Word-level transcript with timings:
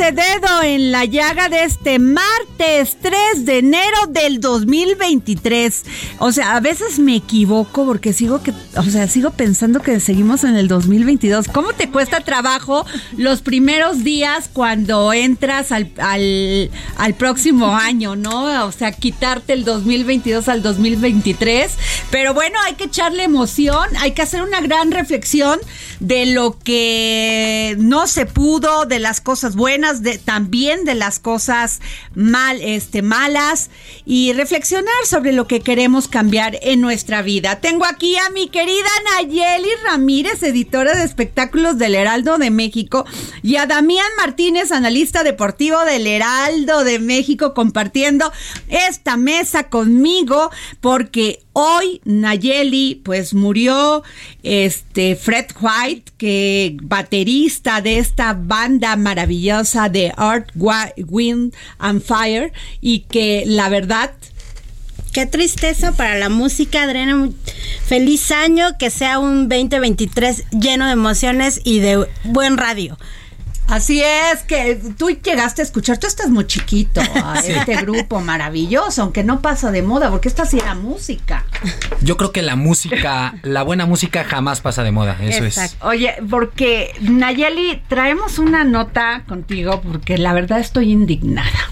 Este 0.00 0.12
dedo 0.12 0.62
en 0.62 0.92
la 0.92 1.04
llaga 1.04 1.50
de 1.50 1.64
este 1.64 1.98
martes 1.98 2.49
3 2.60 3.46
de 3.46 3.58
enero 3.58 4.06
del 4.10 4.38
2023. 4.38 5.82
O 6.18 6.30
sea, 6.30 6.56
a 6.56 6.60
veces 6.60 6.98
me 6.98 7.16
equivoco 7.16 7.86
porque 7.86 8.12
sigo 8.12 8.42
que, 8.42 8.52
o 8.76 8.82
sea, 8.82 9.08
sigo 9.08 9.30
pensando 9.30 9.80
que 9.80 9.98
seguimos 9.98 10.44
en 10.44 10.56
el 10.56 10.68
2022. 10.68 11.48
¿Cómo 11.48 11.72
te 11.72 11.90
cuesta 11.90 12.20
trabajo 12.20 12.84
los 13.16 13.40
primeros 13.40 14.04
días 14.04 14.50
cuando 14.52 15.14
entras 15.14 15.72
al, 15.72 15.90
al, 15.96 17.14
próximo 17.14 17.74
año, 17.74 18.14
no? 18.14 18.66
O 18.66 18.72
sea, 18.72 18.92
quitarte 18.92 19.54
el 19.54 19.64
2022 19.64 20.48
al 20.48 20.62
2023. 20.62 21.72
Pero 22.10 22.34
bueno, 22.34 22.58
hay 22.66 22.74
que 22.74 22.84
echarle 22.84 23.22
emoción, 23.22 23.88
hay 24.00 24.12
que 24.12 24.20
hacer 24.20 24.42
una 24.42 24.60
gran 24.60 24.90
reflexión 24.90 25.58
de 26.00 26.26
lo 26.26 26.58
que 26.58 27.74
no 27.78 28.06
se 28.06 28.26
pudo, 28.26 28.84
de 28.84 28.98
las 28.98 29.22
cosas 29.22 29.56
buenas, 29.56 30.02
de, 30.02 30.18
también 30.18 30.84
de 30.84 30.94
las 30.94 31.18
cosas 31.20 31.80
este, 32.60 33.02
malas 33.02 33.70
y 34.04 34.32
reflexionar 34.32 34.94
sobre 35.04 35.32
lo 35.32 35.46
que 35.46 35.60
queremos 35.60 36.08
cambiar 36.08 36.58
en 36.62 36.80
nuestra 36.80 37.22
vida. 37.22 37.60
Tengo 37.60 37.84
aquí 37.84 38.16
a 38.16 38.30
mi 38.30 38.48
querida 38.48 38.88
Nayeli 39.16 39.68
Ramírez, 39.84 40.42
editora 40.42 40.96
de 40.96 41.04
espectáculos 41.04 41.78
del 41.78 41.94
Heraldo 41.94 42.38
de 42.38 42.50
México, 42.50 43.04
y 43.42 43.56
a 43.56 43.66
Damián 43.66 44.10
Martínez, 44.16 44.72
analista 44.72 45.22
deportivo 45.22 45.84
del 45.84 46.06
Heraldo 46.06 46.84
de 46.84 46.98
México, 46.98 47.54
compartiendo 47.54 48.32
esta 48.68 49.16
mesa 49.16 49.68
conmigo 49.68 50.50
porque 50.80 51.40
Hoy 51.52 52.00
Nayeli 52.04 53.02
pues 53.04 53.34
murió 53.34 54.04
este 54.42 55.16
Fred 55.16 55.46
White, 55.60 56.12
que 56.16 56.76
baterista 56.80 57.80
de 57.80 57.98
esta 57.98 58.34
banda 58.34 58.94
maravillosa 58.94 59.88
de 59.88 60.12
Art 60.16 60.50
Wind 60.54 61.52
and 61.78 62.02
Fire 62.02 62.39
y 62.80 63.00
que 63.00 63.44
la 63.46 63.68
verdad 63.68 64.12
Qué 65.12 65.26
tristeza 65.26 65.90
para 65.90 66.16
la 66.16 66.28
música, 66.28 66.84
Adriana. 66.84 67.30
Feliz 67.84 68.30
año, 68.30 68.78
que 68.78 68.90
sea 68.90 69.18
un 69.18 69.48
2023 69.48 70.44
lleno 70.50 70.86
de 70.86 70.92
emociones 70.92 71.60
y 71.64 71.80
de 71.80 72.06
buen 72.22 72.56
radio. 72.56 72.96
Así 73.70 74.02
es, 74.02 74.42
que 74.42 74.80
tú 74.98 75.10
llegaste 75.10 75.62
a 75.62 75.64
escuchar, 75.64 75.98
tú 75.98 76.08
estás 76.08 76.28
muy 76.28 76.44
chiquito 76.44 77.00
a 77.24 77.38
este 77.38 77.76
grupo 77.76 78.20
maravilloso, 78.20 79.02
aunque 79.02 79.22
no 79.22 79.40
pasa 79.40 79.70
de 79.70 79.82
moda, 79.82 80.10
porque 80.10 80.26
esta 80.26 80.44
sí 80.44 80.58
era 80.58 80.74
música. 80.74 81.44
Yo 82.02 82.16
creo 82.16 82.32
que 82.32 82.42
la 82.42 82.56
música, 82.56 83.34
la 83.44 83.62
buena 83.62 83.86
música 83.86 84.24
jamás 84.24 84.60
pasa 84.60 84.82
de 84.82 84.90
moda, 84.90 85.16
eso 85.22 85.44
Exacto. 85.44 85.76
es. 85.76 85.86
Oye, 85.86 86.14
porque 86.28 86.94
Nayeli, 87.00 87.80
traemos 87.86 88.40
una 88.40 88.64
nota 88.64 89.22
contigo 89.28 89.80
porque 89.80 90.18
la 90.18 90.32
verdad 90.32 90.58
estoy 90.58 90.90
indignada. 90.90 91.69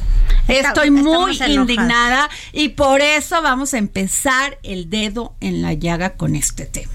Estoy 0.49 0.91
muy 0.91 1.39
indignada 1.47 2.29
y 2.53 2.71
por 2.71 3.01
eso 3.03 3.43
vamos 3.43 3.75
a 3.75 3.79
empezar 3.79 4.59
el 4.63 4.91
dedo 4.91 5.35
en 5.41 5.63
la 5.63 5.75
llaga 5.75 6.15
con 6.15 6.35
este 6.35 6.65
tema. 6.65 6.93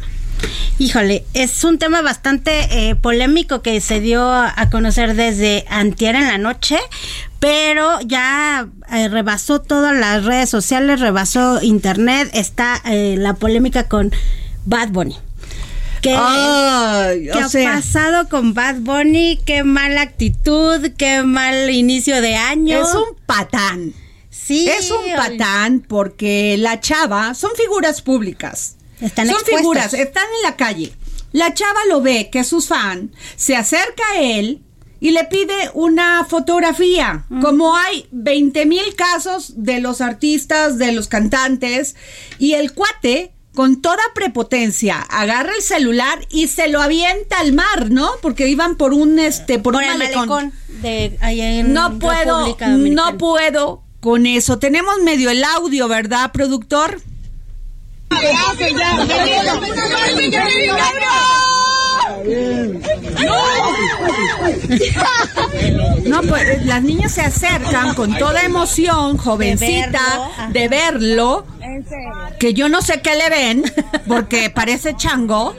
Híjole, 0.80 1.24
es 1.34 1.63
un 1.63 1.78
tema 1.78 2.02
bastante 2.02 2.90
eh, 2.90 2.96
polémico 2.96 3.62
que 3.62 3.80
se 3.80 4.00
dio 4.00 4.30
a 4.30 4.69
conocer 4.72 5.16
desde 5.16 5.66
antier 5.69 6.16
en 6.16 6.28
la 6.28 6.38
noche, 6.38 6.80
pero 7.40 8.02
ya 8.02 8.68
eh, 8.92 9.08
rebasó 9.08 9.62
todas 9.62 9.96
las 9.96 10.25
redes 10.25 10.50
sociales, 10.50 11.00
rebasó 11.00 11.62
internet, 11.62 12.30
está 12.34 12.81
eh, 12.86 13.16
la 13.18 13.36
polémica 13.36 13.88
con 13.88 14.12
Bad 14.66 14.90
Bunny. 14.90 15.16
¿Qué, 16.03 16.14
ha 16.14 17.50
sea, 17.50 17.75
pasado 17.75 18.28
con 18.28 18.53
Bad 18.53 18.81
Bunny? 18.81 19.40
Qué 19.46 19.64
mala 19.64 20.02
actitud, 20.02 20.91
qué 20.97 21.24
mal 21.24 21.69
inicio 21.69 22.22
de 22.22 22.36
año. 22.36 22.81
es 22.81 22.94
un 22.94 23.16
patán. 23.25 23.94
sí, 24.30 24.68
Es 24.68 24.92
un 24.92 25.16
patán 25.16 25.80
porque 25.80 26.58
la 26.59 26.81
chava 26.81 27.34
son 27.34 27.52
figuras 27.56 28.02
públicas. 28.02 28.75
Están 29.00 29.28
son 29.28 29.36
expuestos. 29.36 29.59
figuras, 29.59 29.94
están 29.94 30.25
en 30.38 30.42
la 30.44 30.58
calle. 30.58 30.94
La 31.31 31.53
chava 31.53 31.80
lo 31.88 32.02
ve, 32.02 32.30
que 32.30 32.40
es 32.40 32.47
su 32.47 32.59
fan, 32.62 33.12
se 33.38 33.56
acerca 33.56 34.03
a 34.13 34.22
él 34.22 34.62
y 35.00 35.12
le 35.12 35.24
pide 35.24 35.72
una 35.74 36.25
fotografía. 36.25 37.25
Como 37.42 37.75
hay 37.78 38.08
20 38.12 38.66
mil 38.66 38.96
casos 38.96 39.53
de 39.56 39.80
los 39.80 40.00
artistas, 40.02 40.78
de 40.78 40.92
los 40.92 41.08
cantantes, 41.08 41.96
y 42.40 42.53
el 42.53 42.74
cuate, 42.74 43.34
con 43.53 43.81
toda 43.81 44.02
prepotencia, 44.16 45.00
agarra 45.00 45.54
el 45.56 45.62
celular 45.62 46.25
y 46.30 46.48
se 46.48 46.68
lo 46.69 46.81
avienta 46.81 47.39
al 47.39 47.54
mar, 47.54 47.92
¿no? 47.92 48.12
Porque 48.22 48.48
iban 48.48 48.75
por 48.75 48.94
un 48.94 49.19
este, 49.19 49.60
por, 49.60 49.74
por 49.74 49.83
un 49.83 49.89
el 49.89 49.98
malecón. 49.98 50.30
malecón 50.30 50.54
de 50.81 51.18
allá 51.22 51.60
en 51.60 51.74
No 51.74 52.00
puedo, 52.00 52.57
no 52.68 53.18
puedo 53.18 53.83
con 54.00 54.25
eso. 54.25 54.60
Tenemos 54.60 55.01
medio 55.04 55.30
el 55.30 55.44
audio, 55.44 55.88
¿verdad, 55.88 56.31
productor? 56.31 57.01
No, 66.05 66.21
pues 66.21 66.65
las 66.65 66.83
niñas 66.83 67.13
se 67.13 67.21
acercan 67.21 67.95
con 67.95 68.17
toda 68.17 68.41
emoción, 68.41 69.17
jovencita, 69.17 70.50
de 70.50 70.67
verlo, 70.67 71.45
que 72.39 72.53
yo 72.53 72.69
no 72.69 72.81
sé 72.81 73.01
qué 73.01 73.15
le 73.15 73.29
ven, 73.29 73.63
porque 74.07 74.50
parece 74.50 74.95
chango. 74.95 75.55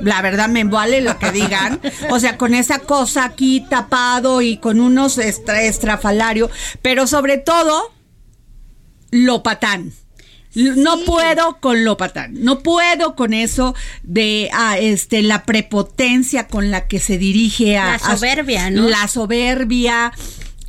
La 0.00 0.22
verdad 0.22 0.48
me 0.48 0.64
vale 0.64 1.00
lo 1.00 1.18
que 1.18 1.32
digan. 1.32 1.80
O 2.10 2.18
sea, 2.20 2.36
con 2.36 2.54
esa 2.54 2.80
cosa 2.80 3.24
aquí 3.24 3.64
tapado 3.68 4.42
y 4.42 4.58
con 4.58 4.80
unos 4.80 5.18
estra, 5.18 5.62
estrafalario, 5.62 6.50
pero 6.82 7.06
sobre 7.06 7.38
todo 7.38 7.92
lo 9.10 9.42
patán. 9.42 9.92
No 10.54 10.96
Sí. 10.98 11.02
puedo 11.06 11.58
con 11.60 11.84
lo 11.84 11.96
patán, 11.96 12.34
no 12.44 12.60
puedo 12.60 13.16
con 13.16 13.34
eso 13.34 13.74
de 14.02 14.48
ah, 14.52 14.78
este 14.78 15.22
la 15.22 15.44
prepotencia 15.44 16.46
con 16.46 16.70
la 16.70 16.86
que 16.86 17.00
se 17.00 17.18
dirige 17.18 17.76
a 17.76 17.86
La 17.86 17.94
a- 17.94 18.16
soberbia, 18.16 18.70
¿no? 18.70 18.88
La 18.88 19.08
soberbia, 19.08 20.12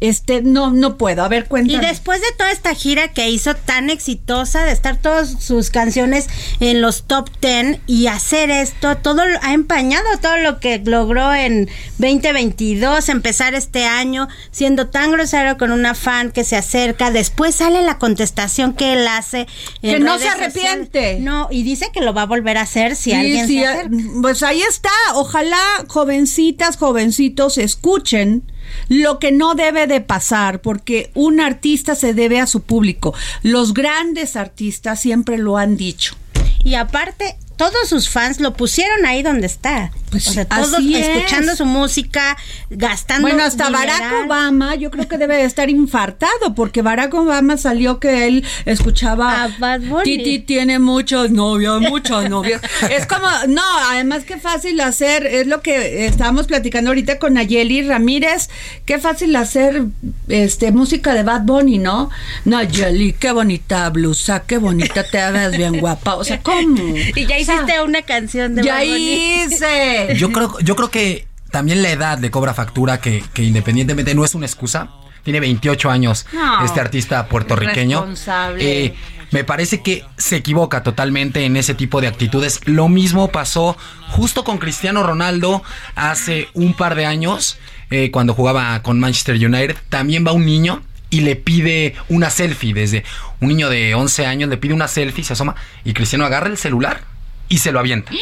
este, 0.08 0.42
no, 0.42 0.72
no 0.72 0.98
puedo. 0.98 1.24
A 1.24 1.28
ver, 1.28 1.44
Y 1.46 1.48
cuéntame. 1.48 1.88
después 1.88 2.22
de 2.22 2.28
toda 2.38 2.52
esta 2.52 2.74
gira 2.76 3.10
que 3.14 3.30
hizo 3.30 3.56
tan 3.56 3.90
exitosa, 3.90 4.64
de 4.64 4.72
estar 4.72 4.98
todas 4.98 5.44
sus 5.44 5.70
canciones 5.70 6.28
en 6.60 6.82
los 6.82 7.04
top 7.04 7.30
10 7.42 7.80
y 7.88 8.08
hacer 8.08 8.50
esto, 8.52 8.98
todo 8.98 9.26
lo- 9.26 9.40
ha 9.42 9.54
empañado 9.54 10.06
todo 10.22 10.38
lo 10.38 10.60
que 10.60 10.80
logró 10.80 11.34
en 11.34 11.70
2022, 11.98 13.10
empezar 13.10 13.56
este 13.56 13.86
año 13.86 14.28
siendo 14.52 14.88
tan 14.88 15.12
grosero 15.12 15.58
con 15.58 15.72
una 15.72 15.94
fan 15.96 16.32
que 16.32 16.44
se 16.44 16.56
acerca. 16.56 17.12
Después 17.12 17.56
sale 17.56 17.82
la 17.82 17.98
contestación 18.00 18.74
que 18.74 18.94
él 18.94 19.08
hace. 19.08 19.48
Que 19.82 20.00
no 20.00 20.18
se 20.20 20.28
arrepiente. 20.30 21.00
sociales. 21.00 21.22
No, 21.22 21.48
y 21.52 21.64
dice 21.64 21.90
que 21.94 22.02
lo 22.02 22.14
va 22.14 22.24
a 22.24 22.26
volver 22.26 22.58
a 22.58 22.62
hacer 22.62 22.96
si 22.96 23.12
Sí, 23.12 23.14
alguien 23.16 23.48
sí, 23.48 23.60
se 23.60 23.68
acerca. 23.68 23.98
Pues 24.22 24.44
ahí 24.44 24.62
está. 24.62 24.90
Ojalá 25.16 25.58
jovencitas, 25.88 26.78
jovencitos 26.78 27.58
escuchen 27.58 28.44
lo 28.88 29.20
que 29.20 29.32
no 29.32 29.56
debe 29.56 29.88
de 29.88 30.02
pasar, 30.02 30.62
porque 30.62 31.12
un 31.14 31.40
artista 31.40 31.96
se 31.96 32.14
debe 32.14 32.40
a 32.40 32.48
su 32.48 32.62
público. 32.62 33.14
Los 33.42 33.74
grandes 33.74 34.36
artistas 34.36 35.00
siempre 35.00 35.38
lo 35.38 35.58
han 35.58 35.78
dicho. 35.78 36.16
Y 36.64 36.76
aparte, 36.76 37.38
todos 37.58 37.90
sus 37.90 38.10
fans 38.10 38.40
lo 38.40 38.54
pusieron 38.54 39.06
ahí 39.06 39.24
donde 39.24 39.48
está. 39.48 39.92
Pues 40.10 40.28
o 40.28 40.32
sea, 40.32 40.46
todos 40.46 40.80
es. 40.80 41.08
escuchando 41.08 41.56
su 41.56 41.66
música, 41.66 42.38
gastando. 42.70 43.28
Bueno, 43.28 43.44
hasta 43.44 43.66
dineral. 43.66 43.88
Barack 43.88 44.26
Obama, 44.26 44.76
yo 44.76 44.92
creo 44.92 45.08
que 45.08 45.18
debe 45.18 45.36
de 45.38 45.44
estar 45.44 45.70
infartado, 45.70 46.56
porque 46.56 46.82
Barack 46.82 47.14
Obama 47.14 47.58
salió 47.58 48.00
que 48.00 48.28
él 48.28 48.46
escuchaba. 48.66 49.44
A 49.44 49.48
Bad 49.60 49.82
Bunny. 49.82 50.04
Titi 50.04 50.40
tiene 50.40 50.80
muchas 50.80 51.32
novias, 51.32 51.82
muchas 51.82 52.30
novias. 52.30 52.62
es 52.90 53.06
como, 53.06 53.28
no, 53.50 53.64
además 53.90 54.24
qué 54.24 54.38
fácil 54.38 54.80
hacer, 54.80 55.26
es 55.26 55.48
lo 55.48 55.62
que 55.62 56.06
estábamos 56.06 56.48
platicando 56.48 56.92
ahorita 56.92 57.20
con 57.20 57.34
Nayeli 57.34 57.82
Ramírez, 57.82 58.50
qué 58.86 59.00
fácil 59.00 59.36
hacer 59.36 59.86
este 60.28 60.72
música 60.72 61.14
de 61.14 61.24
Bad 61.24 61.42
Bunny, 61.42 61.78
¿no? 61.78 62.10
Nayeli, 62.46 63.14
qué 63.14 63.32
bonita 63.32 63.90
blusa, 63.90 64.44
qué 64.46 64.58
bonita 64.58 65.04
te 65.04 65.32
ves 65.32 65.58
bien 65.58 65.80
guapa. 65.80 66.16
O 66.16 66.24
sea, 66.24 66.42
¿cómo? 66.42 66.76
Y 67.16 67.26
ya 67.28 67.38
hiciste 67.54 67.82
una 67.82 68.02
canción 68.02 68.56
de 68.56 68.64
Ya 68.64 68.76
Bad 68.76 68.82
Bunny. 68.86 69.44
hice. 69.46 70.16
Yo 70.18 70.32
creo, 70.32 70.60
yo 70.60 70.76
creo 70.76 70.90
que 70.90 71.28
también 71.52 71.82
la 71.82 71.90
edad 71.92 72.20
le 72.20 72.32
cobra 72.32 72.54
factura, 72.54 73.00
que, 73.00 73.24
que 73.34 73.44
independientemente 73.44 74.14
no 74.16 74.26
es 74.26 74.36
una 74.36 74.46
excusa. 74.46 74.90
Tiene 75.24 75.40
28 75.40 75.90
años 75.90 76.26
No. 76.34 76.64
este 76.64 76.80
artista 76.80 77.28
puertorriqueño. 77.28 78.00
Responsable. 78.02 78.86
Eh, 78.86 78.96
me 79.32 79.44
parece 79.44 79.82
que 79.82 80.06
se 80.18 80.36
equivoca 80.36 80.84
totalmente 80.84 81.46
en 81.46 81.58
ese 81.58 81.74
tipo 81.74 82.00
de 82.00 82.08
actitudes. 82.08 82.62
Lo 82.66 82.90
mismo 82.90 83.30
pasó 83.32 83.76
justo 84.10 84.44
con 84.44 84.60
Cristiano 84.60 85.02
Ronaldo 85.02 85.64
hace 85.96 86.48
un 86.54 86.74
par 86.76 86.94
de 86.94 87.06
años, 87.08 87.58
eh, 87.90 88.12
cuando 88.12 88.34
jugaba 88.36 88.82
con 88.84 89.00
Manchester 89.00 89.36
United. 89.36 89.76
También 89.90 90.26
va 90.28 90.32
un 90.32 90.46
niño 90.46 90.84
y 91.10 91.22
le 91.22 91.36
pide 91.36 91.96
una 92.08 92.30
selfie 92.30 92.74
desde 92.76 93.04
un 93.40 93.48
niño 93.50 93.70
de 93.70 93.96
11 93.96 94.26
años, 94.28 94.50
le 94.50 94.58
pide 94.58 94.74
una 94.76 94.88
selfie, 94.88 95.24
se 95.24 95.34
asoma 95.34 95.56
y 95.84 95.94
Cristiano 95.94 96.26
agarra 96.26 96.48
el 96.50 96.58
celular 96.58 97.02
y 97.50 97.58
se 97.60 97.72
lo 97.72 97.80
avienta. 97.80 98.12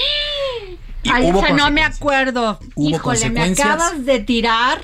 Y 1.06 1.10
Ay, 1.10 1.24
hubo 1.30 1.40
esa 1.44 1.50
no 1.54 1.70
me 1.70 1.82
consecuencias. 1.82 1.98
acuerdo. 1.98 2.60
Hubo 2.76 2.90
Híjole, 2.96 3.20
me 3.30 3.42
consecuencias. 3.42 3.68
acabas 3.68 4.06
de 4.06 4.20
tirar. 4.20 4.82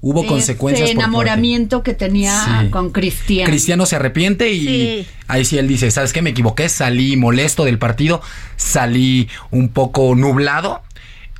Hubo 0.00 0.20
ese 0.20 0.28
consecuencias 0.28 0.88
por 0.92 0.96
enamoramiento 0.98 1.82
que 1.82 1.92
tenía 1.92 2.62
Sí. 2.62 2.70
con 2.70 2.90
Cristian. 2.90 3.46
Cristiano 3.50 3.84
se 3.84 3.96
arrepiente 3.96 4.50
y 4.50 4.64
Sí. 5.04 5.06
ahí 5.26 5.44
sí 5.44 5.58
él 5.58 5.68
dice, 5.68 5.90
¿sabes 5.90 6.14
qué? 6.14 6.22
Me 6.22 6.30
equivoqué, 6.30 6.70
salí 6.70 7.16
molesto 7.18 7.64
del 7.66 7.78
partido, 7.78 8.22
salí 8.56 9.28
un 9.50 9.68
poco 9.68 10.14
nublado 10.14 10.80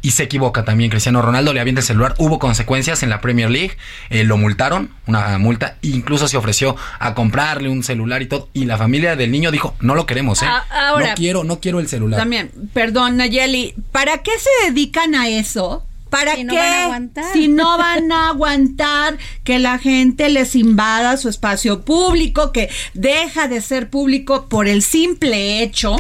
y 0.03 0.13
se 0.13 0.25
equivoca 0.25 0.65
también. 0.65 0.91
Cristiano 0.91 1.23
Ronaldo 1.23 1.53
le 1.53 1.61
avienta 1.61 1.81
el 1.81 1.87
celular, 1.87 2.15
hubo 2.19 2.39
consecuencias 2.39 3.03
en 3.03 3.11
la 3.11 3.21
Premier 3.21 3.51
League, 3.51 3.77
eh, 4.11 4.25
lo 4.25 4.37
multaron, 4.37 4.91
una 5.07 5.39
multa, 5.39 5.77
incluso 5.83 6.29
se 6.29 6.37
ofreció 6.37 6.77
a 6.99 7.15
comprarle 7.15 7.69
un 7.69 7.83
celular 7.83 8.23
y 8.23 8.27
todo, 8.27 8.49
y 8.53 8.65
la 8.65 8.77
familia 8.79 9.17
del 9.17 9.31
niño 9.31 9.51
dijo, 9.51 9.75
no 9.81 9.95
lo 9.95 10.07
queremos, 10.07 10.43
¿eh? 10.43 10.47
Ah, 10.49 10.65
ahora- 10.89 11.09
no 11.11 11.15
quiero, 11.15 11.45
no 11.45 11.61
quiero 11.61 11.81
el 11.81 11.89
celular. 11.89 12.19
También, 12.21 12.51
perdón, 12.73 13.17
Nayeli, 13.17 13.75
¿para 13.93 14.19
qué 14.23 14.33
se 14.39 14.71
dedican 14.71 15.15
a 15.15 15.29
eso? 15.29 15.85
¿Para 16.11 16.37
Si 16.37 16.47
qué? 16.47 16.47
no 16.47 16.55
van 16.55 16.73
a 16.73 16.85
aguantar. 16.85 17.25
Si 17.35 17.49
no 17.49 17.77
van 17.79 18.13
a 18.13 18.29
aguantar 18.29 19.19
que 19.45 19.59
la 19.59 19.79
gente 19.79 20.31
les 20.31 20.55
invada 20.57 21.19
su 21.19 21.29
espacio 21.29 21.83
público, 21.83 22.51
que 22.51 22.71
deja 22.95 23.47
de 23.47 23.61
ser 23.61 23.91
público 23.91 24.49
por 24.49 24.69
el 24.69 24.81
simple 24.83 25.63
hecho 25.63 25.97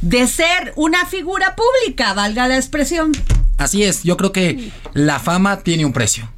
de 0.00 0.26
ser 0.26 0.72
una 0.76 1.04
figura 1.06 1.56
pública, 1.56 2.12
valga 2.14 2.48
la 2.48 2.56
expresión. 2.56 3.12
Así 3.58 3.84
es, 3.84 4.02
yo 4.02 4.16
creo 4.16 4.32
que 4.32 4.70
la 4.94 5.18
fama 5.18 5.60
tiene 5.60 5.84
un 5.84 5.92
precio. 5.92 6.30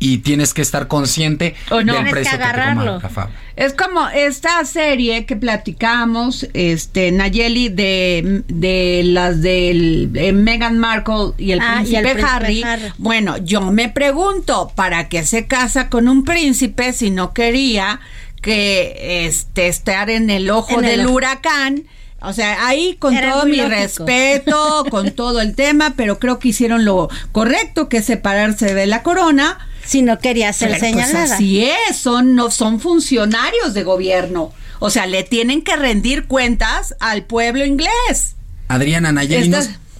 Y 0.00 0.18
tienes 0.18 0.54
que 0.54 0.62
estar 0.62 0.86
consciente 0.86 1.56
O 1.72 1.82
no. 1.82 1.94
del 1.94 2.08
precio 2.10 2.30
que, 2.30 2.38
te 2.38 2.44
agarrarlo. 2.44 2.82
coma 2.84 3.02
la 3.02 3.08
fama. 3.08 3.30
Es 3.56 3.72
como 3.72 4.08
esta 4.08 4.64
serie 4.64 5.26
que 5.26 5.34
platicamos, 5.34 6.46
este, 6.54 7.10
Nayeli, 7.10 7.68
de, 7.68 8.44
de 8.46 9.02
las 9.04 9.42
del 9.42 10.12
de 10.12 10.32
Meghan 10.32 10.78
Markle 10.78 11.32
y 11.36 11.50
el, 11.50 11.58
Ah, 11.60 11.78
y 11.84 11.86
príncipe, 11.90 11.98
el 11.98 12.04
príncipe 12.04 12.28
Harry. 12.30 12.62
Harry. 12.62 12.92
Bueno, 12.98 13.38
yo 13.38 13.60
me 13.72 13.88
pregunto, 13.88 14.70
¿para 14.76 15.08
qué 15.08 15.24
se 15.26 15.48
casa 15.48 15.88
con 15.90 16.06
un 16.06 16.24
príncipe 16.24 16.92
si 16.92 17.10
no 17.10 17.34
quería 17.34 17.98
que 18.40 19.26
este 19.26 19.66
estar 19.66 20.10
en 20.10 20.30
el 20.30 20.48
ojo 20.50 20.78
En 20.78 20.84
el 20.84 20.90
del 20.98 21.06
ojo. 21.06 21.14
huracán? 21.16 21.82
O 22.20 22.32
sea, 22.32 22.66
ahí 22.66 22.96
con 22.98 23.14
Era 23.16 23.32
todo 23.32 23.44
mi 23.46 23.56
lógico. 23.58 23.68
respeto, 23.76 24.84
con 24.90 25.10
todo 25.14 25.40
el 25.40 25.54
tema, 25.54 25.94
pero 25.96 26.18
creo 26.18 26.38
que 26.38 26.48
hicieron 26.48 26.84
lo 26.84 27.08
correcto, 27.32 27.88
que 27.88 27.98
es 27.98 28.06
separarse 28.06 28.74
de 28.74 28.86
la 28.86 29.02
corona. 29.02 29.58
Si 29.84 30.02
no 30.02 30.18
quería 30.18 30.52
ser 30.52 30.70
Pero, 30.72 30.80
pues, 30.80 30.90
señalada. 31.06 31.34
así 31.36 31.64
es, 31.64 31.96
son, 31.96 32.34
no, 32.34 32.50
son 32.50 32.80
funcionarios 32.80 33.72
de 33.72 33.84
gobierno. 33.84 34.52
O 34.80 34.90
sea, 34.90 35.06
le 35.06 35.22
tienen 35.24 35.62
que 35.62 35.76
rendir 35.76 36.26
cuentas 36.26 36.94
al 37.00 37.22
pueblo 37.24 37.64
inglés. 37.64 38.34
Adriana 38.68 39.12
Nayeli, 39.12 39.50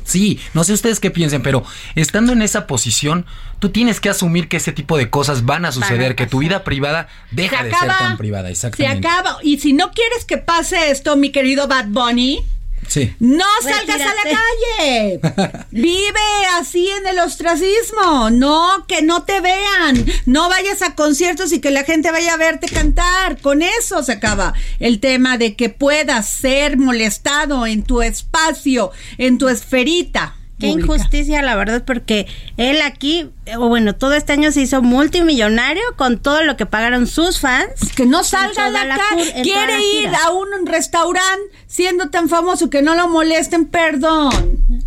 sí, 0.09 0.41
no 0.55 0.65
sé 0.65 0.73
ustedes 0.73 1.01
qué 1.01 1.11
piensen, 1.11 1.43
pero 1.43 1.65
estando 1.95 2.33
en 2.33 2.43
esa 2.43 2.67
posición, 2.67 3.27
tú 3.59 3.69
tienes 3.71 4.01
que 4.01 4.09
asumir 4.09 4.49
que 4.49 4.57
ese 4.57 4.73
tipo 4.73 4.97
de 4.97 5.11
cosas 5.11 5.45
van 5.45 5.65
a 5.65 5.73
suceder, 5.73 6.15
que 6.17 6.27
tu 6.27 6.39
vida 6.39 6.65
privada 6.65 7.09
deja 7.31 7.63
de 7.63 7.71
ser 7.71 7.89
tan 7.89 8.17
privada, 8.17 8.49
Se 8.49 8.53
exactamente. 8.53 9.07
acaba. 9.07 9.39
Y 9.43 9.59
si 9.59 9.73
no 9.73 9.91
quieres 9.93 10.25
que 10.25 10.39
pase 10.39 10.91
esto, 10.91 11.17
mi 11.17 11.31
querido 11.31 11.69
Bad 11.69 11.87
Bunny, 11.89 12.45
Sí. 12.88 13.14
no 13.20 13.44
salgas 13.62 14.00
a 14.00 14.14
la 14.14 14.23
calle. 14.23 15.21
Vive 15.71 16.47
así 16.54 16.88
en 16.88 17.07
el 17.07 17.18
ostracismo. 17.18 18.30
No, 18.30 18.87
que 18.87 19.02
no 19.02 19.25
te 19.25 19.40
vean. 19.40 20.04
No 20.26 20.49
vayas 20.49 20.83
a 20.83 20.95
conciertos 20.95 21.52
y 21.52 21.61
que 21.61 21.71
la 21.71 21.85
gente 21.85 22.11
vaya 22.11 22.35
a 22.35 22.38
verte 22.38 22.68
cantar. 22.68 23.40
Con 23.40 23.62
eso 23.62 24.02
se 24.02 24.12
acaba 24.12 24.54
el 24.80 25.00
tema 25.00 25.38
de 25.38 25.54
que 25.54 25.68
puedas 25.68 26.28
ser 26.28 26.76
molestado 26.78 27.66
en 27.66 27.83
tu 27.83 28.02
espacio, 28.02 28.90
en 29.18 29.38
tu 29.38 29.49
esferita. 29.49 30.35
Qué 30.59 30.69
pública. 30.71 30.95
injusticia, 30.95 31.41
la 31.43 31.55
verdad, 31.55 31.85
porque 31.85 32.27
él 32.57 32.81
aquí, 32.83 33.31
o 33.57 33.69
bueno, 33.69 33.95
todo 33.95 34.15
este 34.15 34.33
año 34.33 34.50
se 34.50 34.61
hizo 34.62 34.83
multimillonario 34.83 35.83
con 35.97 36.19
todo 36.19 36.43
lo 36.43 36.57
que 36.57 36.67
pagaron 36.67 37.07
sus 37.07 37.38
fans. 37.38 37.71
Que 37.95 38.07
no 38.07 38.25
salga 38.25 38.65
a 38.65 38.69
toda 38.69 38.85
la 38.85 38.85
la 38.85 38.97
calle. 38.99 39.23
cur- 39.23 39.33
en 39.37 39.43
toda 39.45 39.67
Quiere 39.67 39.81
ir 40.03 40.09
a 40.09 40.31
un 40.31 40.67
restaurante 40.67 41.43
siendo 41.69 42.11
tan 42.11 42.29
famoso 42.29 42.71
que 42.71 42.83
no 42.83 42.95
lo 42.97 43.09
molesten. 43.09 43.67
Perdón. 43.67 44.31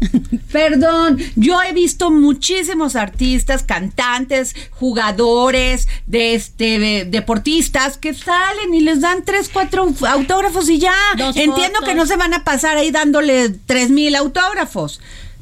Perdón. 0.51 1.18
Yo 1.36 1.62
he 1.62 1.72
visto 1.74 2.12
muchísimos 2.12 2.96
artistas, 2.98 3.63
cantantes, 3.63 4.56
jugadores, 4.72 5.88
de 6.06 6.36
este 6.36 6.80
de- 6.80 7.06
deportistas 7.06 7.98
que 7.98 8.13
salen 8.13 8.74
y 8.74 8.82
les 8.82 9.00
dan 9.01 9.24
tres, 9.24 9.50
cuatro 9.51 9.88
autógrafos 10.08 10.70
y 10.70 10.80
ya. 10.80 10.94
Dos 11.18 11.36
Entiendo 11.38 11.80
fotos. 11.80 11.88
que 11.90 11.96
no 11.96 12.06
se 12.06 12.18
van 12.18 12.34
a 12.34 12.44
pasar 12.44 12.78
ahí 12.78 12.92
dándole 12.92 13.50
tres 13.66 13.90
mil 13.90 14.16
autógrafos. 14.16 15.00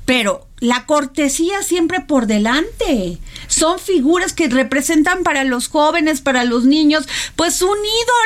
Pero 0.10 0.48
la 0.58 0.88
cortesía 0.88 1.62
siempre 1.62 2.00
por 2.02 2.26
delante. 2.26 3.20
Son 3.46 3.78
figuras 3.78 4.34
que 4.34 4.50
representan 4.50 5.22
para 5.22 5.44
los 5.44 5.68
jóvenes, 5.68 6.22
para 6.22 6.46
los 6.46 6.66
niños, 6.66 7.08
pues 7.36 7.62
un 7.62 7.78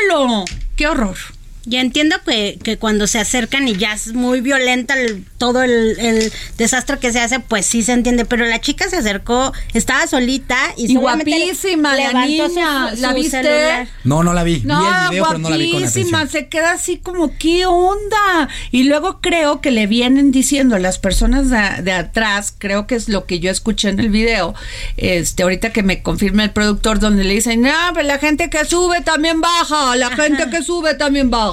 ídolo. 0.07 0.45
¡Qué 0.77 0.87
horror! 0.87 1.17
Ya 1.65 1.79
entiendo 1.79 2.17
que, 2.25 2.59
que 2.61 2.77
cuando 2.77 3.07
se 3.07 3.19
acercan 3.19 3.67
y 3.69 3.77
ya 3.77 3.93
es 3.93 4.13
muy 4.13 4.41
violenta 4.41 4.99
el- 4.99 5.25
todo 5.37 5.63
el, 5.63 5.97
el 5.99 6.31
desastre 6.57 6.99
que 6.99 7.11
se 7.13 7.19
hace, 7.21 7.39
pues 7.39 7.65
sí 7.65 7.83
se 7.83 7.93
entiende. 7.93 8.25
Pero 8.25 8.45
la 8.45 8.59
chica 8.59 8.89
se 8.89 8.97
acercó, 8.97 9.53
estaba 9.73 10.05
solita 10.07 10.57
y, 10.75 10.91
Y 10.91 10.95
guapísima 10.95 11.95
la 11.95 12.07
levantó 12.07 12.49
su- 12.49 12.55
niña. 12.55 12.91
¿La 12.95 13.09
su 13.09 13.15
viste? 13.15 13.29
celular. 13.43 13.87
No, 14.03 14.23
no 14.23 14.33
la 14.33 14.43
vi. 14.43 14.61
No, 14.65 14.79
vi 14.81 14.85
el 14.87 15.09
video, 15.11 15.25
pero 15.27 15.39
no 15.39 15.49
la 15.49 15.57
vi 15.57 15.71
con 15.71 15.83
atención. 15.83 16.29
se 16.29 16.47
queda 16.49 16.71
así 16.73 16.97
como, 16.97 17.37
¿qué 17.37 17.65
onda? 17.65 18.49
Y 18.71 18.83
luego 18.83 19.19
creo 19.21 19.61
que 19.61 19.71
le 19.71 19.87
vienen 19.87 20.31
diciendo 20.31 20.77
las 20.79 20.99
personas 20.99 21.49
de, 21.49 21.81
de 21.81 21.91
atrás, 21.93 22.53
creo 22.57 22.87
que 22.87 22.95
es 22.95 23.07
lo 23.07 23.25
que 23.25 23.39
yo 23.39 23.49
escuché 23.49 23.87
en 23.89 23.99
el 24.01 24.09
video, 24.09 24.53
este, 24.97 25.43
ahorita 25.43 25.71
que 25.71 25.83
me 25.83 26.01
confirma 26.03 26.43
el 26.43 26.51
productor, 26.51 26.99
donde 26.99 27.23
le 27.23 27.33
dicen, 27.35 27.61
no, 27.61 27.71
pero 27.93 28.05
la 28.07 28.19
gente 28.19 28.49
que 28.49 28.65
sube 28.65 29.01
también 29.01 29.39
baja, 29.41 29.95
la 29.95 30.09
gente 30.11 30.49
que 30.49 30.61
sube 30.61 30.93
también 30.95 31.29
baja. 31.29 31.52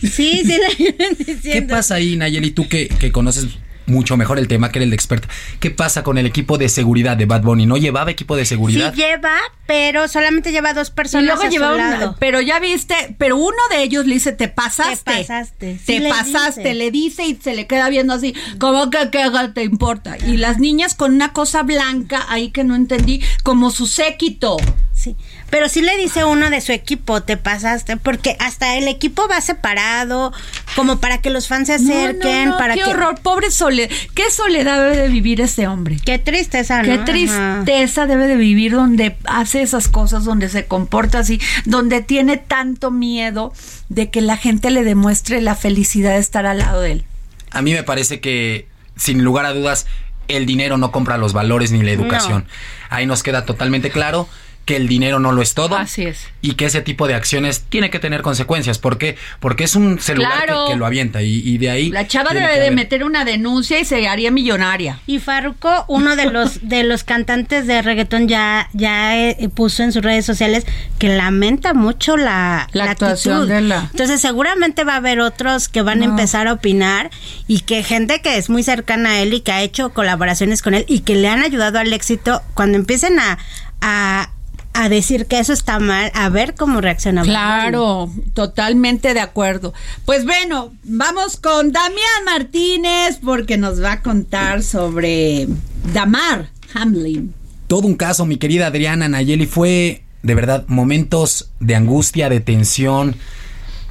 Sí, 0.00 0.42
sí, 0.44 0.58
vienen 0.78 1.40
¿Qué 1.42 1.62
pasa 1.62 1.96
ahí, 1.96 2.16
Nayeli? 2.16 2.50
Tú 2.50 2.68
que, 2.68 2.88
que 2.88 3.10
conoces 3.12 3.46
mucho 3.84 4.16
mejor 4.16 4.38
el 4.38 4.46
tema, 4.46 4.70
que 4.70 4.78
eres 4.78 4.86
el 4.86 4.92
experto. 4.94 5.26
¿Qué 5.58 5.70
pasa 5.72 6.04
con 6.04 6.16
el 6.16 6.24
equipo 6.24 6.56
de 6.56 6.68
seguridad 6.68 7.16
de 7.16 7.26
Bad 7.26 7.42
Bunny? 7.42 7.66
¿No 7.66 7.76
llevaba 7.76 8.12
equipo 8.12 8.36
de 8.36 8.44
Sí 8.44 8.50
seguridad? 8.50 8.94
lleva, 8.94 9.34
pero 9.66 10.06
solamente 10.06 10.52
lleva 10.52 10.72
dos 10.72 10.88
Y 10.90 10.92
personas 10.92 11.26
luego 11.26 11.42
a 11.42 11.46
su 11.46 11.50
llevaron, 11.50 11.78
lado. 11.78 12.16
pero 12.20 12.40
ya 12.40 12.60
viste, 12.60 12.94
pero 13.18 13.36
uno 13.36 13.56
de 13.70 13.82
ellos 13.82 14.06
le 14.06 14.14
dice, 14.14 14.32
te 14.32 14.46
pasaste. 14.46 15.02
Te 15.12 15.18
pasaste, 15.22 15.78
sí 15.78 15.84
Te 15.84 15.98
le 16.00 16.08
pasaste, 16.10 16.60
dice. 16.60 16.74
le 16.74 16.90
dice 16.92 17.26
y 17.26 17.34
se 17.42 17.54
le 17.54 17.66
queda 17.66 17.88
viendo 17.88 18.14
así, 18.14 18.34
como 18.58 18.88
que 18.88 19.10
qué 19.10 19.24
te 19.52 19.64
importa. 19.64 20.16
Y 20.28 20.36
las 20.36 20.60
niñas 20.60 20.94
con 20.94 21.12
una 21.12 21.32
cosa 21.32 21.64
blanca 21.64 22.24
ahí 22.28 22.50
que 22.50 22.62
no 22.62 22.76
entendí, 22.76 23.20
como 23.42 23.72
su 23.72 23.88
séquito. 23.88 24.58
Sí, 24.94 25.16
pero 25.52 25.68
sí 25.68 25.82
le 25.82 25.94
dice 25.98 26.24
uno 26.24 26.48
de 26.48 26.62
su 26.62 26.72
equipo, 26.72 27.22
te 27.22 27.36
pasaste, 27.36 27.98
porque 27.98 28.36
hasta 28.38 28.78
el 28.78 28.88
equipo 28.88 29.28
va 29.28 29.38
separado, 29.42 30.32
como 30.74 30.98
para 30.98 31.18
que 31.18 31.28
los 31.28 31.46
fans 31.46 31.66
se 31.66 31.74
acerquen, 31.74 32.46
no, 32.46 32.52
no, 32.52 32.58
para 32.58 32.72
qué 32.72 32.80
que... 32.80 32.88
horror, 32.88 33.20
pobre 33.20 33.50
soledad. 33.50 33.90
Qué 34.14 34.30
soledad 34.30 34.82
debe 34.82 34.96
de 34.96 35.08
vivir 35.08 35.42
ese 35.42 35.66
hombre. 35.66 35.98
Qué 36.02 36.18
tristeza, 36.18 36.78
¿no? 36.78 36.84
Qué 36.84 36.94
Ajá. 36.94 37.04
tristeza 37.04 38.06
debe 38.06 38.28
de 38.28 38.36
vivir 38.36 38.72
donde 38.72 39.14
hace 39.26 39.60
esas 39.60 39.88
cosas, 39.88 40.24
donde 40.24 40.48
se 40.48 40.64
comporta 40.64 41.18
así, 41.18 41.38
donde 41.66 42.00
tiene 42.00 42.38
tanto 42.38 42.90
miedo 42.90 43.52
de 43.90 44.08
que 44.08 44.22
la 44.22 44.38
gente 44.38 44.70
le 44.70 44.84
demuestre 44.84 45.42
la 45.42 45.54
felicidad 45.54 46.12
de 46.12 46.20
estar 46.20 46.46
al 46.46 46.60
lado 46.60 46.80
de 46.80 46.92
él. 46.92 47.04
A 47.50 47.60
mí 47.60 47.74
me 47.74 47.82
parece 47.82 48.20
que, 48.20 48.68
sin 48.96 49.22
lugar 49.22 49.44
a 49.44 49.52
dudas, 49.52 49.84
el 50.28 50.46
dinero 50.46 50.78
no 50.78 50.92
compra 50.92 51.18
los 51.18 51.34
valores 51.34 51.72
ni 51.72 51.82
la 51.82 51.90
educación. 51.90 52.46
Ahí 52.88 53.04
nos 53.04 53.22
queda 53.22 53.44
totalmente 53.44 53.90
claro 53.90 54.30
que 54.64 54.76
el 54.76 54.86
dinero 54.86 55.18
no 55.18 55.32
lo 55.32 55.42
es 55.42 55.54
todo. 55.54 55.76
Así 55.76 56.02
es. 56.04 56.28
Y 56.40 56.52
que 56.54 56.66
ese 56.66 56.82
tipo 56.82 57.08
de 57.08 57.14
acciones 57.14 57.64
tiene 57.68 57.90
que 57.90 57.98
tener 57.98 58.22
consecuencias. 58.22 58.78
¿Por 58.78 58.96
qué? 58.96 59.16
Porque 59.40 59.64
es 59.64 59.74
un 59.74 59.98
celular 60.00 60.44
Claro. 60.44 60.66
que, 60.66 60.72
que 60.74 60.78
lo 60.78 60.86
avienta 60.86 61.20
y, 61.22 61.40
y 61.44 61.58
de 61.58 61.70
ahí... 61.70 61.90
La 61.90 62.06
chava 62.06 62.32
debe 62.32 62.60
de 62.60 62.70
meter 62.70 63.02
una 63.02 63.24
denuncia 63.24 63.80
y 63.80 63.84
se 63.84 64.06
haría 64.06 64.30
millonaria. 64.30 65.00
Y 65.06 65.18
Farruko, 65.18 65.84
uno 65.88 66.14
de 66.14 66.30
los 66.30 66.60
de 66.68 66.84
los 66.84 67.02
cantantes 67.02 67.66
de 67.66 67.82
reggaetón 67.82 68.28
ya 68.28 68.68
ya 68.72 69.16
eh, 69.18 69.48
puso 69.54 69.82
en 69.82 69.92
sus 69.92 70.02
redes 70.02 70.24
sociales 70.24 70.64
que 70.98 71.08
lamenta 71.08 71.74
mucho 71.74 72.16
la, 72.16 72.68
La 72.72 72.84
actuación 72.90 73.34
actitud. 73.42 73.54
de 73.54 73.60
la- 73.62 73.88
Entonces 73.90 74.20
seguramente 74.20 74.84
va 74.84 74.94
a 74.94 74.96
haber 74.98 75.18
otros 75.20 75.68
que 75.68 75.82
van 75.82 76.02
a 76.02 76.04
empezar 76.04 76.46
a 76.46 76.52
opinar 76.52 77.10
y 77.48 77.60
que 77.60 77.82
gente 77.82 78.20
que 78.20 78.36
es 78.38 78.48
muy 78.48 78.62
cercana 78.62 79.10
a 79.10 79.20
él 79.20 79.34
y 79.34 79.40
que 79.40 79.50
ha 79.52 79.62
hecho 79.62 79.90
colaboraciones 79.92 80.62
con 80.62 80.74
él 80.74 80.84
y 80.88 81.00
que 81.00 81.16
le 81.16 81.28
han 81.28 81.42
ayudado 81.42 81.78
al 81.80 81.92
éxito 81.92 82.42
cuando 82.54 82.78
empiecen 82.78 83.18
a 83.18 83.38
a, 83.84 84.30
a 84.74 84.88
decir 84.88 85.26
que 85.26 85.38
eso 85.38 85.52
está 85.52 85.78
mal, 85.78 86.10
a 86.14 86.28
ver 86.28 86.54
cómo 86.54 86.80
reacciona. 86.80 87.22
Claro, 87.22 88.10
totalmente 88.34 89.14
de 89.14 89.20
acuerdo. 89.20 89.74
Pues 90.04 90.24
bueno, 90.24 90.72
vamos 90.84 91.36
con 91.36 91.72
Damián 91.72 92.24
Martínez 92.24 93.18
porque 93.22 93.58
nos 93.58 93.82
va 93.82 93.92
a 93.92 94.02
contar 94.02 94.62
sobre 94.62 95.46
Damar 95.92 96.48
Hamlin. 96.74 97.34
todo 97.66 97.86
un 97.86 97.96
caso, 97.96 98.26
mi 98.26 98.36
querida 98.36 98.66
Adriana 98.66 99.08
Nayeli, 99.08 99.46
fue 99.46 100.02
de 100.22 100.34
verdad 100.34 100.64
momentos 100.68 101.50
de 101.60 101.74
angustia, 101.74 102.28
de 102.28 102.40
tensión. 102.40 103.16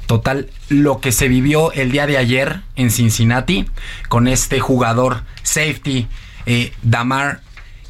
Total, 0.06 0.50
lo 0.68 1.00
que 1.00 1.12
se 1.12 1.28
vivió 1.28 1.72
el 1.72 1.92
día 1.92 2.06
de 2.06 2.18
ayer 2.18 2.60
en 2.76 2.90
Cincinnati 2.90 3.66
con 4.08 4.28
este 4.28 4.60
jugador 4.60 5.22
safety, 5.42 6.08
eh, 6.46 6.72
Damar, 6.82 7.40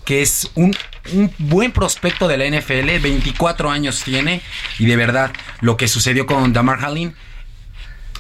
que 0.05 0.23
es 0.23 0.51
un, 0.55 0.75
un 1.13 1.33
buen 1.39 1.73
prospecto 1.73 2.29
de 2.29 2.37
la 2.37 2.47
NFL, 2.47 3.01
24 3.01 3.71
años 3.71 4.03
tiene, 4.05 4.43
y 4.79 4.87
de 4.87 4.97
verdad, 4.97 5.33
lo 5.61 5.77
que 5.77 5.89
sucedió 5.89 6.27
con 6.27 6.53
Damar 6.53 6.85
Hamlin, 6.85 7.15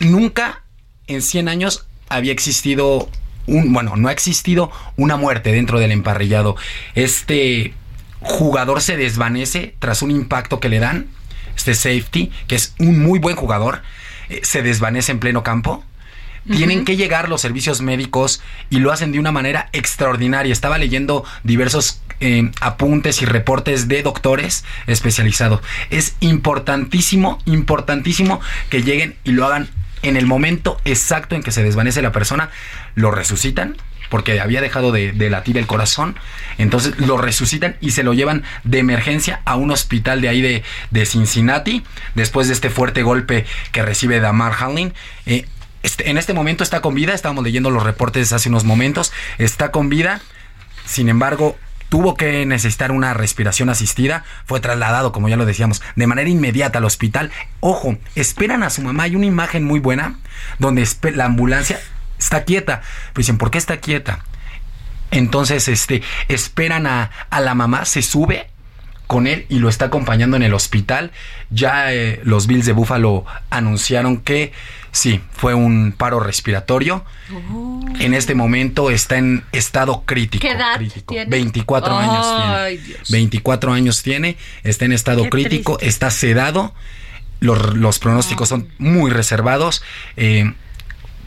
nunca 0.01 0.62
en 1.07 1.23
100 1.23 1.49
años 1.49 1.87
había 2.09 2.33
existido 2.33 3.09
un, 3.47 3.73
bueno, 3.73 3.97
no 3.97 4.09
ha 4.09 4.12
existido 4.12 4.71
una 4.97 5.17
muerte 5.17 5.53
dentro 5.53 5.81
del 5.81 5.93
emparrillado. 5.93 6.57
Este 6.95 7.75
jugador 8.21 8.81
se 8.81 8.97
desvanece 8.97 9.75
tras 9.79 10.03
un 10.03 10.11
impacto 10.11 10.61
que 10.61 10.69
le 10.69 10.79
dan, 10.79 11.09
este 11.57 11.75
safety, 11.75 12.31
que 12.47 12.55
es 12.55 12.75
un 12.79 13.01
muy 13.01 13.19
buen 13.19 13.37
jugador, 13.37 13.83
eh, 14.29 14.41
se 14.43 14.62
desvanece 14.62 15.12
en 15.12 15.19
pleno 15.19 15.43
campo. 15.43 15.85
Tienen 16.51 16.85
que 16.85 16.97
llegar 16.97 17.29
los 17.29 17.41
servicios 17.41 17.83
médicos 17.83 18.43
y 18.69 18.79
lo 18.79 18.91
hacen 18.91 19.13
de 19.13 19.21
una 19.21 19.31
manera 19.31 19.69
extraordinaria. 19.73 20.53
Estaba 20.53 20.79
leyendo 20.79 21.25
diversos 21.45 22.03
eh, 22.21 22.51
apuntes 22.61 23.23
y 23.23 23.27
reportes 23.27 23.89
de 23.89 24.03
doctores 24.03 24.65
especializados. 24.87 25.61
Es 25.91 26.17
importantísimo, 26.21 27.39
importantísimo 27.47 28.41
que 28.71 28.83
lleguen 28.83 29.17
y 29.25 29.33
lo 29.33 29.47
hagan 29.47 29.69
en 30.03 30.17
el 30.17 30.27
momento 30.27 30.81
exacto 30.85 31.37
en 31.37 31.43
que 31.43 31.53
se 31.53 31.63
desvanece 31.63 32.03
la 32.03 32.13
persona. 32.13 32.51
Lo 32.95 33.11
resucitan 33.11 33.77
porque 34.13 34.41
había 34.41 34.61
dejado 34.61 34.93
de, 34.93 35.13
de 35.13 35.31
latir 35.31 35.57
el 35.57 35.67
corazón. 35.67 36.17
Entonces 36.59 36.99
lo 36.99 37.17
resucitan 37.17 37.77
y 37.81 37.93
se 37.93 38.03
lo 38.03 38.13
llevan 38.13 38.43
de 38.63 38.79
emergencia 38.79 39.41
a 39.45 39.57
un 39.57 39.71
hospital 39.71 40.21
de 40.21 40.29
ahí 40.29 40.43
de, 40.43 40.63
de 40.91 41.07
Cincinnati 41.07 41.83
después 42.15 42.49
de 42.49 42.53
este 42.53 42.69
fuerte 42.69 43.03
golpe 43.03 43.47
que 43.73 43.83
recibe 43.83 44.21
Damar 44.21 44.53
Hamlin. 44.59 44.93
Eh, 45.25 45.47
este- 45.83 46.11
en 46.11 46.19
este 46.19 46.33
momento 46.33 46.62
está 46.62 46.81
con 46.81 46.95
vida, 46.95 47.15
estábamos 47.15 47.45
leyendo 47.45 47.71
los 47.71 47.83
reportes 47.83 48.33
hace 48.33 48.49
unos 48.49 48.65
momentos, 48.65 49.12
está 49.39 49.71
con 49.71 49.89
vida, 49.89 50.21
sin 50.87 51.09
embargo, 51.09 51.57
tuvo 51.93 52.15
que 52.15 52.47
necesitar 52.47 52.91
una 52.91 53.12
respiración 53.12 53.69
asistida, 53.69 54.25
fue 54.47 54.61
trasladado, 54.61 55.12
como 55.12 55.29
ya 55.29 55.37
lo 55.37 55.45
decíamos, 55.45 55.83
de 55.95 56.07
manera 56.07 56.31
inmediata 56.31 56.79
al 56.79 56.87
hospital. 56.87 57.31
Ojo, 57.61 57.99
esperan 58.15 58.62
a 58.62 58.71
su 58.71 58.81
mamá, 58.81 59.03
hay 59.03 59.15
una 59.15 59.27
imagen 59.27 59.65
muy 59.65 59.79
buena 59.79 60.17
donde 60.59 60.89
la 61.15 61.27
ambulancia 61.27 61.79
está 62.19 62.45
quieta. 62.45 62.81
Pues 63.12 63.27
dicen, 63.27 63.37
¿por 63.37 63.51
qué 63.51 63.59
está 63.59 63.77
quieta? 63.77 64.25
Entonces, 65.11 65.69
este, 65.69 66.03
esperan 66.29 66.87
a, 66.87 67.11
la 67.31 67.55
mamá, 67.55 67.85
se 67.85 68.01
sube 68.01 68.49
con 69.07 69.27
él 69.27 69.45
y 69.51 69.59
lo 69.59 69.69
está 69.69 69.85
acompañando 69.85 70.39
en 70.39 70.43
el 70.43 70.55
hospital. 70.55 71.12
Ya 71.51 71.93
eh, 71.93 72.21
los 72.25 72.47
Bills 72.47 72.65
de 72.65 72.73
Buffalo 72.73 73.27
anunciaron 73.51 74.17
que 74.17 74.53
sí, 74.93 75.21
fue 75.33 75.55
un 75.55 75.93
paro 75.97 76.21
respiratorio. 76.21 77.05
En 77.99 78.15
este 78.15 78.35
momento 78.37 78.91
está 78.91 79.17
en 79.19 79.43
estado 79.51 80.03
crítico. 80.07 80.43
¿Qué 80.43 80.53
edad 80.53 80.77
crítico. 80.77 81.15
tiene? 81.15 81.31
24 81.31 81.97
años 81.97 82.27
tiene. 82.37 82.83
Dios. 82.85 83.11
24 83.11 83.73
años 83.73 84.03
tiene, 84.03 84.37
está 84.63 84.85
en 84.85 84.93
estado 84.93 85.25
Qué 85.25 85.31
crítico, 85.31 85.77
triste. 85.79 85.89
está 85.89 86.11
sedado. 86.11 86.73
Los, 87.41 87.75
los 87.75 87.99
pronósticos 87.99 88.49
son 88.49 88.69
muy 88.79 89.11
reservados. 89.11 89.83
Eh, 90.17 90.53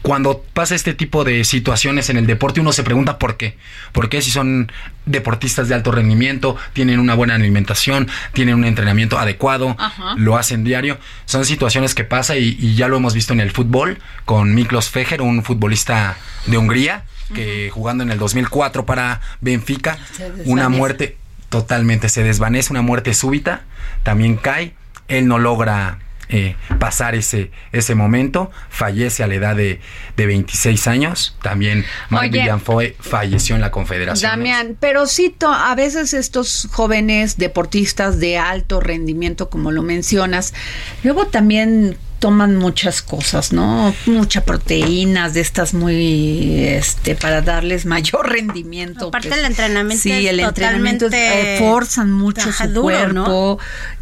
cuando 0.06 0.44
pasa 0.52 0.76
este 0.76 0.94
tipo 0.94 1.24
de 1.24 1.42
situaciones 1.42 2.10
en 2.10 2.16
el 2.16 2.28
deporte, 2.28 2.60
uno 2.60 2.70
se 2.70 2.84
pregunta 2.84 3.18
por 3.18 3.36
qué. 3.36 3.58
¿Por 3.90 4.08
qué 4.08 4.22
si 4.22 4.30
son 4.30 4.70
deportistas 5.04 5.66
de 5.66 5.74
alto 5.74 5.90
rendimiento, 5.90 6.56
tienen 6.74 7.00
una 7.00 7.14
buena 7.14 7.34
alimentación, 7.34 8.06
tienen 8.32 8.54
un 8.54 8.64
entrenamiento 8.64 9.18
adecuado, 9.18 9.74
Ajá. 9.76 10.14
lo 10.16 10.36
hacen 10.36 10.62
diario? 10.62 10.96
Son 11.24 11.44
situaciones 11.44 11.96
que 11.96 12.04
pasa 12.04 12.36
y, 12.36 12.56
y 12.60 12.76
ya 12.76 12.86
lo 12.86 12.98
hemos 12.98 13.14
visto 13.14 13.32
en 13.32 13.40
el 13.40 13.50
fútbol 13.50 13.98
con 14.24 14.54
Miklos 14.54 14.90
Fejer, 14.90 15.22
un 15.22 15.42
futbolista 15.42 16.16
de 16.46 16.56
Hungría, 16.56 17.02
que 17.34 17.70
jugando 17.74 18.04
en 18.04 18.12
el 18.12 18.18
2004 18.20 18.86
para 18.86 19.20
Benfica, 19.40 19.98
una 20.44 20.68
muerte 20.68 21.16
totalmente, 21.48 22.08
se 22.10 22.22
desvanece, 22.22 22.72
una 22.72 22.82
muerte 22.82 23.12
súbita, 23.12 23.62
también 24.04 24.36
cae, 24.36 24.72
él 25.08 25.26
no 25.26 25.40
logra 25.40 25.98
eh, 26.28 26.56
pasar 26.78 27.14
ese, 27.14 27.50
ese 27.72 27.94
momento, 27.94 28.50
fallece 28.68 29.22
a 29.22 29.26
la 29.26 29.34
edad 29.34 29.56
de, 29.56 29.80
de 30.16 30.26
26 30.26 30.86
años, 30.88 31.36
también 31.42 31.84
Mark 32.08 32.30
Oye. 32.30 32.40
Villanfoe 32.40 32.96
falleció 33.00 33.54
en 33.54 33.60
la 33.60 33.70
Confederación. 33.70 34.30
Damián, 34.30 34.76
pero 34.78 35.06
sí, 35.06 35.34
a 35.40 35.74
veces 35.74 36.14
estos 36.14 36.68
jóvenes 36.72 37.36
deportistas 37.36 38.18
de 38.18 38.38
alto 38.38 38.80
rendimiento, 38.80 39.50
como 39.50 39.70
lo 39.70 39.82
mencionas, 39.82 40.54
luego 41.02 41.26
también 41.26 41.96
toman 42.18 42.56
muchas 42.56 43.02
cosas, 43.02 43.52
¿no? 43.52 43.94
Mucha 44.06 44.44
proteínas 44.44 45.34
de 45.34 45.40
estas 45.40 45.74
muy, 45.74 46.64
este, 46.64 47.14
para 47.14 47.42
darles 47.42 47.84
mayor 47.86 48.28
rendimiento. 48.32 49.08
Aparte 49.08 49.28
pues. 49.28 49.40
el 49.40 49.46
entrenamiento 49.46 50.02
Sí, 50.02 50.10
es 50.12 50.30
el 50.30 50.40
entrenamiento 50.40 51.08
eh, 51.12 51.56
forzan 51.58 52.12
mucho 52.12 52.50
su 52.52 52.68
duro, 52.68 53.12
¿no? 53.12 53.24
cuerpo. 53.24 53.58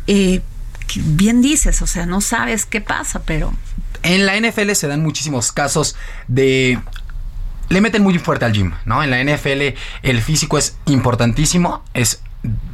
eh, 0.06 0.40
bien 0.96 1.40
dices, 1.42 1.82
o 1.82 1.86
sea, 1.86 2.06
no 2.06 2.20
sabes 2.20 2.66
qué 2.66 2.80
pasa, 2.80 3.22
pero 3.24 3.52
En 4.02 4.26
la 4.26 4.38
NFL 4.38 4.72
se 4.72 4.86
dan 4.86 5.02
muchísimos 5.02 5.50
casos 5.52 5.96
de... 6.28 6.78
Le 7.70 7.80
meten 7.80 8.02
muy 8.02 8.18
fuerte 8.18 8.44
al 8.44 8.52
gym, 8.52 8.72
¿no? 8.84 9.02
En 9.02 9.10
la 9.10 9.22
NFL 9.24 9.74
el 10.02 10.20
físico 10.20 10.58
es 10.58 10.76
importantísimo, 10.86 11.82
es 11.94 12.20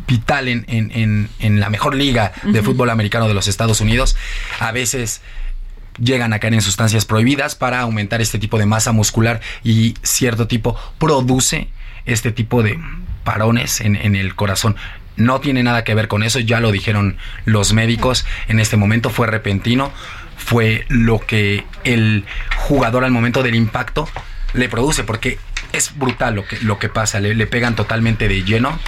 vital 0.08 0.48
en, 0.48 0.64
en- 0.66 0.90
en- 0.90 1.28
en 1.38 1.60
la 1.60 1.70
mejor 1.70 1.94
liga 1.94 2.32
de 2.42 2.60
fútbol 2.62 2.90
americano 2.90 3.28
de 3.28 3.34
los 3.34 3.46
Estados 3.46 3.80
Unidos. 3.80 4.16
A 4.58 4.72
veces 4.72 5.20
llegan 6.00 6.32
a 6.32 6.40
caer 6.40 6.54
en 6.54 6.62
sustancias 6.62 7.04
prohibidas 7.04 7.54
para 7.54 7.80
aumentar 7.80 8.20
este 8.20 8.38
tipo 8.40 8.58
de 8.58 8.66
masa 8.66 8.90
muscular 8.90 9.40
y 9.62 9.94
cierto 10.02 10.48
tipo 10.48 10.76
produce 10.98 11.68
este 12.06 12.32
tipo 12.32 12.64
de 12.64 12.80
parones 13.22 13.80
en, 13.80 13.94
en 13.94 14.16
el 14.16 14.34
corazón. 14.34 14.74
No 15.16 15.40
tiene 15.40 15.62
nada 15.62 15.84
que 15.84 15.94
ver 15.94 16.08
con 16.08 16.22
eso, 16.22 16.38
ya 16.38 16.60
lo 16.60 16.72
dijeron 16.72 17.16
los 17.44 17.72
médicos. 17.72 18.24
En 18.48 18.60
este 18.60 18.76
momento 18.76 19.10
fue 19.10 19.26
repentino, 19.26 19.92
fue 20.36 20.84
lo 20.88 21.18
que 21.18 21.64
el 21.84 22.24
jugador 22.56 23.04
al 23.04 23.10
momento 23.10 23.42
del 23.42 23.54
impacto 23.54 24.08
le 24.54 24.68
produce, 24.68 25.04
porque 25.04 25.38
es 25.72 25.96
brutal 25.96 26.34
lo 26.34 26.46
que, 26.46 26.58
lo 26.60 26.78
que 26.78 26.88
pasa, 26.88 27.20
le, 27.20 27.34
le 27.34 27.46
pegan 27.46 27.76
totalmente 27.76 28.28
de 28.28 28.42
lleno 28.42 28.78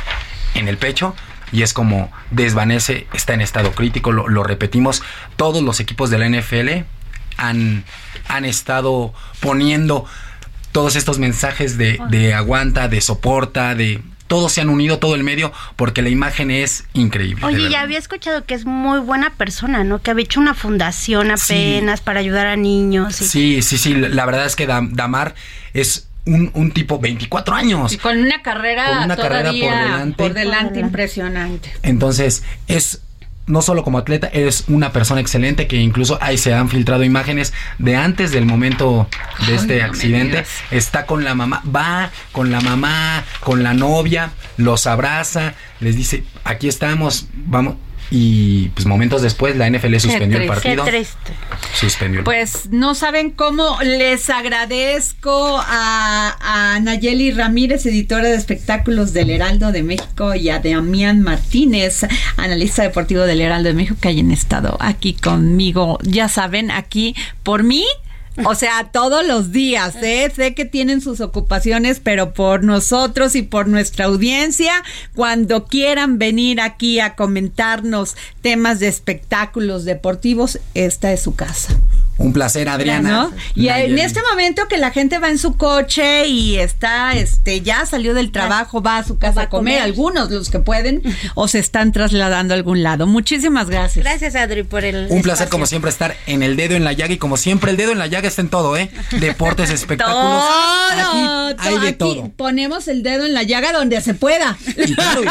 en 0.55 0.69
el 0.69 0.77
pecho 0.77 1.15
y 1.53 1.63
es 1.63 1.75
como 1.75 2.11
desvanece, 2.31 3.07
está 3.13 3.35
en 3.35 3.43
estado 3.43 3.73
crítico, 3.73 4.11
lo, 4.11 4.29
lo 4.29 4.43
repetimos, 4.43 5.03
todos 5.37 5.63
los 5.63 5.81
equipos 5.81 6.11
de 6.11 6.19
la 6.19 6.29
NFL 6.29 6.85
han, 7.37 7.85
han 8.29 8.45
estado 8.45 9.13
poniendo 9.41 10.07
todos 10.73 10.97
estos 10.97 11.19
mensajes 11.19 11.77
de, 11.77 12.01
de 12.09 12.33
aguanta, 12.33 12.89
de 12.89 13.01
soporta, 13.03 13.75
de 13.75 14.01
todos 14.33 14.51
se 14.51 14.63
han 14.63 14.71
unido, 14.71 14.99
todo 14.99 15.15
el 15.15 15.25
medio, 15.25 15.53
porque 15.77 16.01
la 16.01 16.09
imagen 16.09 16.51
es 16.51 16.85
increíble. 16.95 17.45
Oye, 17.45 17.69
ya 17.69 17.83
había 17.83 17.99
escuchado 17.99 18.47
que 18.47 18.55
es 18.55 18.65
muy 18.65 18.99
buena 19.01 19.29
persona, 19.35 19.85
¿no? 19.85 20.01
Que 20.01 20.11
había 20.11 20.25
hecho 20.25 20.41
una 20.41 20.55
fundación 20.55 21.31
apenas 21.31 22.01
para 22.01 22.21
ayudar 22.21 22.47
a 22.47 22.57
niños. 22.57 23.21
y- 23.21 23.27
Sí, 23.27 23.61
sí, 23.61 23.77
sí, 23.77 23.95
la 23.95 24.25
verdad 24.25 24.47
es 24.47 24.57
que 24.57 24.67
Dam- 24.67 24.93
Damar 24.93 25.35
es 25.75 26.09
un, 26.25 26.51
un 26.55 26.71
tipo 26.71 26.99
24 26.99 27.55
años. 27.55 27.93
Y 27.93 27.99
con 27.99 28.17
una 28.17 28.41
carrera 28.41 28.87
Con 28.87 29.05
una 29.05 29.17
carrera 29.17 29.51
por 29.51 29.61
delante. 29.61 30.17
por 30.25 30.33
delante 30.33 30.81
impresionante. 30.81 31.71
Entonces, 31.83 32.43
es 32.69 33.03
no 33.47 33.63
solo 33.63 33.83
como 33.83 33.99
atleta, 33.99 34.29
es 34.29 34.65
una 34.69 34.93
persona 34.93 35.21
excelente 35.21 35.67
que 35.67 35.77
incluso 35.77 36.19
ahí 36.21 36.39
se 36.39 36.55
han 36.55 36.69
filtrado 36.69 37.05
imágenes 37.05 37.53
de 37.79 37.97
antes 37.97 38.31
del 38.31 38.47
momento 38.47 39.09
de 39.47 39.53
Ay, 39.53 39.55
este 39.55 39.79
no 39.81 39.87
accidente. 39.87 40.45
Está 40.71 41.07
con 41.07 41.25
la 41.25 41.35
mamá, 41.35 41.63
va 41.65 42.11
con 42.31 42.51
la 42.51 42.61
mamá, 42.61 43.25
con 43.41 43.63
la 43.63 43.75
novia, 43.75 44.31
los 44.57 44.87
abraza, 44.87 45.55
les 45.81 45.97
dice, 45.97 46.25
aquí 46.45 46.69
estamos, 46.69 47.27
vamos. 47.35 47.77
Y 48.15 48.69
pues 48.75 48.85
momentos 48.85 49.23
después 49.23 49.57
la 49.57 49.71
NFL 49.71 49.97
suspendió 49.97 50.39
el 50.39 50.47
triste, 50.47 50.69
Qué 50.69 50.77
partido. 50.77 50.85
triste. 50.85 51.33
Suspendió 51.73 52.19
el 52.21 52.25
Pues 52.25 52.69
no 52.71 52.95
saben 52.95 53.31
cómo 53.31 53.79
les 53.83 54.29
agradezco 54.29 55.59
a, 55.59 56.37
a 56.75 56.81
Nayeli 56.81 57.31
Ramírez, 57.31 57.87
editora 57.87 58.29
de 58.29 58.35
espectáculos 58.37 59.15
del 59.15 59.31
Heraldo 59.31 59.73
de 59.73 59.83
México, 59.83 60.35
y 60.35 60.51
a 60.51 60.59
Damián 60.59 61.23
Martínez, 61.23 62.07
analista 62.37 62.83
deportivo 62.83 63.23
del 63.23 63.41
Heraldo 63.41 63.71
de 63.71 63.75
México, 63.75 63.97
que 63.99 64.09
hayan 64.09 64.31
estado 64.31 64.77
aquí 64.79 65.15
conmigo. 65.15 65.99
Ya 66.03 66.29
saben, 66.29 66.71
aquí 66.71 67.17
por 67.43 67.63
mí. 67.63 67.87
O 68.45 68.55
sea, 68.55 68.91
todos 68.93 69.27
los 69.27 69.53
días, 69.53 69.95
¿eh? 70.03 70.31
Sé 70.35 70.55
que 70.55 70.65
tienen 70.65 71.01
sus 71.01 71.21
ocupaciones, 71.21 72.01
pero 72.01 72.33
por 72.33 72.65
nosotros 72.65 73.35
y 73.37 73.43
por 73.43 73.69
nuestra 73.69 74.07
audiencia, 74.07 74.73
cuando 75.15 75.67
quieran 75.67 76.19
venir 76.19 76.61
aquí 76.61 76.99
a 76.99 77.15
comentarnos 77.15 78.17
temas 78.41 78.81
de 78.81 78.89
espectáculos 78.89 79.85
deportivos, 79.85 80.59
esta 80.75 81.13
es 81.13 81.23
su 81.23 81.35
casa. 81.35 81.79
Un 82.23 82.33
placer, 82.33 82.69
Adriana. 82.69 83.09
¿no? 83.11 83.33
Y 83.55 83.69
en 83.69 83.99
este 83.99 84.21
momento 84.31 84.69
que 84.69 84.79
la 84.79 84.91
gente 84.91 85.19
va 85.19 85.29
en 85.29 85.39
su 85.39 85.57
coche 85.57 86.27
y 86.29 86.57
está, 86.59 87.15
este, 87.15 87.61
ya 87.63 87.85
salió 87.87 88.15
del 88.15 88.31
trabajo, 88.31 88.81
va 88.83 88.99
a 88.99 89.05
su 89.05 89.19
casa 89.19 89.41
a 89.41 89.45
a 89.45 89.49
comer, 89.49 89.75
comer. 89.75 89.83
algunos 89.83 90.31
los 90.31 90.49
que 90.51 90.61
pueden, 90.61 91.03
o 91.35 91.49
se 91.49 91.59
están 91.59 91.91
trasladando 91.93 92.55
a 92.55 92.57
algún 92.57 92.83
lado. 92.83 93.07
Muchísimas 93.07 93.69
gracias. 93.69 94.05
Gracias, 94.05 94.35
Adri, 94.37 94.63
por 94.63 94.85
el. 94.85 95.09
Un 95.11 95.23
placer 95.23 95.49
como 95.49 95.67
siempre 95.67 95.91
estar 95.91 96.17
en 96.27 96.43
el 96.43 96.57
dedo 96.57 96.77
en 96.77 96.85
la 96.85 96.93
llaga 96.93 97.13
y 97.15 97.19
como 97.19 97.37
siempre 97.37 97.71
el 97.73 97.77
dedo 97.77 97.93
en 97.93 97.99
la 97.99 98.07
llaga 98.07 98.29
está 98.29 98.41
en 98.43 98.49
todo, 98.51 98.77
¿eh? 98.77 98.91
Deportes, 99.19 99.71
espectáculos. 99.71 100.23
Todo, 100.23 100.93
Aquí 100.93 101.57
hay 101.59 101.71
todo, 101.75 101.81
de 101.81 101.89
aquí 101.89 101.99
todo. 101.99 102.29
ponemos 102.37 102.87
el 102.89 103.03
dedo 103.03 103.27
en 103.27 103.35
la 103.35 103.43
llaga 103.43 103.73
donde 103.73 104.01
se 104.01 104.15
pueda. 104.15 104.57
Y, 104.77 104.95
claro, 104.95 105.23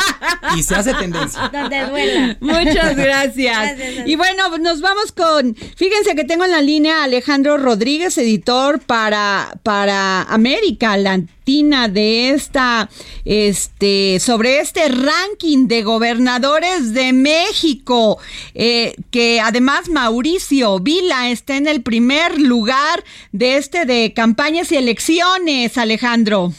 y- 0.56 0.60
y 0.60 0.64
se 0.64 0.76
hace 0.76 0.94
tendencia. 0.94 1.48
Donde 1.54 1.86
duela. 1.86 2.38
Muchas 2.42 2.96
gracias. 2.96 3.78
Gracias. 3.78 4.08
Y 4.08 4.16
bueno, 4.16 4.58
nos 4.58 4.82
vamos 4.82 5.12
con, 5.12 5.56
fíjense 5.56 6.16
que 6.16 6.24
tengo 6.26 6.44
en 6.46 6.52
la 6.52 6.62
línea 6.62 6.81
Alejandro 6.90 7.58
Rodríguez, 7.58 8.18
editor 8.18 8.80
para, 8.80 9.54
para 9.64 10.24
América 10.24 10.98
Latina 10.98 11.88
de 11.88 12.32
esta, 12.32 12.90
este, 13.26 14.20
sobre 14.20 14.60
este 14.60 14.88
ranking 14.88 15.68
de 15.68 15.84
gobernadores 15.84 16.94
de 16.94 17.14
México, 17.14 18.20
eh, 18.54 18.96
que 19.12 19.40
además 19.40 19.90
Mauricio 19.90 20.80
Vila 20.80 21.30
está 21.30 21.58
en 21.58 21.68
el 21.68 21.82
primer 21.84 22.40
lugar 22.40 23.04
de 23.32 23.58
este 23.58 23.86
de 23.86 24.14
campañas 24.14 24.72
y 24.72 24.78
elecciones, 24.78 25.78
Alejandro. 25.78 26.52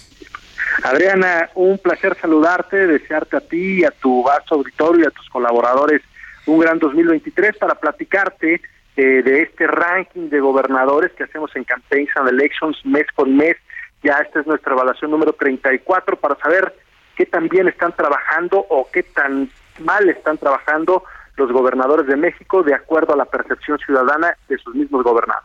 Adriana, 0.84 1.50
un 1.54 1.78
placer 1.78 2.16
saludarte, 2.20 2.86
desearte 2.86 3.36
a 3.36 3.40
ti 3.40 3.80
y 3.80 3.84
a 3.84 3.90
tu 3.90 4.22
vasto 4.22 4.54
auditorio 4.54 5.04
y 5.04 5.06
a 5.06 5.10
tus 5.10 5.28
colaboradores 5.28 6.02
un 6.46 6.58
gran 6.58 6.78
2023 6.78 7.56
para 7.56 7.74
platicarte 7.74 8.60
eh, 8.96 9.22
de 9.22 9.42
este 9.42 9.66
ranking 9.66 10.28
de 10.28 10.40
gobernadores 10.40 11.12
que 11.12 11.24
hacemos 11.24 11.54
en 11.56 11.64
Campaigns 11.64 12.10
and 12.16 12.28
Elections 12.28 12.76
mes 12.84 13.06
con 13.14 13.36
mes. 13.36 13.56
Ya 14.02 14.14
esta 14.14 14.40
es 14.40 14.46
nuestra 14.46 14.72
evaluación 14.72 15.10
número 15.10 15.32
34 15.32 16.16
para 16.16 16.36
saber 16.36 16.74
qué 17.16 17.26
tan 17.26 17.48
bien 17.48 17.68
están 17.68 17.92
trabajando 17.92 18.66
o 18.68 18.88
qué 18.92 19.02
tan 19.02 19.50
mal 19.80 20.08
están 20.08 20.38
trabajando 20.38 21.04
los 21.36 21.50
gobernadores 21.50 22.06
de 22.06 22.16
México 22.16 22.62
de 22.62 22.74
acuerdo 22.74 23.14
a 23.14 23.16
la 23.16 23.24
percepción 23.24 23.78
ciudadana 23.78 24.36
de 24.48 24.58
sus 24.58 24.74
mismos 24.74 25.02
gobernados. 25.04 25.44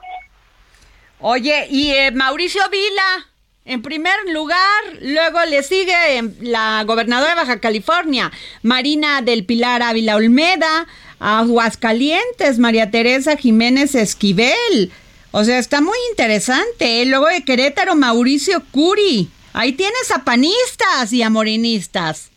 Oye, 1.19 1.67
y 1.69 1.91
eh, 1.91 2.12
Mauricio 2.12 2.62
Vila, 2.69 3.25
en 3.67 3.82
primer 3.82 4.15
lugar, 4.34 4.58
luego 5.01 5.39
le 5.45 5.62
sigue 5.62 5.93
eh, 6.17 6.23
la 6.41 6.84
gobernadora 6.86 7.32
de 7.32 7.36
Baja 7.41 7.60
California, 7.60 8.32
Marina 8.63 9.21
del 9.21 9.45
Pilar 9.45 9.84
Ávila 9.84 10.15
Olmeda, 10.15 10.88
Aguascalientes, 11.19 12.60
María 12.60 12.89
Teresa 12.91 13.36
Jiménez 13.36 13.93
Esquivel. 13.93 14.91
O 15.32 15.43
sea, 15.43 15.60
está 15.60 15.82
muy 15.82 15.97
interesante. 16.10 17.06
Luego 17.06 17.27
de 17.27 17.43
Querétaro, 17.43 17.95
Mauricio 17.95 18.63
Curi. 18.71 19.30
Ahí 19.51 19.73
tienes 19.73 20.12
a 20.15 20.23
panistas 20.23 21.12
y 21.12 21.21
a 21.21 21.30
morenistas. 21.30 22.32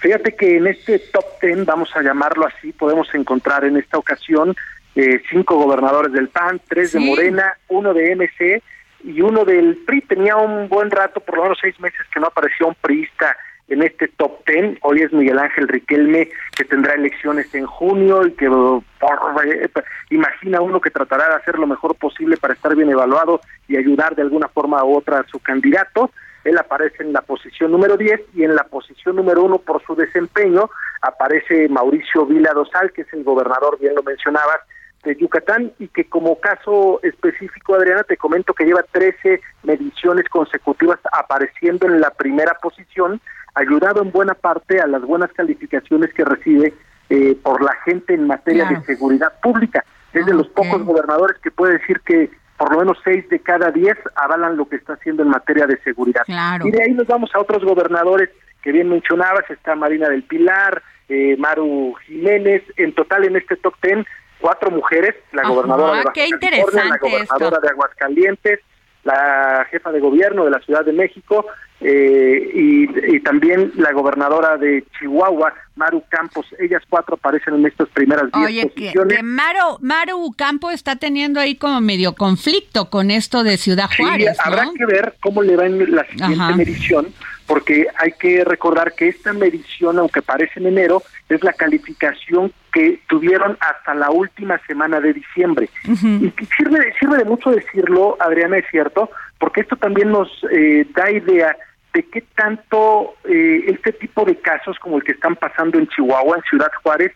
Fíjate 0.00 0.34
que 0.34 0.56
en 0.56 0.66
este 0.66 0.98
top 0.98 1.24
ten, 1.40 1.64
vamos 1.64 1.90
a 1.94 2.02
llamarlo 2.02 2.46
así, 2.46 2.72
podemos 2.72 3.08
encontrar 3.14 3.64
en 3.64 3.76
esta 3.76 3.98
ocasión 3.98 4.54
eh, 4.96 5.20
cinco 5.30 5.56
gobernadores 5.56 6.12
del 6.12 6.28
PAN, 6.28 6.60
tres 6.68 6.92
de. 6.92 7.00
Morena, 7.00 7.56
uno 7.68 7.92
de 7.92 8.14
MC 8.14 8.62
y 9.04 9.20
uno 9.20 9.44
del 9.44 9.76
PRI. 9.86 10.00
Tenía 10.02 10.36
un 10.36 10.68
buen 10.68 10.90
rato, 10.90 11.20
por 11.20 11.36
lo 11.36 11.42
menos 11.44 11.58
seis 11.60 11.78
meses, 11.80 12.00
que 12.12 12.20
no 12.20 12.26
apareció 12.26 12.66
un 12.68 12.74
priista 12.74 13.36
en 13.68 13.82
este 13.82 14.08
top 14.08 14.44
ten. 14.44 14.78
Hoy 14.82 15.00
es 15.02 15.12
Miguel 15.12 15.38
Ángel 15.38 15.68
Riquelme, 15.68 16.28
que 16.56 16.64
tendrá 16.64 16.94
elecciones 16.94 17.54
en 17.54 17.64
junio 17.66 18.26
y 18.26 18.32
que 18.32 18.46
por- 18.48 19.46
eh, 19.46 19.68
imagina 20.10 20.60
uno 20.60 20.80
que 20.80 20.90
tratará 20.90 21.28
de 21.28 21.34
hacer 21.36 21.58
lo 21.58 21.66
mejor 21.66 21.94
posible 21.96 22.36
para 22.36 22.54
estar 22.54 22.74
bien 22.76 22.90
evaluado 22.90 23.40
y 23.68 23.76
ayudar 23.76 24.14
de 24.16 24.22
alguna 24.22 24.48
forma 24.48 24.84
u 24.84 24.96
otra 24.96 25.20
a 25.20 25.26
su 25.28 25.38
candidato. 25.38 26.10
Él 26.44 26.58
aparece 26.58 27.02
en 27.02 27.14
la 27.14 27.22
posición 27.22 27.72
número 27.72 27.96
10 27.96 28.20
y 28.34 28.44
en 28.44 28.54
la 28.54 28.64
posición 28.64 29.16
número 29.16 29.42
1 29.44 29.58
por 29.60 29.82
su 29.84 29.94
desempeño 29.94 30.68
aparece 31.00 31.68
Mauricio 31.70 32.26
Vila 32.26 32.52
Dosal, 32.52 32.92
que 32.92 33.02
es 33.02 33.12
el 33.14 33.24
gobernador, 33.24 33.78
bien 33.80 33.94
lo 33.94 34.02
mencionabas, 34.02 34.58
de 35.04 35.16
Yucatán 35.16 35.72
y 35.78 35.88
que 35.88 36.04
como 36.04 36.38
caso 36.40 37.00
específico, 37.02 37.74
Adriana, 37.74 38.02
te 38.04 38.16
comento 38.16 38.54
que 38.54 38.64
lleva 38.64 38.82
13 38.90 39.40
mediciones 39.62 40.28
consecutivas 40.28 40.98
apareciendo 41.12 41.86
en 41.86 42.00
la 42.00 42.10
primera 42.10 42.54
posición, 42.62 43.20
ayudado 43.54 44.02
en 44.02 44.10
buena 44.10 44.34
parte 44.34 44.80
a 44.80 44.86
las 44.86 45.02
buenas 45.02 45.32
calificaciones 45.32 46.12
que 46.14 46.24
recibe 46.24 46.74
eh, 47.10 47.36
por 47.42 47.62
la 47.62 47.74
gente 47.84 48.14
en 48.14 48.26
materia 48.26 48.66
Claro. 48.66 48.80
de 48.80 48.86
seguridad 48.86 49.32
pública. 49.42 49.84
Es 50.12 50.24
de 50.26 50.34
los 50.34 50.48
pocos 50.48 50.82
gobernadores 50.84 51.36
que 51.42 51.50
puede 51.50 51.78
decir 51.78 52.00
que 52.04 52.30
por 52.56 52.72
lo 52.72 52.78
menos 52.78 52.98
seis 53.04 53.28
de 53.28 53.40
cada 53.40 53.70
diez 53.72 53.96
avalan 54.14 54.56
lo 54.56 54.68
que 54.68 54.76
está 54.76 54.94
haciendo 54.94 55.22
en 55.22 55.28
materia 55.28 55.66
de 55.66 55.76
seguridad. 55.82 56.22
Claro. 56.24 56.66
Y 56.66 56.70
de 56.70 56.82
ahí 56.82 56.92
nos 56.92 57.06
vamos 57.06 57.30
a 57.34 57.40
otros 57.40 57.64
gobernadores 57.64 58.30
que 58.62 58.72
bien 58.72 58.88
mencionabas, 58.88 59.44
está 59.50 59.74
Marina 59.74 60.08
del 60.08 60.22
Pilar, 60.22 60.82
eh, 61.08 61.36
Maru 61.36 61.94
Jiménez, 62.06 62.62
en 62.76 62.94
total 62.94 63.24
en 63.24 63.36
este 63.36 63.56
top 63.56 63.74
ten, 63.80 64.06
cuatro 64.44 64.70
mujeres, 64.70 65.14
la 65.32 65.40
Ajá, 65.40 65.48
gobernadora 65.52 65.92
de 66.00 66.04
Baja 66.04 66.12
California, 66.12 66.84
la 66.84 66.98
gobernadora 66.98 67.46
esto. 67.56 67.60
de 67.62 67.68
Aguascalientes, 67.70 68.60
la 69.04 69.66
jefa 69.70 69.90
de 69.90 70.00
gobierno 70.00 70.44
de 70.44 70.50
la 70.50 70.58
Ciudad 70.60 70.84
de 70.84 70.92
México 70.92 71.46
eh, 71.80 72.50
y, 72.54 73.14
y 73.16 73.20
también 73.20 73.72
la 73.76 73.92
gobernadora 73.92 74.58
de 74.58 74.84
Chihuahua, 74.98 75.54
Maru 75.76 76.02
Campos. 76.10 76.44
Ellas 76.58 76.82
cuatro 76.90 77.14
aparecen 77.14 77.54
en 77.54 77.64
estas 77.64 77.88
primeras 77.88 78.30
diez 78.32 78.46
Oye, 78.46 78.66
posiciones. 78.66 79.16
que 79.16 79.22
Maru, 79.22 79.78
Maru 79.80 80.34
Campo 80.36 80.70
está 80.70 80.96
teniendo 80.96 81.40
ahí 81.40 81.56
como 81.56 81.80
medio 81.80 82.14
conflicto 82.14 82.90
con 82.90 83.10
esto 83.10 83.44
de 83.44 83.56
Ciudad 83.56 83.88
Sí, 83.96 84.02
Juárez, 84.02 84.36
habrá 84.44 84.66
¿no? 84.66 84.74
que 84.74 84.84
ver 84.84 85.14
cómo 85.20 85.40
le 85.42 85.56
va 85.56 85.64
en 85.64 85.94
la 85.94 86.04
siguiente 86.04 86.34
Ajá. 86.42 86.54
medición, 86.56 87.06
porque 87.46 87.86
hay 87.96 88.12
que 88.12 88.44
recordar 88.44 88.92
que 88.92 89.08
esta 89.08 89.32
medición, 89.32 89.98
aunque 89.98 90.20
parece 90.20 90.60
en 90.60 90.66
enero, 90.66 91.02
es 91.30 91.42
la 91.42 91.52
calificación 91.54 92.52
que 92.74 93.00
tuvieron 93.08 93.56
hasta 93.60 93.94
la 93.94 94.10
última 94.10 94.60
semana 94.66 95.00
de 95.00 95.12
diciembre. 95.12 95.70
Y 95.84 96.28
que 96.32 96.44
sirve, 96.46 96.92
sirve 96.98 97.18
de 97.18 97.24
mucho 97.24 97.50
decirlo, 97.50 98.16
Adriana, 98.18 98.58
es 98.58 98.66
cierto, 98.68 99.10
porque 99.38 99.60
esto 99.60 99.76
también 99.76 100.10
nos 100.10 100.28
eh, 100.50 100.84
da 100.92 101.08
idea 101.08 101.56
de 101.94 102.02
qué 102.02 102.22
tanto 102.34 103.14
eh, 103.24 103.66
este 103.68 103.92
tipo 103.92 104.24
de 104.24 104.36
casos 104.40 104.76
como 104.80 104.96
el 104.96 105.04
que 105.04 105.12
están 105.12 105.36
pasando 105.36 105.78
en 105.78 105.86
Chihuahua, 105.86 106.38
en 106.38 106.42
Ciudad 106.42 106.70
Juárez, 106.82 107.12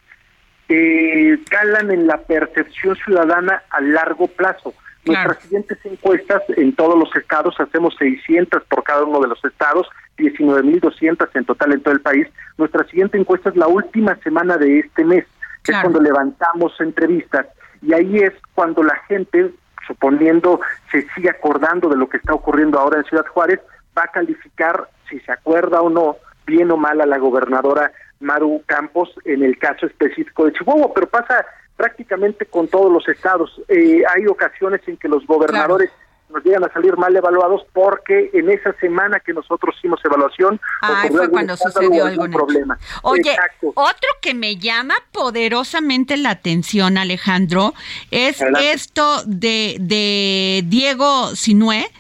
eh, 0.69 1.37
calan 1.51 1.91
en 1.91 2.07
la 2.07 2.19
percepción 2.19 2.95
ciudadana 2.95 3.63
a 3.71 3.81
largo 3.81 4.29
plazo. 4.29 4.75
Claro. 5.03 5.25
Nuestras 5.25 5.43
siguientes 5.43 5.79
encuestas 5.85 6.43
en 6.57 6.73
todos 6.75 6.97
los 6.97 7.15
estados, 7.17 7.59
hacemos 7.59 7.97
600 7.99 8.63
por 8.65 8.85
cada 8.85 9.03
uno 9.03 9.21
de 9.21 9.29
los 9.29 9.45
estados, 9.45 9.89
19.200 10.19 11.29
en 11.35 11.45
total 11.45 11.73
en 11.73 11.81
todo 11.81 11.95
el 11.95 12.01
país. 12.01 12.29
Nuestra 12.59 12.85
siguiente 12.85 13.19
encuesta 13.19 13.49
es 13.49 13.57
la 13.57 13.67
última 13.67 14.15
semana 14.23 14.57
de 14.57 14.81
este 14.81 15.05
mes, 15.05 15.25
Claro. 15.69 15.89
es 15.89 15.93
cuando 15.93 16.01
levantamos 16.01 16.73
entrevistas. 16.81 17.47
Y 17.83 17.93
ahí 17.93 18.19
es 18.19 18.33
cuando 18.55 18.83
la 18.83 18.97
gente, 19.07 19.53
suponiendo 19.87 20.61
se 20.91 21.07
sigue 21.15 21.31
acordando 21.31 21.89
de 21.89 21.97
lo 21.97 22.09
que 22.09 22.17
está 22.17 22.35
ocurriendo 22.35 22.79
ahora 22.79 22.99
en 22.99 23.05
Ciudad 23.05 23.27
Juárez, 23.27 23.61
va 23.97 24.03
a 24.05 24.13
calificar 24.13 24.89
si 25.09 25.21
se 25.21 25.33
acuerda 25.33 25.81
o 25.81 25.91
no, 25.91 26.17
bien 26.47 26.71
o 26.71 26.77
mal, 26.77 27.01
a 27.01 27.07
la 27.07 27.19
gobernadora 27.19 27.93
Maru 28.21 28.63
Campos 28.67 29.15
en 29.25 29.43
el 29.43 29.59
caso 29.59 29.87
específico 29.87 30.47
de 30.47 30.53
Chihuahua, 30.53 30.93
pero 30.95 31.09
pasa 31.09 31.47
prácticamente 31.77 32.47
con 32.47 32.67
todos 32.69 32.93
los 32.93 33.09
estados. 33.09 33.61
Eh, 33.69 34.03
hay 34.15 34.27
ocasiones 34.27 34.81
en 34.87 34.97
que 34.97 35.09
los 35.09 35.25
gobernadores 35.27 35.91
nos 36.31 36.45
llegan 36.45 36.65
a 36.65 36.73
salir 36.73 36.97
mal 36.97 37.15
evaluados 37.17 37.63
porque 37.73 38.31
en 38.33 38.51
esa 38.51 38.73
semana 38.75 39.21
que 39.21 39.33
nosotros 39.33 39.75
hicimos 39.79 40.01
evaluación 40.05 40.61
Ay, 40.83 41.07
ocurrió 41.07 41.19
fue 41.19 41.31
cuando 41.31 41.57
sucedió 41.57 42.07
algún 42.07 42.31
problema. 42.31 42.79
Oye, 43.03 43.31
Exacto. 43.33 43.73
otro 43.75 44.09
que 44.21 44.35
me 44.35 44.57
llama 44.57 44.95
poderosamente 45.13 46.17
la 46.17 46.31
atención, 46.31 46.99
Alejandro, 46.99 47.75
es 48.11 48.41
Adelante. 48.43 48.73
esto 48.73 49.23
de, 49.27 49.77
de 49.81 50.63
Diego 50.67 51.35
Sinué 51.35 51.91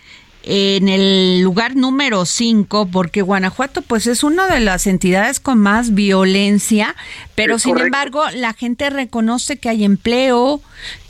en 0.44 0.88
el 0.88 1.42
lugar 1.42 1.76
número 1.76 2.24
5, 2.24 2.88
porque 2.90 3.22
Guanajuato 3.22 3.82
pues 3.82 4.06
es 4.06 4.22
una 4.22 4.46
de 4.46 4.60
las 4.60 4.86
entidades 4.86 5.40
con 5.40 5.58
más 5.58 5.94
violencia, 5.94 6.94
pero 7.34 7.56
Es 7.56 7.62
sin 7.62 7.72
correcto. 7.72 7.86
embargo 7.86 8.22
la 8.34 8.52
gente 8.54 8.88
reconoce 8.88 9.58
que 9.58 9.68
hay 9.68 9.84
empleo, 9.84 10.60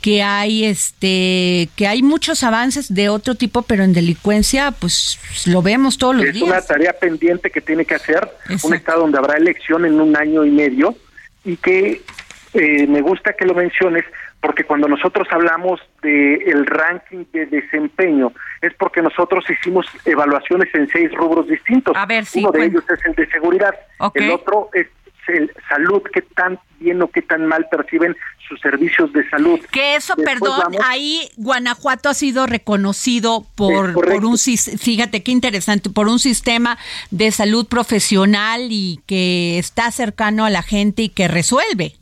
que 0.01 0.23
hay 0.23 0.65
este 0.65 1.69
que 1.75 1.87
hay 1.87 2.01
muchos 2.01 2.43
avances 2.43 2.93
de 2.93 3.09
otro 3.09 3.35
tipo, 3.35 3.61
pero 3.61 3.83
en 3.83 3.93
delincuencia 3.93 4.71
pues 4.71 5.19
lo 5.45 5.61
vemos 5.61 5.97
todos 5.97 6.15
los 6.15 6.25
es 6.25 6.33
días. 6.33 6.47
una 6.47 6.61
tarea 6.61 6.93
pendiente 6.93 7.49
que 7.51 7.61
tiene 7.61 7.85
que 7.85 7.95
hacer 7.95 8.29
Exacto. 8.45 8.67
un 8.67 8.73
estado 8.73 9.01
donde 9.01 9.19
habrá 9.19 9.37
elección 9.37 9.85
en 9.85 10.01
un 10.01 10.17
año 10.17 10.43
y 10.43 10.49
medio 10.51 10.95
y 11.45 11.55
que 11.57 12.01
eh, 12.53 12.87
me 12.87 13.01
gusta 13.01 13.33
que 13.37 13.45
lo 13.45 13.53
menciones 13.53 14.03
porque 14.41 14.63
cuando 14.63 14.87
nosotros 14.87 15.27
hablamos 15.31 15.81
de 16.01 16.35
el 16.35 16.65
ranking 16.65 17.25
de 17.33 17.45
desempeño 17.47 18.31
es 18.61 18.73
porque 18.75 19.01
nosotros 19.01 19.43
hicimos 19.49 19.85
evaluaciones 20.05 20.73
en 20.73 20.87
seis 20.89 21.11
rubros 21.13 21.47
distintos. 21.47 21.95
A 21.97 22.05
ver, 22.05 22.25
sí, 22.25 22.39
Uno 22.39 22.51
de 22.51 22.65
ellos 22.65 22.83
es 22.89 23.05
el 23.05 23.15
de 23.15 23.27
seguridad, 23.29 23.75
el 24.13 24.31
otro 24.31 24.69
es 24.73 24.87
el 25.27 25.51
salud, 25.67 26.01
qué 26.13 26.21
tan 26.21 26.59
bien 26.79 27.01
o 27.01 27.07
qué 27.09 27.21
tan 27.21 27.45
mal 27.45 27.67
perciben 27.69 28.15
sus 28.47 28.59
servicios 28.61 29.11
de 29.13 29.29
salud. 29.29 29.59
Que 29.71 29.95
eso, 29.95 30.15
Después 30.15 30.39
perdón, 30.39 30.59
vamos- 30.63 30.81
ahí 30.85 31.29
Guanajuato 31.37 32.09
ha 32.09 32.13
sido 32.13 32.47
reconocido 32.47 33.45
por, 33.55 33.93
por 33.93 34.25
un, 34.25 34.37
fíjate 34.37 35.21
qué 35.21 35.31
interesante, 35.31 35.89
por 35.89 36.07
un 36.07 36.17
sistema 36.19 36.77
de 37.11 37.31
salud 37.31 37.67
profesional 37.67 38.67
y 38.71 39.01
que 39.05 39.59
está 39.59 39.91
cercano 39.91 40.45
a 40.45 40.49
la 40.49 40.63
gente 40.63 41.03
y 41.03 41.09
que 41.09 41.27
resuelve. 41.27 41.98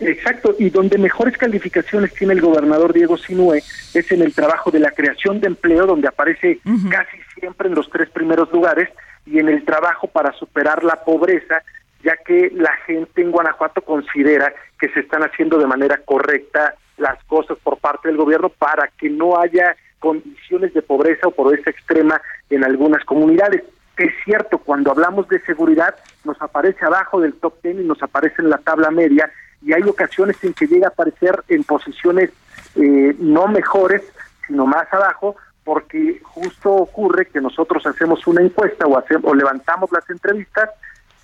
Exacto, 0.00 0.54
y 0.58 0.70
donde 0.70 0.96
mejores 0.96 1.36
calificaciones 1.36 2.14
tiene 2.14 2.34
el 2.34 2.40
gobernador 2.40 2.92
Diego 2.92 3.16
Sinue 3.16 3.58
es 3.58 4.12
en 4.12 4.22
el 4.22 4.32
trabajo 4.32 4.70
de 4.70 4.78
la 4.78 4.92
creación 4.92 5.40
de 5.40 5.48
empleo, 5.48 5.86
donde 5.86 6.08
aparece 6.08 6.60
casi 6.90 7.18
siempre 7.38 7.68
en 7.68 7.74
los 7.74 7.90
tres 7.90 8.08
primeros 8.10 8.52
lugares, 8.52 8.88
y 9.26 9.38
en 9.38 9.48
el 9.48 9.64
trabajo 9.64 10.06
para 10.06 10.32
superar 10.32 10.84
la 10.84 11.04
pobreza, 11.04 11.62
ya 12.02 12.16
que 12.16 12.50
la 12.54 12.74
gente 12.86 13.20
en 13.20 13.30
Guanajuato 13.30 13.82
considera 13.82 14.52
que 14.80 14.88
se 14.90 15.00
están 15.00 15.22
haciendo 15.22 15.58
de 15.58 15.66
manera 15.66 15.98
correcta 16.04 16.74
las 16.96 17.22
cosas 17.24 17.58
por 17.62 17.78
parte 17.78 18.08
del 18.08 18.16
gobierno 18.16 18.48
para 18.48 18.88
que 18.98 19.10
no 19.10 19.38
haya 19.38 19.76
condiciones 19.98 20.72
de 20.74 20.82
pobreza 20.82 21.26
o 21.26 21.32
pobreza 21.32 21.70
extrema 21.70 22.20
en 22.50 22.64
algunas 22.64 23.04
comunidades. 23.04 23.64
Es 23.96 24.12
cierto, 24.24 24.58
cuando 24.58 24.92
hablamos 24.92 25.28
de 25.28 25.40
seguridad 25.40 25.94
nos 26.24 26.40
aparece 26.40 26.84
abajo 26.84 27.20
del 27.20 27.34
top 27.34 27.60
10 27.62 27.80
y 27.80 27.84
nos 27.84 28.02
aparece 28.02 28.42
en 28.42 28.50
la 28.50 28.58
tabla 28.58 28.90
media 28.90 29.30
y 29.62 29.72
hay 29.72 29.82
ocasiones 29.82 30.36
en 30.42 30.54
que 30.54 30.66
llega 30.66 30.88
a 30.88 30.90
aparecer 30.90 31.42
en 31.48 31.64
posiciones 31.64 32.30
eh, 32.76 33.16
no 33.18 33.48
mejores, 33.48 34.02
sino 34.46 34.66
más 34.66 34.92
abajo, 34.92 35.36
porque 35.64 36.20
justo 36.22 36.72
ocurre 36.72 37.26
que 37.26 37.40
nosotros 37.40 37.86
hacemos 37.86 38.26
una 38.26 38.42
encuesta 38.42 38.86
o, 38.86 38.96
hacemos, 38.98 39.30
o 39.30 39.34
levantamos 39.34 39.90
las 39.92 40.08
entrevistas 40.08 40.70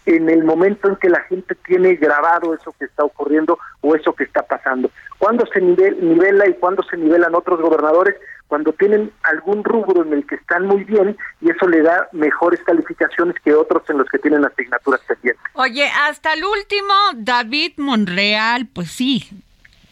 en 0.07 0.29
el 0.29 0.45
momento 0.45 0.89
en 0.89 0.97
que 0.97 1.09
la 1.09 1.21
gente 1.23 1.55
tiene 1.67 1.95
grabado 1.95 2.55
eso 2.55 2.75
que 2.79 2.85
está 2.85 3.05
ocurriendo 3.05 3.59
o 3.81 3.95
eso 3.95 4.13
que 4.13 4.25
está 4.25 4.43
pasando. 4.43 4.91
¿Cuándo 5.19 5.45
se 5.53 5.61
nivel, 5.61 5.97
nivela 6.07 6.49
y 6.49 6.55
cuándo 6.55 6.83
se 6.83 6.97
nivelan 6.97 7.35
otros 7.35 7.61
gobernadores? 7.61 8.17
Cuando 8.47 8.73
tienen 8.73 9.11
algún 9.23 9.65
rubro 9.65 10.03
en 10.05 10.13
el 10.13 10.27
que 10.27 10.35
están 10.35 10.67
muy 10.67 10.85
bien 10.85 11.17
y 11.41 11.51
eso 11.51 11.67
le 11.67 11.83
da 11.83 12.09
mejores 12.13 12.61
calificaciones 12.65 13.35
que 13.43 13.55
otros 13.55 13.83
en 13.89 13.99
los 13.99 14.09
que 14.09 14.19
tienen 14.19 14.45
asignaturas 14.45 15.01
pendientes. 15.09 15.45
Oye, 15.55 15.89
hasta 16.09 16.35
el 16.35 16.45
último, 16.45 16.95
David 17.15 17.73
Monreal, 17.79 18.67
pues 18.73 18.91
sí, 18.91 19.29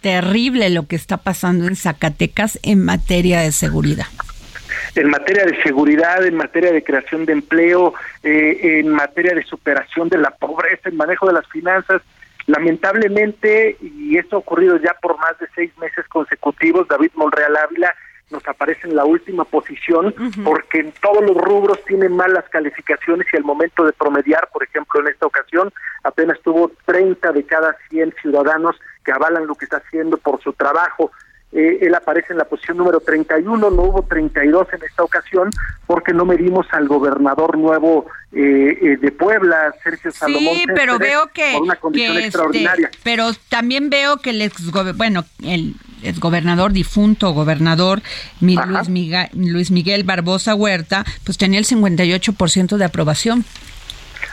terrible 0.02 0.68
lo 0.68 0.86
que 0.86 0.96
está 0.96 1.16
pasando 1.16 1.66
en 1.66 1.76
Zacatecas 1.76 2.58
en 2.62 2.84
materia 2.84 3.40
de 3.40 3.52
seguridad. 3.52 4.06
En 4.94 5.08
materia 5.08 5.44
de 5.44 5.62
seguridad, 5.62 6.24
en 6.24 6.36
materia 6.36 6.72
de 6.72 6.84
creación 6.84 7.24
de 7.26 7.32
empleo, 7.32 7.94
eh, 8.22 8.80
en 8.80 8.88
materia 8.88 9.34
de 9.34 9.44
superación 9.44 10.08
de 10.08 10.18
la 10.18 10.30
pobreza, 10.30 10.88
en 10.88 10.96
manejo 10.96 11.26
de 11.26 11.34
las 11.34 11.46
finanzas. 11.48 12.02
Lamentablemente, 12.46 13.76
y 13.80 14.16
esto 14.18 14.36
ha 14.36 14.40
ocurrido 14.40 14.76
ya 14.76 14.94
por 15.00 15.16
más 15.18 15.38
de 15.38 15.46
seis 15.54 15.70
meses 15.78 16.06
consecutivos, 16.08 16.88
David 16.88 17.12
Monreal 17.14 17.56
Ávila 17.56 17.94
nos 18.32 18.46
aparece 18.48 18.88
en 18.88 18.96
la 18.96 19.04
última 19.04 19.44
posición 19.44 20.14
porque 20.42 20.80
en 20.80 20.92
todos 21.00 21.22
los 21.22 21.36
rubros 21.36 21.84
tiene 21.84 22.08
malas 22.08 22.48
calificaciones 22.48 23.26
y 23.32 23.36
al 23.36 23.44
momento 23.44 23.84
de 23.84 23.92
promediar, 23.92 24.48
por 24.52 24.64
ejemplo, 24.64 25.00
en 25.00 25.08
esta 25.08 25.26
ocasión, 25.26 25.70
apenas 26.02 26.40
tuvo 26.40 26.72
30 26.86 27.30
de 27.30 27.44
cada 27.44 27.76
100 27.90 28.14
ciudadanos 28.20 28.80
que 29.04 29.12
avalan 29.12 29.46
lo 29.46 29.54
que 29.54 29.66
está 29.66 29.76
haciendo 29.76 30.16
por 30.16 30.42
su 30.42 30.52
trabajo. 30.54 31.12
Eh, 31.54 31.80
él 31.82 31.94
aparece 31.94 32.32
en 32.32 32.38
la 32.38 32.44
posición 32.46 32.78
número 32.78 33.00
31, 33.00 33.58
no 33.70 33.82
hubo 33.82 34.02
32 34.04 34.68
en 34.72 34.82
esta 34.84 35.02
ocasión 35.02 35.50
porque 35.86 36.14
no 36.14 36.24
medimos 36.24 36.66
al 36.72 36.88
gobernador 36.88 37.58
nuevo 37.58 38.06
eh, 38.32 38.78
eh, 38.80 38.96
de 38.96 39.12
Puebla, 39.12 39.74
Sergio 39.84 40.10
Salomón. 40.12 40.54
Sí, 40.56 40.64
pero 40.74 40.92
Céspedes, 40.94 41.10
veo 41.12 41.26
que, 41.34 41.52
por 41.52 41.62
una 41.62 41.76
condición 41.76 42.12
que, 42.12 42.18
este, 42.20 42.28
extraordinaria. 42.28 42.90
pero 43.02 43.30
también 43.50 43.90
veo 43.90 44.16
que 44.16 44.30
el 44.30 44.40
ex 44.40 44.70
bueno, 44.96 45.24
el 45.44 45.74
exgobernador 46.02 46.72
difunto, 46.72 47.32
gobernador 47.32 48.00
Mi- 48.40 48.56
Ajá. 48.56 48.66
Luis, 48.66 48.88
Miga- 48.88 49.28
Luis 49.34 49.70
Miguel 49.70 50.04
Barbosa 50.04 50.54
Huerta, 50.54 51.04
pues 51.24 51.36
tenía 51.36 51.58
el 51.58 51.66
58% 51.66 52.78
de 52.78 52.84
aprobación. 52.86 53.44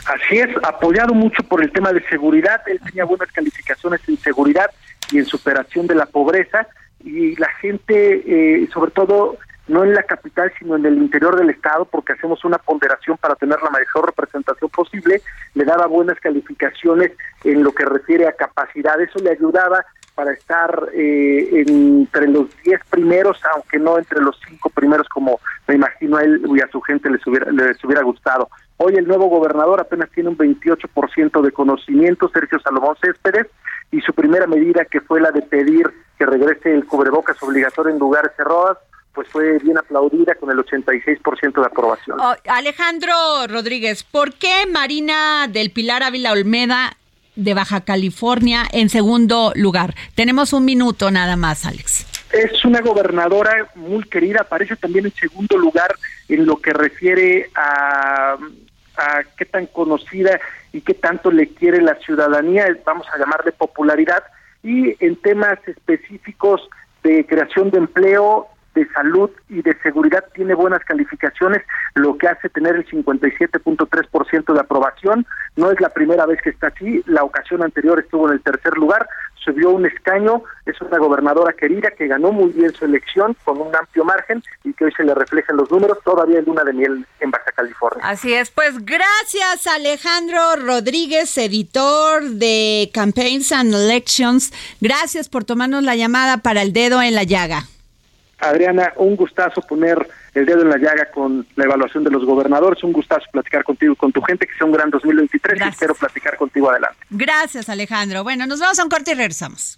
Así 0.05 0.37
es, 0.39 0.47
apoyado 0.63 1.13
mucho 1.13 1.43
por 1.43 1.61
el 1.61 1.71
tema 1.71 1.91
de 1.91 2.01
seguridad, 2.07 2.61
él 2.67 2.79
tenía 2.83 3.03
buenas 3.05 3.29
calificaciones 3.31 3.99
en 4.07 4.17
seguridad 4.19 4.71
y 5.11 5.17
en 5.19 5.25
superación 5.25 5.85
de 5.85 5.95
la 5.95 6.05
pobreza 6.05 6.65
y 7.03 7.35
la 7.37 7.49
gente, 7.61 8.23
eh, 8.25 8.69
sobre 8.73 8.91
todo 8.91 9.37
no 9.69 9.83
en 9.83 9.93
la 9.93 10.03
capital, 10.03 10.51
sino 10.57 10.75
en 10.75 10.85
el 10.85 10.97
interior 10.97 11.37
del 11.37 11.51
estado, 11.51 11.85
porque 11.85 12.13
hacemos 12.13 12.43
una 12.43 12.57
ponderación 12.57 13.17
para 13.17 13.35
tener 13.35 13.61
la 13.61 13.69
mejor 13.69 14.07
representación 14.07 14.69
posible, 14.71 15.21
le 15.53 15.63
daba 15.63 15.85
buenas 15.85 16.19
calificaciones 16.19 17.11
en 17.43 17.63
lo 17.63 17.71
que 17.71 17.85
refiere 17.85 18.27
a 18.27 18.33
capacidad, 18.33 18.99
eso 18.99 19.19
le 19.19 19.31
ayudaba 19.31 19.85
para 20.15 20.33
estar 20.33 20.89
eh, 20.93 21.63
entre 21.67 22.27
los 22.27 22.47
10 22.63 22.81
primeros, 22.89 23.39
aunque 23.53 23.77
no 23.77 23.97
entre 23.97 24.19
los 24.21 24.37
5 24.49 24.69
primeros, 24.71 25.07
como 25.07 25.39
me 25.67 25.75
imagino 25.75 26.17
a 26.17 26.23
él 26.23 26.41
y 26.45 26.59
a 26.59 26.67
su 26.69 26.81
gente 26.81 27.09
les 27.09 27.25
hubiera, 27.25 27.51
les 27.51 27.81
hubiera 27.83 28.01
gustado. 28.01 28.49
Hoy 28.77 28.95
el 28.95 29.07
nuevo 29.07 29.27
gobernador 29.27 29.79
apenas 29.79 30.09
tiene 30.09 30.29
un 30.29 30.37
28% 30.37 31.41
de 31.41 31.51
conocimiento, 31.51 32.29
Sergio 32.29 32.59
Salomón 32.59 32.95
Céspedes, 33.01 33.47
y 33.91 34.01
su 34.01 34.13
primera 34.13 34.47
medida, 34.47 34.85
que 34.85 35.01
fue 35.01 35.21
la 35.21 35.31
de 35.31 35.41
pedir 35.41 35.89
que 36.17 36.25
regrese 36.25 36.73
el 36.73 36.85
cubrebocas 36.85 37.41
obligatorio 37.41 37.93
en 37.93 37.99
lugares 37.99 38.31
cerrados, 38.35 38.77
pues 39.13 39.27
fue 39.29 39.57
bien 39.59 39.77
aplaudida 39.77 40.35
con 40.35 40.51
el 40.51 40.57
86% 40.57 41.59
de 41.59 41.65
aprobación. 41.65 42.19
Oh, 42.19 42.35
Alejandro 42.47 43.13
Rodríguez, 43.47 44.03
¿por 44.03 44.33
qué 44.33 44.65
Marina 44.71 45.47
del 45.47 45.71
Pilar 45.71 46.03
Ávila 46.03 46.31
Olmeda 46.31 46.95
de 47.35 47.53
Baja 47.53 47.81
California 47.81 48.63
en 48.71 48.89
segundo 48.89 49.51
lugar? 49.55 49.95
Tenemos 50.15 50.53
un 50.53 50.65
minuto 50.65 51.09
nada 51.09 51.35
más, 51.35 51.65
Alex. 51.65 52.05
Es 52.31 52.63
una 52.63 52.81
gobernadora 52.81 53.69
muy 53.75 54.03
querida, 54.03 54.41
aparece 54.41 54.75
también 54.75 55.05
en 55.05 55.13
segundo 55.13 55.57
lugar 55.57 55.95
en 56.27 56.45
lo 56.45 56.57
que 56.57 56.71
refiere 56.71 57.49
a, 57.55 58.37
a 58.99 59.23
qué 59.37 59.45
tan 59.45 59.65
conocida 59.67 60.39
y 60.73 60.81
qué 60.81 60.93
tanto 60.93 61.31
le 61.31 61.47
quiere 61.47 61.81
la 61.81 61.95
ciudadanía, 61.95 62.67
vamos 62.85 63.07
a 63.13 63.17
llamarle 63.17 63.51
popularidad, 63.51 64.23
y 64.61 64.95
en 65.03 65.15
temas 65.15 65.57
específicos 65.65 66.67
de 67.03 67.25
creación 67.25 67.71
de 67.71 67.77
empleo, 67.77 68.47
de 68.75 68.87
salud 68.89 69.29
y 69.49 69.61
de 69.61 69.75
seguridad 69.81 70.23
tiene 70.33 70.53
buenas 70.53 70.83
calificaciones, 70.85 71.63
lo 71.95 72.17
que 72.17 72.27
hace 72.27 72.49
tener 72.49 72.75
el 72.75 72.87
57.3% 72.87 74.53
de 74.53 74.59
aprobación. 74.59 75.25
No 75.55 75.71
es 75.71 75.79
la 75.81 75.89
primera 75.89 76.25
vez 76.25 76.41
que 76.41 76.51
está 76.51 76.67
aquí, 76.67 77.03
la 77.05 77.23
ocasión 77.23 77.63
anterior 77.63 77.99
estuvo 77.99 78.27
en 78.27 78.33
el 78.33 78.41
tercer 78.41 78.73
lugar, 78.77 79.07
subió 79.43 79.71
un 79.71 79.85
escaño, 79.85 80.43
es 80.65 80.79
una 80.81 80.97
gobernadora 80.97 81.53
querida 81.53 81.91
que 81.91 82.07
ganó 82.07 82.31
muy 82.31 82.51
bien 82.51 82.73
su 82.73 82.85
elección 82.85 83.35
con 83.43 83.59
un 83.59 83.75
amplio 83.75 84.03
margen 84.05 84.43
y 84.63 84.73
que 84.73 84.85
hoy 84.85 84.91
se 84.95 85.03
le 85.03 85.15
reflejan 85.15 85.57
los 85.57 85.71
números 85.71 85.97
todavía 86.03 86.39
en 86.39 86.45
luna 86.45 86.63
de 86.63 86.73
miel 86.73 87.05
en 87.19 87.31
Baja 87.31 87.51
California. 87.55 88.03
Así 88.03 88.33
es, 88.33 88.51
pues 88.51 88.85
gracias 88.85 89.67
Alejandro 89.67 90.55
Rodríguez, 90.57 91.37
editor 91.37 92.23
de 92.23 92.89
Campaigns 92.93 93.51
and 93.51 93.73
Elections. 93.73 94.51
Gracias 94.81 95.29
por 95.29 95.43
tomarnos 95.43 95.83
la 95.83 95.95
llamada 95.95 96.37
para 96.37 96.61
el 96.61 96.73
dedo 96.73 97.01
en 97.01 97.15
la 97.15 97.23
llaga. 97.23 97.63
Adriana, 98.39 98.93
un 98.97 99.15
gustazo 99.15 99.61
poner 99.61 100.07
el 100.33 100.45
dedo 100.45 100.61
en 100.61 100.69
la 100.69 100.77
llaga 100.77 101.09
con 101.11 101.45
la 101.55 101.65
evaluación 101.65 102.03
de 102.03 102.11
los 102.11 102.25
gobernadores, 102.25 102.83
un 102.83 102.93
gustazo 102.93 103.25
platicar 103.31 103.63
contigo 103.63 103.93
y 103.93 103.95
con 103.95 104.11
tu 104.11 104.21
gente, 104.21 104.47
que 104.47 104.53
sea 104.55 104.65
un 104.65 104.73
gran 104.73 104.89
2023 104.89 105.55
Gracias. 105.55 105.67
y 105.67 105.75
espero 105.75 105.95
platicar 105.95 106.37
contigo 106.37 106.69
adelante. 106.69 106.97
Gracias 107.09 107.69
Alejandro. 107.69 108.23
Bueno, 108.23 108.45
nos 108.47 108.59
vamos 108.59 108.79
a 108.79 108.83
un 108.83 108.89
corte 108.89 109.11
y 109.11 109.15
regresamos. 109.15 109.77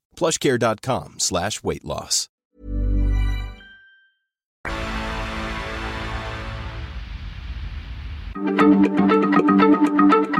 plushcare.com 0.15 1.19
slash 1.19 1.63
weight 1.63 1.83
loss. 1.83 2.27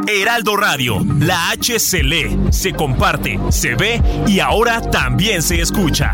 Heraldo 0.07 0.55
Radio, 0.55 1.05
la 1.19 1.51
H 1.51 1.79
se 1.79 2.03
lee, 2.03 2.37
se 2.51 2.73
comparte, 2.73 3.39
se 3.49 3.75
ve 3.75 4.01
y 4.27 4.39
ahora 4.39 4.81
también 4.81 5.41
se 5.41 5.61
escucha. 5.61 6.13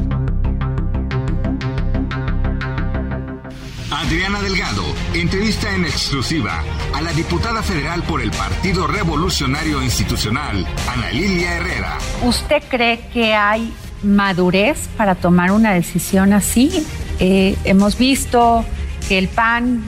Adriana 4.11 4.41
Delgado 4.41 4.83
entrevista 5.13 5.73
en 5.73 5.85
exclusiva 5.85 6.65
a 6.93 7.01
la 7.01 7.13
diputada 7.13 7.63
federal 7.63 8.03
por 8.03 8.21
el 8.21 8.29
Partido 8.29 8.85
Revolucionario 8.85 9.81
Institucional, 9.81 10.67
Ana 10.85 11.11
Lilia 11.11 11.55
Herrera. 11.55 11.97
¿Usted 12.21 12.61
cree 12.67 12.99
que 13.13 13.33
hay 13.33 13.71
madurez 14.03 14.89
para 14.97 15.15
tomar 15.15 15.53
una 15.53 15.71
decisión 15.71 16.33
así? 16.33 16.85
Eh, 17.19 17.55
hemos 17.63 17.97
visto 17.97 18.65
que 19.07 19.17
el 19.17 19.29
PAN 19.29 19.81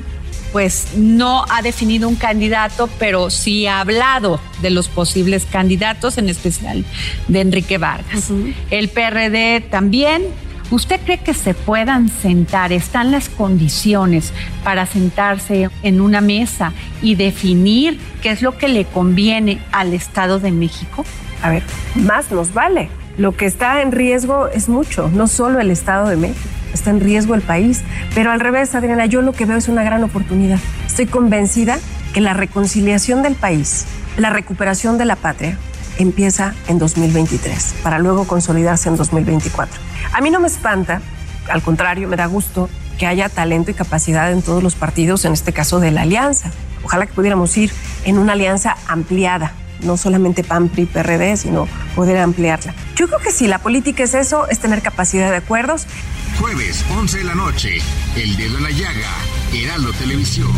pues 0.53 0.95
no 0.95 1.43
ha 1.49 1.61
definido 1.61 2.07
un 2.07 2.15
candidato, 2.15 2.87
pero 2.99 3.29
sí 3.29 3.67
ha 3.67 3.81
hablado 3.81 4.39
de 4.61 4.69
los 4.69 4.87
posibles 4.87 5.45
candidatos, 5.51 6.17
en 6.17 6.29
especial 6.29 6.85
de 7.27 7.41
Enrique 7.41 7.77
Vargas. 7.77 8.31
El 8.71 8.87
PRD 8.87 9.59
también. 9.69 10.23
¿Usted 10.73 10.99
cree 11.01 11.19
que 11.19 11.35
se 11.35 11.53
puedan 11.53 12.09
sentar, 12.09 12.73
están 12.73 13.11
las 13.11 13.29
condiciones 13.29 14.33
para 14.63 14.87
sentarse 14.87 15.69
en 15.83 16.01
una 16.01 16.19
mesa 16.19 16.73
y 16.99 17.13
definir 17.13 17.99
qué 18.23 18.31
es 18.31 18.41
lo 18.41 18.57
que 18.57 18.67
le 18.67 18.85
conviene 18.85 19.61
al 19.71 19.93
Estado 19.93 20.39
de 20.39 20.51
México? 20.51 21.05
A 21.43 21.51
ver, 21.51 21.61
más 21.93 22.31
nos 22.31 22.55
vale. 22.55 22.89
Lo 23.19 23.37
que 23.37 23.45
está 23.45 23.83
en 23.83 23.91
riesgo 23.91 24.47
es 24.47 24.67
mucho, 24.67 25.11
no 25.13 25.27
solo 25.27 25.59
el 25.59 25.69
Estado 25.69 26.09
de 26.09 26.15
México, 26.15 26.49
está 26.73 26.89
en 26.89 27.01
riesgo 27.01 27.35
el 27.35 27.43
país. 27.43 27.83
Pero 28.15 28.31
al 28.31 28.39
revés, 28.39 28.73
Adriana, 28.73 29.05
yo 29.05 29.21
lo 29.21 29.33
que 29.33 29.45
veo 29.45 29.57
es 29.57 29.67
una 29.67 29.83
gran 29.83 30.03
oportunidad. 30.03 30.57
Estoy 30.87 31.05
convencida 31.05 31.77
que 32.15 32.21
la 32.21 32.33
reconciliación 32.33 33.21
del 33.21 33.35
país, 33.35 33.85
la 34.17 34.31
recuperación 34.31 34.97
de 34.97 35.05
la 35.05 35.17
patria, 35.17 35.55
empieza 35.99 36.55
en 36.67 36.79
2023, 36.79 37.75
para 37.83 37.99
luego 37.99 38.25
consolidarse 38.25 38.89
en 38.89 38.95
2024. 38.95 39.92
A 40.11 40.21
mí 40.21 40.29
no 40.29 40.39
me 40.39 40.47
espanta, 40.47 41.01
al 41.49 41.61
contrario, 41.61 42.07
me 42.07 42.15
da 42.15 42.25
gusto 42.25 42.69
que 42.97 43.07
haya 43.07 43.29
talento 43.29 43.71
y 43.71 43.73
capacidad 43.73 44.31
en 44.31 44.41
todos 44.41 44.61
los 44.61 44.75
partidos, 44.75 45.25
en 45.25 45.33
este 45.33 45.53
caso 45.53 45.79
de 45.79 45.91
la 45.91 46.01
alianza. 46.01 46.51
Ojalá 46.83 47.05
que 47.05 47.13
pudiéramos 47.13 47.55
ir 47.57 47.71
en 48.03 48.17
una 48.17 48.33
alianza 48.33 48.77
ampliada, 48.87 49.53
no 49.81 49.97
solamente 49.97 50.43
PAN, 50.43 50.69
PRI, 50.69 50.85
PRD, 50.85 51.37
sino 51.37 51.67
poder 51.95 52.17
ampliarla. 52.17 52.73
Yo 52.95 53.07
creo 53.07 53.19
que 53.19 53.31
si 53.31 53.47
la 53.47 53.59
política 53.59 54.03
es 54.03 54.13
eso, 54.13 54.47
es 54.49 54.59
tener 54.59 54.81
capacidad 54.81 55.31
de 55.31 55.37
acuerdos. 55.37 55.87
Jueves, 56.39 56.83
11 56.97 57.19
de 57.19 57.23
la 57.23 57.35
noche, 57.35 57.77
El 58.15 58.35
Dedo 58.35 58.57
en 58.57 58.63
la 58.63 58.71
Llaga, 58.71 59.09
Heraldo 59.53 59.93
Televisión. 59.93 60.51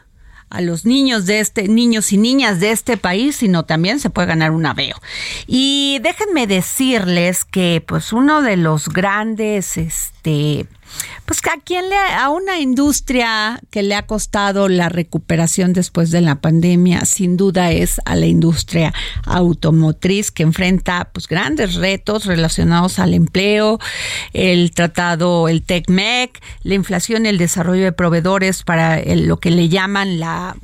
a 0.51 0.61
los 0.61 0.85
niños 0.85 1.27
de 1.27 1.41
este, 1.41 1.69
niños 1.69 2.13
y 2.13 2.19
niñas 2.19 2.61
de 2.61 2.71
este 2.71 2.97
país, 2.97 3.37
sino 3.37 3.65
también 3.65 4.01
se 4.01 4.11
puede 4.11 4.29
ganar 4.29 4.51
un 4.51 4.67
aveo. 4.67 4.97
Y 5.47 5.99
déjenme 6.03 6.47
decirles 6.47 7.45
que, 7.45 7.83
pues, 7.87 8.13
uno 8.13 8.43
de 8.43 8.57
los 8.57 8.89
grandes, 8.89 9.77
este, 9.77 10.67
Pues 11.25 11.41
a 11.47 11.59
quién 11.63 11.89
le, 11.89 11.97
a 11.97 12.31
una 12.31 12.59
industria 12.59 13.61
que 13.71 13.83
le 13.83 13.95
ha 13.95 14.07
costado 14.07 14.69
la 14.69 14.89
recuperación 14.89 15.73
después 15.73 16.11
de 16.11 16.21
la 16.21 16.41
pandemia, 16.41 17.05
sin 17.05 17.37
duda 17.37 17.71
es 17.71 18.01
a 18.05 18.17
la 18.17 18.27
industria 18.27 18.95
automotriz 19.25 20.31
que 20.31 20.43
enfrenta 20.43 21.11
pues 21.13 21.27
grandes 21.29 21.75
retos 21.75 22.25
relacionados 22.27 22.99
al 22.99 23.15
empleo, 23.15 23.79
el 24.33 24.73
tratado, 24.73 25.49
el 25.49 25.63
TECMEC, 25.63 26.41
la 26.63 26.75
inflación 26.75 27.27
el 27.27 27.39
desarrollo 27.39 27.85
de 27.85 27.93
proveedores 27.93 28.63
para 28.63 29.01
lo 29.15 29.39
que 29.39 29.51
le 29.51 29.69
llaman 29.69 30.21
la 30.21 30.57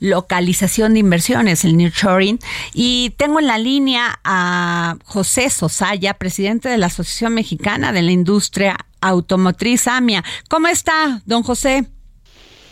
relocalización 0.00 0.94
de 0.94 1.00
inversiones, 1.00 1.64
el 1.64 1.76
nearshoring. 1.76 2.38
Y 2.74 3.14
tengo 3.16 3.40
en 3.40 3.46
la 3.46 3.58
línea 3.58 4.20
a 4.24 4.96
José 5.04 5.50
Sosaya, 5.50 6.14
presidente 6.14 6.68
de 6.68 6.78
la 6.78 6.86
Asociación 6.86 7.34
Mexicana 7.34 7.92
de 7.92 8.02
la 8.02 8.12
Industria 8.12 8.75
Automotriz 9.00 9.86
AMIA. 9.86 10.24
¿Cómo 10.48 10.68
está, 10.68 11.22
don 11.26 11.42
José? 11.42 11.86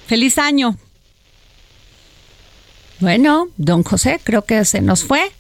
Feliz 0.07 0.39
año. 0.39 0.77
Bueno, 3.01 3.49
don 3.57 3.83
José, 3.83 4.21
creo 4.23 4.45
que 4.45 4.65
se 4.65 4.81
nos 4.81 5.05
fue. 5.05 5.33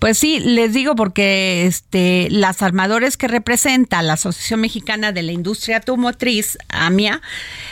Pues 0.00 0.16
sí, 0.16 0.40
les 0.40 0.72
digo 0.72 0.94
porque 0.94 1.66
este 1.66 2.28
las 2.30 2.62
armadores 2.62 3.18
que 3.18 3.28
representa 3.28 4.00
la 4.00 4.14
Asociación 4.14 4.62
Mexicana 4.62 5.12
de 5.12 5.22
la 5.22 5.32
Industria 5.32 5.76
Automotriz, 5.76 6.56
AMIA, 6.70 7.20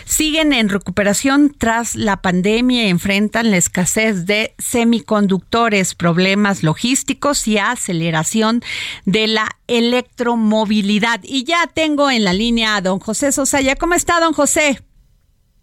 siguen 0.04 0.52
en 0.52 0.68
recuperación 0.68 1.54
tras 1.56 1.96
la 1.96 2.18
pandemia 2.18 2.84
y 2.84 2.90
enfrentan 2.90 3.50
la 3.50 3.56
escasez 3.56 4.26
de 4.26 4.52
semiconductores, 4.58 5.94
problemas 5.94 6.62
logísticos 6.62 7.48
y 7.48 7.56
aceleración 7.56 8.60
de 9.06 9.26
la 9.26 9.48
electromovilidad. 9.66 11.20
Y 11.22 11.44
ya 11.44 11.66
tengo 11.72 12.10
en 12.10 12.24
la 12.24 12.34
línea 12.34 12.76
a 12.76 12.82
don 12.82 12.98
José 12.98 13.32
Sosaya. 13.32 13.74
¿Cómo 13.74 13.94
está, 13.94 14.20
don 14.20 14.34
José? 14.34 14.80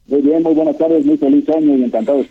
Muy 0.07 0.21
bien, 0.21 0.41
muy 0.41 0.55
buenas 0.55 0.79
tardes, 0.79 1.05
muy 1.05 1.17
feliz 1.17 1.47
año 1.47 1.77
y 1.77 1.83
encantado. 1.83 2.25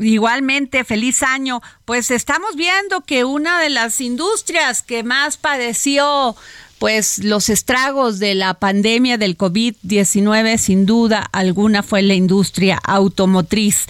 Igualmente, 0.00 0.84
feliz 0.84 1.22
año. 1.22 1.60
Pues 1.84 2.10
estamos 2.10 2.56
viendo 2.56 3.00
que 3.02 3.24
una 3.24 3.60
de 3.60 3.70
las 3.70 4.00
industrias 4.00 4.82
que 4.82 5.02
más 5.02 5.36
padeció 5.36 6.36
pues 6.78 7.24
los 7.24 7.48
estragos 7.48 8.20
de 8.20 8.36
la 8.36 8.54
pandemia 8.54 9.18
del 9.18 9.36
COVID-19 9.36 10.58
sin 10.58 10.86
duda 10.86 11.26
alguna 11.32 11.82
fue 11.82 12.02
la 12.02 12.14
industria 12.14 12.78
automotriz. 12.84 13.86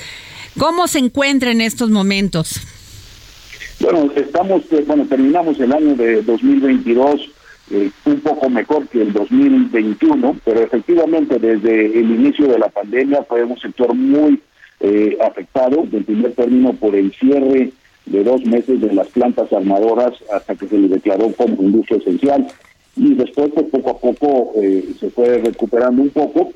¿Cómo 0.59 0.89
se 0.89 0.99
encuentra 0.99 1.51
en 1.51 1.61
estos 1.61 1.91
momentos? 1.91 2.61
Bueno, 3.81 4.11
estamos, 4.17 4.63
eh, 4.73 4.83
bueno, 4.87 5.07
terminamos 5.07 5.61
el 5.61 5.73
año 5.73 5.95
de 5.95 6.23
2022 6.23 7.31
eh, 7.71 7.91
un 8.07 8.21
poco 8.21 8.49
mejor 8.49 8.89
que 8.89 9.03
el 9.03 9.13
2021, 9.13 10.41
pero 10.45 10.63
efectivamente 10.63 11.39
desde 11.39 11.99
el 12.01 12.11
inicio 12.11 12.47
de 12.47 12.59
la 12.59 12.71
pandemia 12.71 13.23
fue 13.29 13.45
un 13.45 13.59
sector 13.59 13.95
muy 13.95 14.41
eh, 14.81 15.19
afectado, 15.21 15.87
en 15.91 16.05
primer 16.05 16.33
término 16.33 16.73
por 16.73 16.95
el 16.95 17.13
cierre 17.13 17.73
de 18.07 18.25
dos 18.25 18.45
meses 18.45 18.81
de 18.81 18.93
las 18.93 19.09
plantas 19.09 19.53
armadoras 19.53 20.13
hasta 20.33 20.55
que 20.55 20.67
se 20.69 20.79
le 20.79 20.89
declaró 20.89 21.33
como 21.33 21.63
industria 21.63 21.99
esencial 21.99 22.47
y 22.97 23.15
después 23.15 23.51
pues 23.55 23.67
poco 23.67 23.91
a 23.91 23.99
poco 23.99 24.53
eh, 24.57 24.95
se 24.99 25.11
fue 25.11 25.39
recuperando 25.39 26.03
un 26.03 26.11
poco 26.11 26.53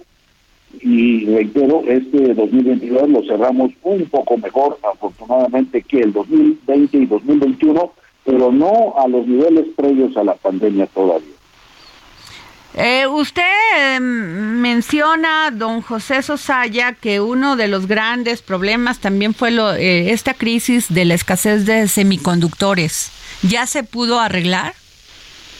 y 0.81 1.27
reitero, 1.27 1.83
este 1.87 2.35
2022 2.35 3.09
lo 3.11 3.23
cerramos 3.25 3.71
un 3.83 4.05
poco 4.07 4.39
mejor 4.39 4.79
afortunadamente 4.83 5.83
que 5.83 6.01
el 6.01 6.13
2020 6.13 6.97
y 6.97 7.07
2021, 7.07 7.93
pero 8.25 8.51
no 8.51 8.95
a 8.97 9.07
los 9.07 9.27
niveles 9.27 9.67
previos 9.77 10.17
a 10.17 10.25
la 10.25 10.35
pandemia 10.35 10.87
todavía. 10.87 11.42
Eh, 12.75 13.07
usted 13.07 13.43
eh, 13.77 14.01
menciona, 14.01 15.51
don 15.51 15.83
José 15.83 16.23
Sosaya, 16.23 16.95
que 16.95 17.21
uno 17.21 17.57
de 17.57 17.69
los 17.69 17.87
grandes 17.87 18.41
problemas 18.41 18.99
también 18.99 19.35
fue 19.35 19.51
lo, 19.51 19.75
eh, 19.75 20.11
esta 20.13 20.33
crisis 20.33 20.93
de 20.93 21.05
la 21.05 21.15
escasez 21.15 21.67
de 21.67 21.87
semiconductores. 21.87 23.13
¿Ya 23.43 23.67
se 23.67 23.85
pudo 23.85 24.21
arreglar? 24.21 24.75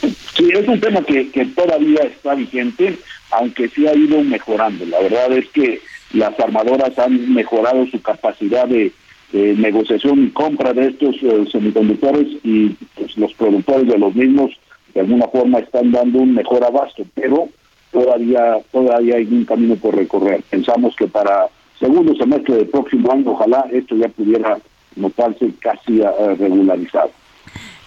Sí, 0.01 0.49
es 0.55 0.67
un 0.67 0.81
tema 0.81 1.03
que, 1.03 1.31
que 1.31 1.45
todavía 1.47 2.01
está 2.05 2.35
vigente, 2.35 2.99
aunque 3.31 3.69
sí 3.69 3.87
ha 3.87 3.95
ido 3.95 4.23
mejorando. 4.23 4.87
La 4.87 5.01
verdad 5.01 5.33
es 5.33 5.49
que 5.51 5.83
las 6.15 6.39
armadoras 6.41 6.99
han 6.99 7.35
mejorado 7.35 7.87
su 7.89 8.01
capacidad 8.01 8.67
de, 8.67 8.91
de 9.33 9.55
negociación 9.55 10.25
y 10.25 10.31
compra 10.31 10.73
de 10.73 10.89
estos 10.89 11.17
eh, 11.23 11.45
semiconductores 11.53 12.27
y 12.43 12.71
pues, 12.95 13.17
los 13.19 13.35
productores 13.35 13.87
de 13.87 13.99
los 13.99 14.15
mismos 14.15 14.51
de 14.95 15.01
alguna 15.01 15.27
forma 15.29 15.59
están 15.59 15.91
dando 15.93 16.19
un 16.19 16.35
mejor 16.35 16.65
abasto, 16.65 17.05
pero 17.15 17.49
todavía 17.91 18.59
todavía 18.71 19.17
hay 19.17 19.29
un 19.31 19.45
camino 19.45 19.77
por 19.77 19.97
recorrer. 19.97 20.43
Pensamos 20.51 20.95
que 20.97 21.07
para 21.07 21.49
segundo 21.79 22.15
semestre 22.15 22.57
del 22.57 22.69
próximo 22.69 23.13
año, 23.13 23.33
ojalá 23.33 23.67
esto 23.73 23.97
ya 23.97 24.09
pudiera 24.09 24.59
notarse 24.97 25.51
casi 25.61 26.01
eh, 26.01 26.35
regularizado. 26.39 27.11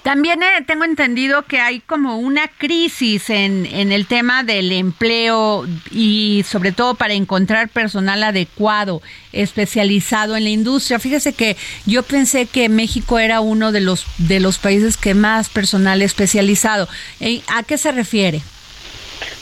También 0.05 0.43
eh, 0.43 0.63
tengo 0.67 0.83
entendido 0.83 1.41
que 1.47 1.59
hay 1.59 1.79
como 1.79 2.19
una 2.19 2.47
crisis 2.59 3.31
en, 3.31 3.65
en 3.65 3.91
el 3.91 4.05
tema 4.05 4.43
del 4.43 4.71
empleo 4.71 5.65
y 5.91 6.43
sobre 6.45 6.71
todo 6.71 6.93
para 6.93 7.15
encontrar 7.15 7.69
personal 7.69 8.21
adecuado, 8.21 9.01
especializado 9.33 10.35
en 10.35 10.43
la 10.43 10.51
industria. 10.51 10.99
Fíjese 10.99 11.33
que 11.33 11.55
yo 11.87 12.03
pensé 12.03 12.45
que 12.45 12.69
México 12.69 13.17
era 13.17 13.41
uno 13.41 13.71
de 13.71 13.81
los, 13.81 14.05
de 14.19 14.39
los 14.39 14.59
países 14.59 14.95
que 14.95 15.15
más 15.15 15.49
personal 15.49 16.03
especializado. 16.03 16.87
Eh, 17.19 17.41
¿A 17.51 17.63
qué 17.63 17.79
se 17.79 17.91
refiere? 17.91 18.41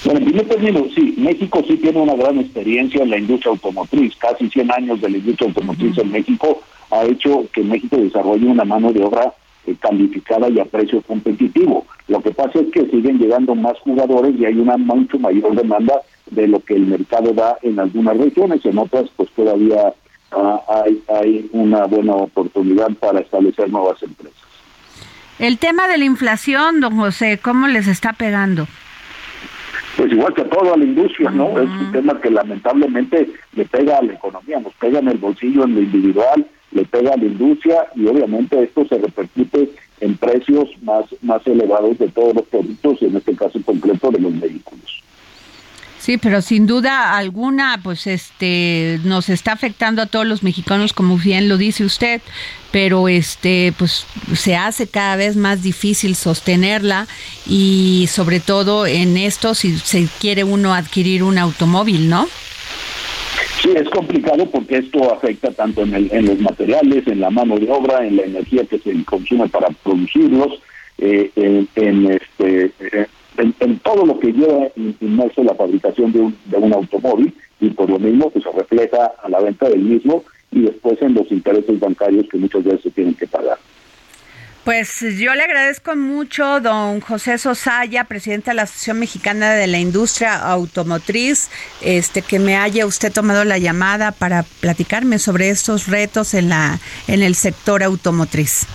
Bueno, 0.05 0.21
en 0.21 0.25
primer 0.27 0.47
término, 0.47 0.85
sí, 0.95 1.13
México 1.17 1.61
sí 1.67 1.75
tiene 1.75 1.99
una 1.99 2.15
gran 2.15 2.39
experiencia 2.39 3.03
en 3.03 3.09
la 3.09 3.17
industria 3.17 3.51
automotriz. 3.51 4.15
Casi 4.15 4.49
100 4.49 4.71
años 4.71 5.01
de 5.01 5.09
la 5.09 5.17
industria 5.17 5.49
automotriz 5.49 5.97
en 5.97 6.09
México 6.09 6.63
ha 6.89 7.03
hecho 7.03 7.47
que 7.51 7.63
México 7.63 7.97
desarrolle 7.97 8.45
una 8.45 8.63
mano 8.63 8.93
de 8.93 9.03
obra 9.03 9.33
calificada 9.79 10.49
y 10.49 10.59
a 10.59 10.65
precio 10.65 11.01
competitivo. 11.01 11.85
Lo 12.07 12.21
que 12.21 12.31
pasa 12.31 12.59
es 12.59 12.71
que 12.71 12.85
siguen 12.89 13.17
llegando 13.17 13.55
más 13.55 13.79
jugadores 13.79 14.35
y 14.37 14.45
hay 14.45 14.59
una 14.59 14.77
mucho 14.77 15.17
mayor 15.19 15.55
demanda 15.55 16.01
de 16.31 16.47
lo 16.47 16.59
que 16.59 16.75
el 16.75 16.87
mercado 16.87 17.33
da 17.33 17.57
en 17.61 17.79
algunas 17.79 18.17
regiones. 18.17 18.65
En 18.65 18.77
otras, 18.77 19.09
pues 19.15 19.29
todavía 19.31 19.93
ah, 20.31 20.61
hay, 20.85 21.01
hay 21.07 21.49
una 21.53 21.85
buena 21.85 22.13
oportunidad 22.13 22.91
para 22.99 23.19
establecer 23.19 23.69
nuevas 23.69 24.01
empresas. 24.03 24.41
El 25.39 25.57
tema 25.57 25.87
de 25.87 25.97
la 25.97 26.05
inflación, 26.05 26.79
don 26.79 26.97
José, 26.97 27.39
¿cómo 27.41 27.67
les 27.67 27.87
está 27.87 28.13
pegando? 28.13 28.67
pues 29.97 30.11
igual 30.11 30.33
que 30.33 30.41
a 30.41 30.49
toda 30.49 30.75
la 30.75 30.83
industria, 30.83 31.29
¿no? 31.29 31.49
Es 31.59 31.69
un 31.69 31.91
tema 31.91 32.19
que 32.19 32.29
lamentablemente 32.29 33.29
le 33.55 33.65
pega 33.65 33.97
a 33.97 34.01
la 34.01 34.13
economía, 34.13 34.59
nos 34.59 34.73
pega 34.73 34.99
en 34.99 35.07
el 35.07 35.17
bolsillo, 35.17 35.65
en 35.65 35.75
lo 35.75 35.81
individual, 35.81 36.45
le 36.73 36.85
pega 36.85 37.13
a 37.13 37.17
la 37.17 37.25
industria 37.25 37.87
y 37.95 38.07
obviamente 38.07 38.61
esto 38.61 38.85
se 38.87 38.97
repercute 38.97 39.71
en 40.01 40.17
precios 40.17 40.69
más, 40.81 41.05
más 41.21 41.45
elevados 41.47 41.97
de 41.97 42.09
todos 42.09 42.35
los 42.35 42.45
productos, 42.47 43.01
en 43.01 43.15
este 43.15 43.35
caso 43.35 43.59
concreto 43.63 44.11
de 44.11 44.19
los 44.19 44.39
vehículos. 44.39 45.03
Sí, 46.03 46.17
pero 46.17 46.41
sin 46.41 46.67
duda 46.67 47.15
alguna, 47.15 47.79
pues 47.81 48.07
este 48.07 48.99
nos 49.05 49.29
está 49.29 49.53
afectando 49.53 50.01
a 50.01 50.05
todos 50.05 50.25
los 50.25 50.43
mexicanos, 50.43 50.91
como 50.91 51.17
bien 51.17 51.47
lo 51.47 51.55
dice 51.55 51.85
usted, 51.85 52.21
pero 52.73 53.07
este, 53.07 53.73
pues 53.77 54.05
se 54.35 54.57
hace 54.57 54.87
cada 54.87 55.15
vez 55.15 55.37
más 55.37 55.63
difícil 55.63 56.17
sostenerla 56.17 57.07
y 57.47 58.09
sobre 58.11 58.41
todo 58.41 58.85
en 58.85 59.15
esto 59.15 59.55
si 59.55 59.77
se 59.77 60.09
quiere 60.19 60.43
uno 60.43 60.73
adquirir 60.73 61.23
un 61.23 61.37
automóvil, 61.37 62.09
¿no? 62.09 62.27
Sí, 63.61 63.69
es 63.75 63.89
complicado 63.89 64.45
porque 64.49 64.77
esto 64.77 65.13
afecta 65.13 65.51
tanto 65.51 65.83
en, 65.83 65.93
el, 65.93 66.09
en 66.11 66.25
los 66.25 66.39
materiales, 66.39 67.07
en 67.07 67.19
la 67.19 67.29
mano 67.29 67.57
de 67.57 67.71
obra, 67.71 68.05
en 68.05 68.17
la 68.17 68.23
energía 68.23 68.65
que 68.65 68.79
se 68.79 69.03
consume 69.05 69.47
para 69.47 69.69
producirlos, 69.69 70.61
eh, 70.97 71.31
en, 71.75 72.11
este, 72.11 72.71
eh, 72.79 73.07
todo 73.83 74.05
lo 74.05 74.19
que 74.19 74.31
lleva 74.31 74.69
inmerso 75.01 75.43
la 75.43 75.55
fabricación 75.55 76.11
de 76.11 76.19
un, 76.21 76.37
de 76.45 76.57
un 76.57 76.73
automóvil 76.73 77.33
y 77.59 77.69
por 77.69 77.89
lo 77.89 77.99
mismo 77.99 78.29
pues, 78.29 78.43
se 78.43 78.51
refleja 78.51 79.11
a 79.23 79.29
la 79.29 79.39
venta 79.39 79.69
del 79.69 79.81
mismo 79.81 80.23
y 80.51 80.61
después 80.61 81.01
en 81.01 81.13
los 81.13 81.31
intereses 81.31 81.79
bancarios 81.79 82.27
que 82.29 82.37
muchas 82.37 82.63
veces 82.63 82.81
se 82.81 82.91
tienen 82.91 83.15
que 83.15 83.27
pagar. 83.27 83.57
Pues 84.63 85.01
yo 85.01 85.35
le 85.35 85.43
agradezco 85.43 85.93
mucho, 85.97 86.61
don 86.61 87.01
José 87.01 87.37
Sosaya, 87.37 88.05
presidente 88.05 88.51
de 88.51 88.55
la 88.55 88.61
Asociación 88.61 88.97
Mexicana 88.97 89.51
de 89.51 89.67
la 89.67 89.77
Industria 89.77 90.35
Automotriz, 90.35 91.49
este 91.81 92.21
que 92.21 92.39
me 92.39 92.55
haya 92.55 92.85
usted 92.85 93.11
tomado 93.11 93.43
la 93.43 93.57
llamada 93.57 94.13
para 94.13 94.43
platicarme 94.61 95.19
sobre 95.19 95.49
estos 95.49 95.87
retos 95.87 96.33
en 96.33 96.47
la 96.47 96.79
en 97.07 97.23
el 97.23 97.35
sector 97.35 97.83
automotriz. 97.83 98.65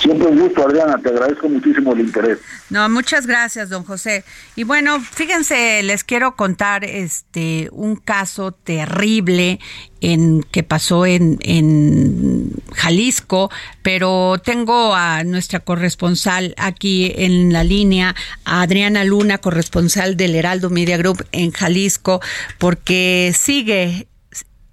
Siempre 0.00 0.28
un 0.28 0.38
gusto, 0.38 0.66
Adriana, 0.66 0.98
te 1.02 1.08
agradezco 1.08 1.48
muchísimo 1.48 1.92
el 1.94 2.00
interés. 2.00 2.38
No, 2.68 2.86
muchas 2.90 3.26
gracias, 3.26 3.70
don 3.70 3.82
José. 3.82 4.24
Y 4.54 4.64
bueno, 4.64 5.00
fíjense, 5.00 5.82
les 5.82 6.04
quiero 6.04 6.36
contar 6.36 6.84
este 6.84 7.70
un 7.72 7.96
caso 7.96 8.52
terrible 8.52 9.58
en 10.02 10.42
que 10.42 10.62
pasó 10.62 11.06
en, 11.06 11.38
en 11.40 12.52
Jalisco, 12.74 13.50
pero 13.82 14.36
tengo 14.44 14.94
a 14.94 15.24
nuestra 15.24 15.60
corresponsal 15.60 16.54
aquí 16.58 17.12
en 17.16 17.52
la 17.52 17.64
línea, 17.64 18.14
a 18.44 18.60
Adriana 18.60 19.02
Luna, 19.02 19.38
corresponsal 19.38 20.16
del 20.18 20.34
Heraldo 20.34 20.68
Media 20.68 20.98
Group 20.98 21.24
en 21.32 21.52
Jalisco, 21.52 22.20
porque 22.58 23.32
sigue 23.34 24.08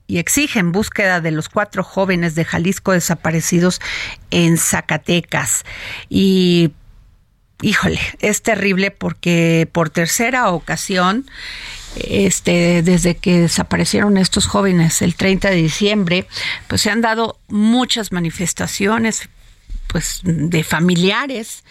y 0.08 0.18
exigen 0.18 0.72
búsqueda 0.72 1.22
de 1.22 1.32
los 1.32 1.50
cuatro 1.50 1.84
jóvenes 1.84 2.36
de 2.36 2.46
Jalisco 2.46 2.92
desaparecidos 2.92 3.80
en 4.32 4.58
Zacatecas. 4.58 5.64
Y 6.10 6.72
híjole, 7.62 8.00
es 8.20 8.42
terrible 8.42 8.92
porque 8.92 9.68
por 9.72 9.90
tercera 9.90 10.52
ocasión, 10.52 11.26
este, 11.96 12.84
desde 12.84 13.16
que 13.16 13.42
desaparecieron 13.42 14.18
estos 14.18 14.46
jóvenes 14.46 15.02
el 15.02 15.16
30 15.16 15.50
de 15.50 15.56
diciembre, 15.56 16.28
pues 16.68 16.82
se 16.82 16.92
han 16.92 17.02
dado 17.02 17.40
muchas 17.48 18.12
manifestaciones, 18.12 19.30
pues, 19.88 20.22
de 20.24 20.64
familiares 20.64 21.64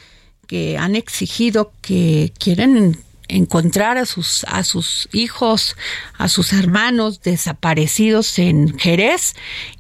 que 0.47 0.79
han 0.79 0.97
exigido 0.97 1.73
que 1.83 2.33
quieren 2.39 2.99
encontrar 3.33 3.99
a 3.99 4.07
sus 4.07 4.45
a 4.45 4.63
sus 4.65 5.09
hijos, 5.13 5.77
a 6.19 6.29
sus 6.29 6.53
hermanos 6.53 7.23
desaparecidos 7.23 8.39
en 8.39 8.79
Jerez 8.79 9.35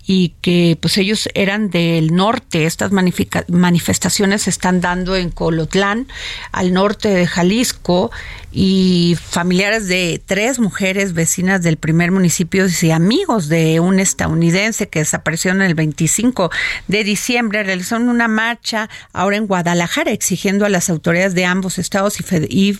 y 0.05 0.34
que 0.40 0.76
pues 0.80 0.98
ellos 0.98 1.28
eran 1.34 1.70
del 1.70 2.14
norte. 2.14 2.64
Estas 2.64 2.90
manifestaciones 2.92 4.42
se 4.42 4.50
están 4.50 4.80
dando 4.80 5.14
en 5.16 5.30
Colotlán, 5.30 6.09
al 6.50 6.72
norte 6.72 7.09
de 7.09 7.26
Jalisco, 7.26 8.11
y 8.53 9.16
familiares 9.18 9.88
de 9.88 10.20
tres 10.24 10.59
mujeres 10.59 11.14
vecinas 11.14 11.62
del 11.62 11.78
primer 11.78 12.11
municipio 12.11 12.66
y 12.82 12.90
amigos 12.90 13.48
de 13.48 13.80
un 13.80 13.98
estadounidense 13.98 14.88
que 14.88 14.98
desapareció 14.98 15.53
en 15.53 15.62
el 15.62 15.74
25 15.74 16.50
de 16.86 17.05
diciembre 17.05 17.62
realizaron 17.62 18.11
una 18.11 18.28
marcha 18.28 18.90
ahora 19.14 19.36
en 19.36 19.46
Guadalajara 19.46 20.12
exigiendo 20.12 20.66
a 20.66 20.68
las 20.68 20.90
autoridades 20.90 21.34
de 21.34 21.46
ambos 21.46 21.78
estados 21.78 22.20
y, 22.20 22.24
y 22.50 22.78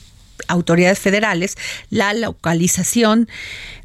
autoridades 0.49 0.99
federales 0.99 1.57
la 1.91 2.15
localización 2.15 3.29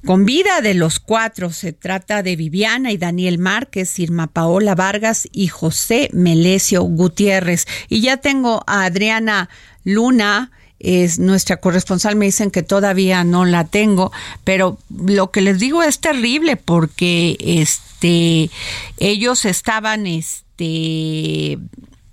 con 0.05 0.25
vida 0.25 0.61
de 0.61 0.73
los 0.73 0.99
cuatro. 0.99 1.51
Se 1.51 1.73
trata 1.73 2.23
de 2.23 2.35
Viviana 2.35 2.91
y 2.91 2.97
Daniel 2.97 3.39
Márquez, 3.39 3.99
Irma 3.99 4.27
Paola 4.27 4.75
Vargas 4.75 5.27
y 5.31 5.47
José 5.47 6.09
Melesio 6.13 6.83
Gutiérrez. 6.83 7.65
Y 7.89 8.01
ya 8.01 8.17
tengo 8.17 8.63
a 8.67 8.85
Adriana 8.85 9.49
Luna 9.83 10.51
es 10.79 11.17
nuestra 11.17 11.57
corresponsal, 11.57 12.15
me 12.15 12.25
dicen 12.25 12.51
que 12.51 12.61
todavía 12.61 13.23
no 13.23 13.45
la 13.45 13.65
tengo, 13.65 14.11
pero 14.43 14.77
lo 14.89 15.31
que 15.31 15.41
les 15.41 15.59
digo 15.59 15.81
es 15.81 15.99
terrible 15.99 16.55
porque 16.55 17.35
este 17.39 18.51
ellos 18.97 19.45
estaban 19.45 20.05
este 20.05 21.57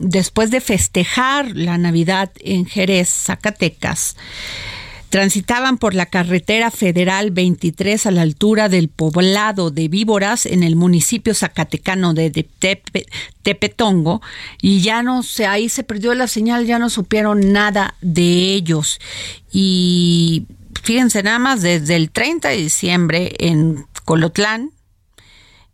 después 0.04 0.50
de 0.50 0.60
festejar 0.60 1.56
la 1.56 1.78
Navidad 1.78 2.30
en 2.40 2.66
Jerez, 2.66 3.08
Zacatecas, 3.08 4.16
transitaban 5.08 5.78
por 5.78 5.94
la 5.94 6.06
carretera 6.06 6.70
federal 6.70 7.30
23 7.30 8.06
a 8.06 8.10
la 8.10 8.22
altura 8.22 8.68
del 8.68 8.88
poblado 8.88 9.70
de 9.70 9.86
Víboras 9.88 10.44
en 10.44 10.64
el 10.64 10.74
municipio 10.74 11.34
zacatecano 11.34 12.14
de 12.14 12.30
Tepetongo 13.42 14.20
y 14.60 14.80
ya 14.80 15.04
no 15.04 15.22
sé, 15.22 15.46
ahí 15.46 15.68
se 15.68 15.84
perdió 15.84 16.14
la 16.14 16.26
señal, 16.26 16.66
ya 16.66 16.80
no 16.80 16.90
supieron 16.90 17.52
nada 17.52 17.94
de 18.00 18.54
ellos. 18.54 18.98
Y 19.52 20.46
fíjense 20.82 21.22
nada 21.22 21.38
más, 21.38 21.62
desde 21.62 21.94
el 21.94 22.10
30 22.10 22.48
de 22.48 22.56
diciembre 22.56 23.36
en 23.38 23.86
Colotlán, 24.04 24.72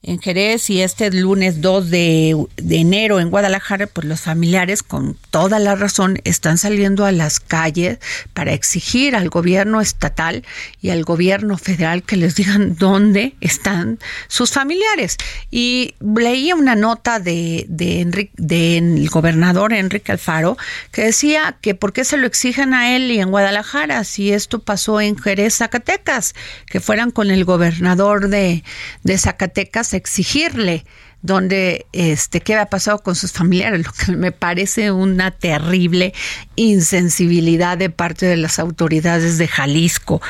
en 0.03 0.19
Jerez 0.19 0.71
y 0.71 0.81
este 0.81 1.11
lunes 1.11 1.61
2 1.61 1.91
de, 1.91 2.47
enero 2.71 3.21
en 3.21 3.29
Guadalajara, 3.29 3.87
pues 3.87 4.07
los 4.07 4.21
familiares 4.21 4.83
con 4.83 5.17
toda 5.31 5.59
la 5.59 5.75
razón 5.75 6.21
están 6.25 6.57
saliendo 6.57 7.05
a 7.05 7.13
las 7.13 7.39
calles 7.39 7.99
para 8.33 8.55
exigir 8.55 9.15
al 9.15 9.29
gobierno 9.29 9.81
estatal 9.81 10.43
y 10.81 10.89
al 10.89 11.05
gobierno 11.05 11.59
federal 11.59 12.03
que 12.03 12.17
les 12.17 12.35
digan 12.35 12.77
dónde 12.79 13.35
están 13.41 13.99
sus 14.29 14.53
familiares. 14.53 15.19
Y 15.51 15.95
leía 16.01 16.55
una 16.55 16.77
nota 16.77 17.21
de, 17.21 17.67
de 17.69 18.01
Enrique, 18.01 18.33
del 18.37 19.09
gobernador 19.11 19.75
Enrique 19.75 20.13
Alfaro 20.13 20.57
que 20.93 21.05
decía 21.05 21.59
que 21.61 21.75
por 21.75 21.93
qué 21.93 22.05
se 22.05 22.17
lo 22.17 22.27
exigen 22.27 22.73
a 22.73 22.97
él 22.97 23.11
y 23.11 23.21
en 23.21 23.31
Guadalajara 23.31 24.05
si 24.05 24.33
esto 24.33 24.61
pasó 24.61 25.01
en 25.01 25.19
Jerez, 25.19 25.59
Zacatecas, 25.59 26.35
que 26.67 26.81
fueran 26.81 27.11
con 27.11 27.31
el 27.31 27.45
gobernador 27.45 28.29
de, 28.29 28.65
de 29.03 29.19
Zacatecas 29.19 29.90
exigirle 29.95 30.85
donde 31.23 31.87
este 31.93 32.41
qué 32.41 32.57
ha 32.57 32.67
pasado 32.67 33.01
con 33.01 33.15
sus 33.15 33.33
familiares, 33.33 33.85
lo 33.85 33.93
que 33.93 34.17
me 34.17 34.33
parece 34.33 34.91
una 34.91 35.31
terrible 35.31 36.15
insensibilidad 36.57 37.77
de 37.77 37.91
parte 37.91 38.27
de 38.27 38.39
las 38.39 38.59
autoridades 38.59 39.37
de 39.37 39.47
Jalisco, 39.47 40.23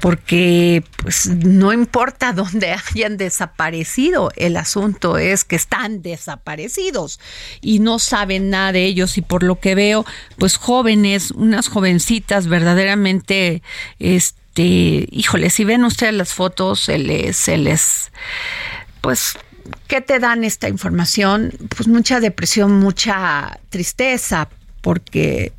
porque 0.00 0.82
pues 0.96 1.28
no 1.28 1.72
importa 1.72 2.32
dónde 2.32 2.72
hayan 2.72 3.16
desaparecido, 3.16 4.32
el 4.36 4.56
asunto 4.56 5.16
es 5.16 5.44
que 5.44 5.56
están 5.56 6.02
desaparecidos 6.02 7.20
y 7.60 7.78
no 7.78 7.98
saben 7.98 8.50
nada 8.50 8.72
de 8.72 8.84
ellos. 8.84 9.18
Y 9.18 9.22
por 9.22 9.42
lo 9.44 9.60
que 9.60 9.74
veo, 9.74 10.04
pues 10.38 10.56
jóvenes, 10.56 11.30
unas 11.30 11.68
jovencitas 11.68 12.48
verdaderamente 12.48 13.62
este, 14.00 15.06
híjole, 15.10 15.50
si 15.50 15.64
ven 15.64 15.84
ustedes 15.84 16.14
las 16.14 16.34
fotos, 16.34 16.80
se 16.80 16.98
les 16.98 17.36
se 17.36 17.56
les 17.56 18.10
pues, 19.02 19.34
¿qué 19.88 20.00
te 20.00 20.18
dan 20.18 20.44
esta 20.44 20.68
información? 20.68 21.52
Pues 21.76 21.86
mucha 21.86 22.20
depresión, 22.20 22.80
mucha 22.80 23.60
tristeza, 23.68 24.48
porque 24.80 25.52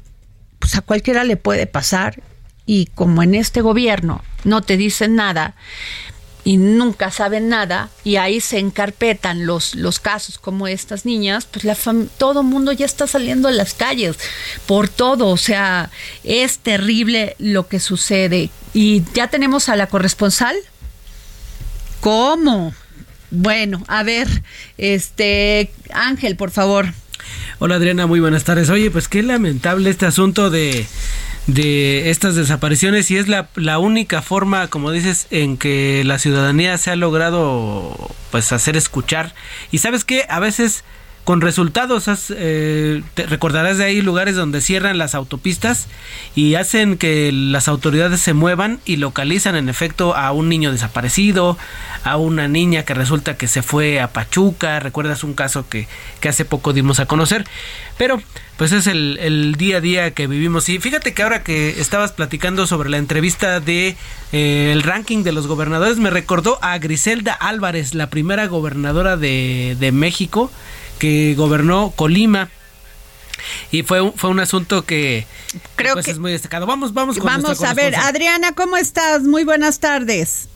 pues 0.57 0.75
a 0.75 0.81
cualquiera 0.81 1.23
le 1.23 1.37
puede 1.37 1.67
pasar 1.67 2.23
y 2.65 2.87
como 2.87 3.21
en 3.21 3.35
este 3.35 3.61
gobierno 3.61 4.23
no 4.45 4.61
te 4.61 4.77
dicen 4.77 5.15
nada 5.15 5.55
y 6.45 6.57
nunca 6.57 7.11
saben 7.11 7.49
nada 7.49 7.89
y 8.03 8.15
ahí 8.17 8.41
se 8.41 8.59
encarpetan 8.59 9.45
los, 9.45 9.75
los 9.75 9.99
casos 9.99 10.37
como 10.37 10.67
estas 10.67 11.05
niñas, 11.05 11.45
pues 11.45 11.63
la 11.65 11.75
todo 12.17 12.43
mundo 12.43 12.71
ya 12.71 12.85
está 12.85 13.07
saliendo 13.07 13.47
a 13.47 13.51
las 13.51 13.73
calles 13.73 14.17
por 14.65 14.89
todo, 14.89 15.27
o 15.27 15.37
sea, 15.37 15.89
es 16.23 16.59
terrible 16.59 17.35
lo 17.39 17.67
que 17.67 17.79
sucede. 17.79 18.49
Y 18.73 19.03
ya 19.13 19.27
tenemos 19.27 19.69
a 19.69 19.75
la 19.75 19.87
corresponsal. 19.87 20.55
¿Cómo? 22.01 22.73
Bueno, 23.35 23.83
a 23.87 24.03
ver, 24.03 24.27
este 24.77 25.71
Ángel, 25.91 26.35
por 26.35 26.51
favor. 26.51 26.93
Hola 27.57 27.75
Adriana, 27.75 28.05
muy 28.05 28.19
buenas 28.19 28.43
tardes. 28.43 28.69
Oye, 28.69 28.91
pues 28.91 29.07
qué 29.07 29.23
lamentable 29.23 29.89
este 29.89 30.05
asunto 30.05 30.51
de 30.51 30.85
de 31.47 32.11
estas 32.11 32.35
desapariciones 32.35 33.09
y 33.09 33.17
es 33.17 33.27
la, 33.27 33.49
la 33.55 33.79
única 33.79 34.21
forma, 34.21 34.67
como 34.67 34.91
dices, 34.91 35.27
en 35.31 35.57
que 35.57 36.03
la 36.05 36.19
ciudadanía 36.19 36.77
se 36.77 36.91
ha 36.91 36.95
logrado 36.95 38.11
pues 38.29 38.51
hacer 38.53 38.77
escuchar. 38.77 39.33
Y 39.71 39.79
sabes 39.79 40.05
que 40.05 40.25
a 40.29 40.39
veces 40.39 40.83
con 41.23 41.41
resultados. 41.41 42.05
Eh, 42.35 43.01
te 43.13 43.25
recordarás 43.25 43.77
de 43.77 43.85
ahí 43.85 44.01
lugares 44.01 44.35
donde 44.35 44.61
cierran 44.61 44.97
las 44.97 45.15
autopistas 45.15 45.87
y 46.35 46.55
hacen 46.55 46.97
que 46.97 47.31
las 47.31 47.67
autoridades 47.67 48.19
se 48.19 48.33
muevan 48.33 48.79
y 48.85 48.97
localizan 48.97 49.55
en 49.55 49.69
efecto 49.69 50.15
a 50.15 50.31
un 50.31 50.49
niño 50.49 50.71
desaparecido, 50.71 51.57
a 52.03 52.17
una 52.17 52.47
niña 52.47 52.83
que 52.83 52.93
resulta 52.93 53.37
que 53.37 53.47
se 53.47 53.61
fue 53.61 54.01
a 54.01 54.11
Pachuca. 54.11 54.79
Recuerdas 54.79 55.23
un 55.23 55.33
caso 55.33 55.67
que, 55.69 55.87
que 56.19 56.29
hace 56.29 56.45
poco 56.45 56.73
dimos 56.73 56.99
a 56.99 57.05
conocer. 57.05 57.45
Pero 57.97 58.21
pues 58.57 58.71
es 58.71 58.87
el, 58.87 59.17
el, 59.21 59.55
día 59.55 59.77
a 59.77 59.81
día 59.81 60.11
que 60.11 60.27
vivimos. 60.27 60.67
Y 60.69 60.79
fíjate 60.79 61.13
que 61.13 61.23
ahora 61.23 61.43
que 61.43 61.79
estabas 61.79 62.11
platicando 62.11 62.67
sobre 62.67 62.89
la 62.89 62.97
entrevista 62.97 63.59
de 63.59 63.95
eh, 64.31 64.71
el 64.73 64.83
ranking 64.83 65.23
de 65.23 65.31
los 65.31 65.47
gobernadores, 65.47 65.97
me 65.97 66.09
recordó 66.09 66.59
a 66.61 66.77
Griselda 66.79 67.33
Álvarez, 67.33 67.93
la 67.93 68.09
primera 68.09 68.47
gobernadora 68.47 69.15
de, 69.15 69.77
de 69.79 69.91
México 69.91 70.51
que 71.03 71.35
gobernó 71.35 71.91
Colima 71.97 72.47
y 73.71 73.83
fue 73.83 73.99
un, 73.99 74.13
fue 74.13 74.29
un 74.29 74.39
asunto 74.39 74.85
que 74.85 75.25
creo 75.75 75.95
pues, 75.95 76.05
que 76.05 76.11
es 76.11 76.17
muy 76.17 76.31
destacado. 76.31 76.65
Vamos, 76.65 76.93
vamos 76.93 77.17
con 77.17 77.25
Vamos 77.25 77.61
a 77.61 77.73
ver, 77.73 77.93
Adriana, 77.93 78.53
¿cómo 78.53 78.77
estás? 78.77 79.23
Muy 79.23 79.43
buenas 79.43 79.81
tardes. 79.81 80.47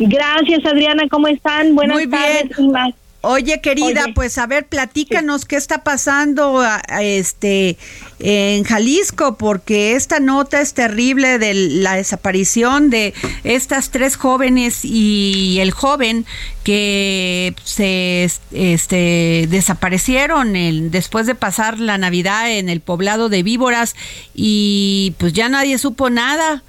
Gracias, 0.00 0.66
Adriana, 0.66 1.04
¿cómo 1.08 1.28
están? 1.28 1.76
Buenas 1.76 1.98
muy 1.98 2.10
tardes. 2.10 2.48
Bien. 2.58 2.94
Oye, 3.26 3.60
querida, 3.60 4.04
Oye. 4.04 4.12
pues 4.14 4.38
a 4.38 4.46
ver, 4.46 4.66
platícanos 4.66 5.44
qué 5.44 5.56
está 5.56 5.82
pasando 5.82 6.60
a- 6.60 6.80
a 6.88 7.02
este 7.02 7.76
en 8.18 8.64
Jalisco, 8.64 9.36
porque 9.36 9.94
esta 9.96 10.20
nota 10.20 10.60
es 10.60 10.72
terrible 10.74 11.38
de 11.38 11.52
la 11.54 11.96
desaparición 11.96 12.88
de 12.88 13.12
estas 13.44 13.90
tres 13.90 14.16
jóvenes 14.16 14.84
y 14.84 15.58
el 15.60 15.70
joven 15.72 16.24
que 16.64 17.54
se 17.64 18.28
este, 18.52 19.46
desaparecieron 19.50 20.56
el- 20.56 20.90
después 20.90 21.26
de 21.26 21.34
pasar 21.34 21.78
la 21.78 21.98
Navidad 21.98 22.50
en 22.50 22.68
el 22.68 22.80
poblado 22.80 23.28
de 23.28 23.42
Víboras 23.42 23.94
y 24.34 25.14
pues 25.18 25.32
ya 25.32 25.48
nadie 25.48 25.78
supo 25.78 26.10
nada. 26.10 26.62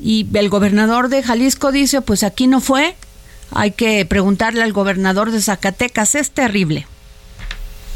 Y 0.00 0.26
el 0.34 0.48
gobernador 0.48 1.08
de 1.08 1.22
Jalisco 1.22 1.72
dice, 1.72 2.00
pues 2.02 2.22
aquí 2.22 2.46
no 2.46 2.60
fue. 2.60 2.94
Hay 3.54 3.72
que 3.72 4.04
preguntarle 4.04 4.62
al 4.62 4.72
gobernador 4.72 5.30
de 5.30 5.40
Zacatecas, 5.40 6.14
es 6.14 6.30
terrible. 6.30 6.86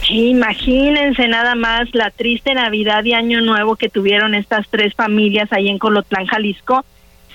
Imagínense 0.09 1.28
nada 1.28 1.55
más 1.55 1.88
la 1.94 2.11
triste 2.11 2.55
Navidad 2.55 3.05
y 3.05 3.14
Año 3.14 3.40
Nuevo 3.40 3.76
que 3.76 3.88
tuvieron 3.88 4.34
estas 4.34 4.66
tres 4.68 4.94
familias 4.94 5.53
ahí 5.53 5.68
en 5.68 5.78
Colotlán, 5.78 6.26
Jalisco. 6.26 6.84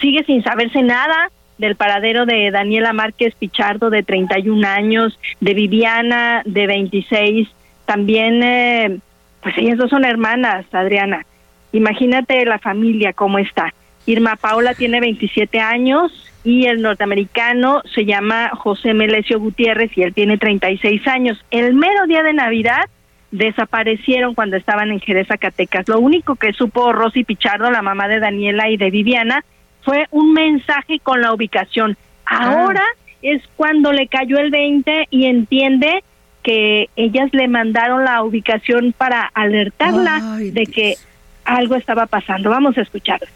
Sigue 0.02 0.24
sin 0.26 0.44
saberse 0.44 0.84
nada 0.84 1.32
del 1.58 1.76
paradero 1.76 2.26
de 2.26 2.52
Daniela 2.52 2.94
Márquez 2.94 3.34
Pichardo, 3.36 3.90
de 3.90 4.04
31 4.04 4.68
años, 4.68 5.18
de 5.40 5.54
Viviana, 5.54 6.42
de 6.46 6.68
26. 6.68 7.48
También, 7.86 8.44
eh, 8.44 9.00
pues 9.42 9.58
ellas 9.58 9.78
dos 9.78 9.90
son 9.90 10.06
hermanas, 10.06 10.66
Adriana. 10.72 11.26
Imagínate 11.72 12.46
la 12.46 12.60
familia 12.60 13.14
cómo 13.14 13.40
está. 13.40 13.74
Irma 14.08 14.38
Paula 14.38 14.74
tiene 14.74 15.02
27 15.02 15.60
años 15.60 16.12
y 16.44 16.66
el 16.66 16.82
norteamericano 16.82 17.82
se 17.94 18.06
llama 18.06 18.52
José 18.54 18.94
Melesio 18.94 19.38
Gutiérrez 19.38 19.92
y 19.98 20.04
él 20.04 20.14
tiene 20.14 20.38
36 20.38 21.06
años. 21.08 21.38
El 21.52 21.74
mero 21.74 22.08
día 22.08 22.24
de 22.24 22.34
Navidad 22.34 22.86
desaparecieron 23.32 24.34
cuando 24.34 24.56
estaban 24.56 24.92
en 24.92 25.02
Jerez, 25.02 25.28
Zacatecas. 25.28 25.90
Lo 25.90 26.00
único 26.00 26.36
que 26.38 26.54
supo 26.54 26.94
Rosy 26.94 27.26
Pichardo, 27.26 27.70
la 27.70 27.82
mamá 27.82 28.08
de 28.08 28.22
Daniela 28.22 28.70
y 28.70 28.78
de 28.78 28.90
Viviana, 28.90 29.44
fue 29.82 30.06
un 30.12 30.32
mensaje 30.32 31.00
con 31.00 31.20
la 31.22 31.34
ubicación. 31.34 31.98
Ahora 32.26 32.84
es 33.22 33.44
cuando 33.58 33.92
le 33.92 34.08
cayó 34.08 34.38
el 34.38 34.52
20 34.52 35.08
y 35.10 35.26
entiende 35.26 36.02
que 36.44 36.90
ellas 36.96 37.30
le 37.34 37.50
mandaron 37.50 38.06
la 38.06 38.24
ubicación 38.24 38.94
para 38.98 39.30
alertarla 39.34 40.38
de 40.40 40.66
que 40.66 40.96
algo 41.44 41.76
estaba 41.76 42.06
pasando. 42.06 42.50
Vamos 42.50 42.78
a 42.78 42.82
escucharla. 42.82 43.28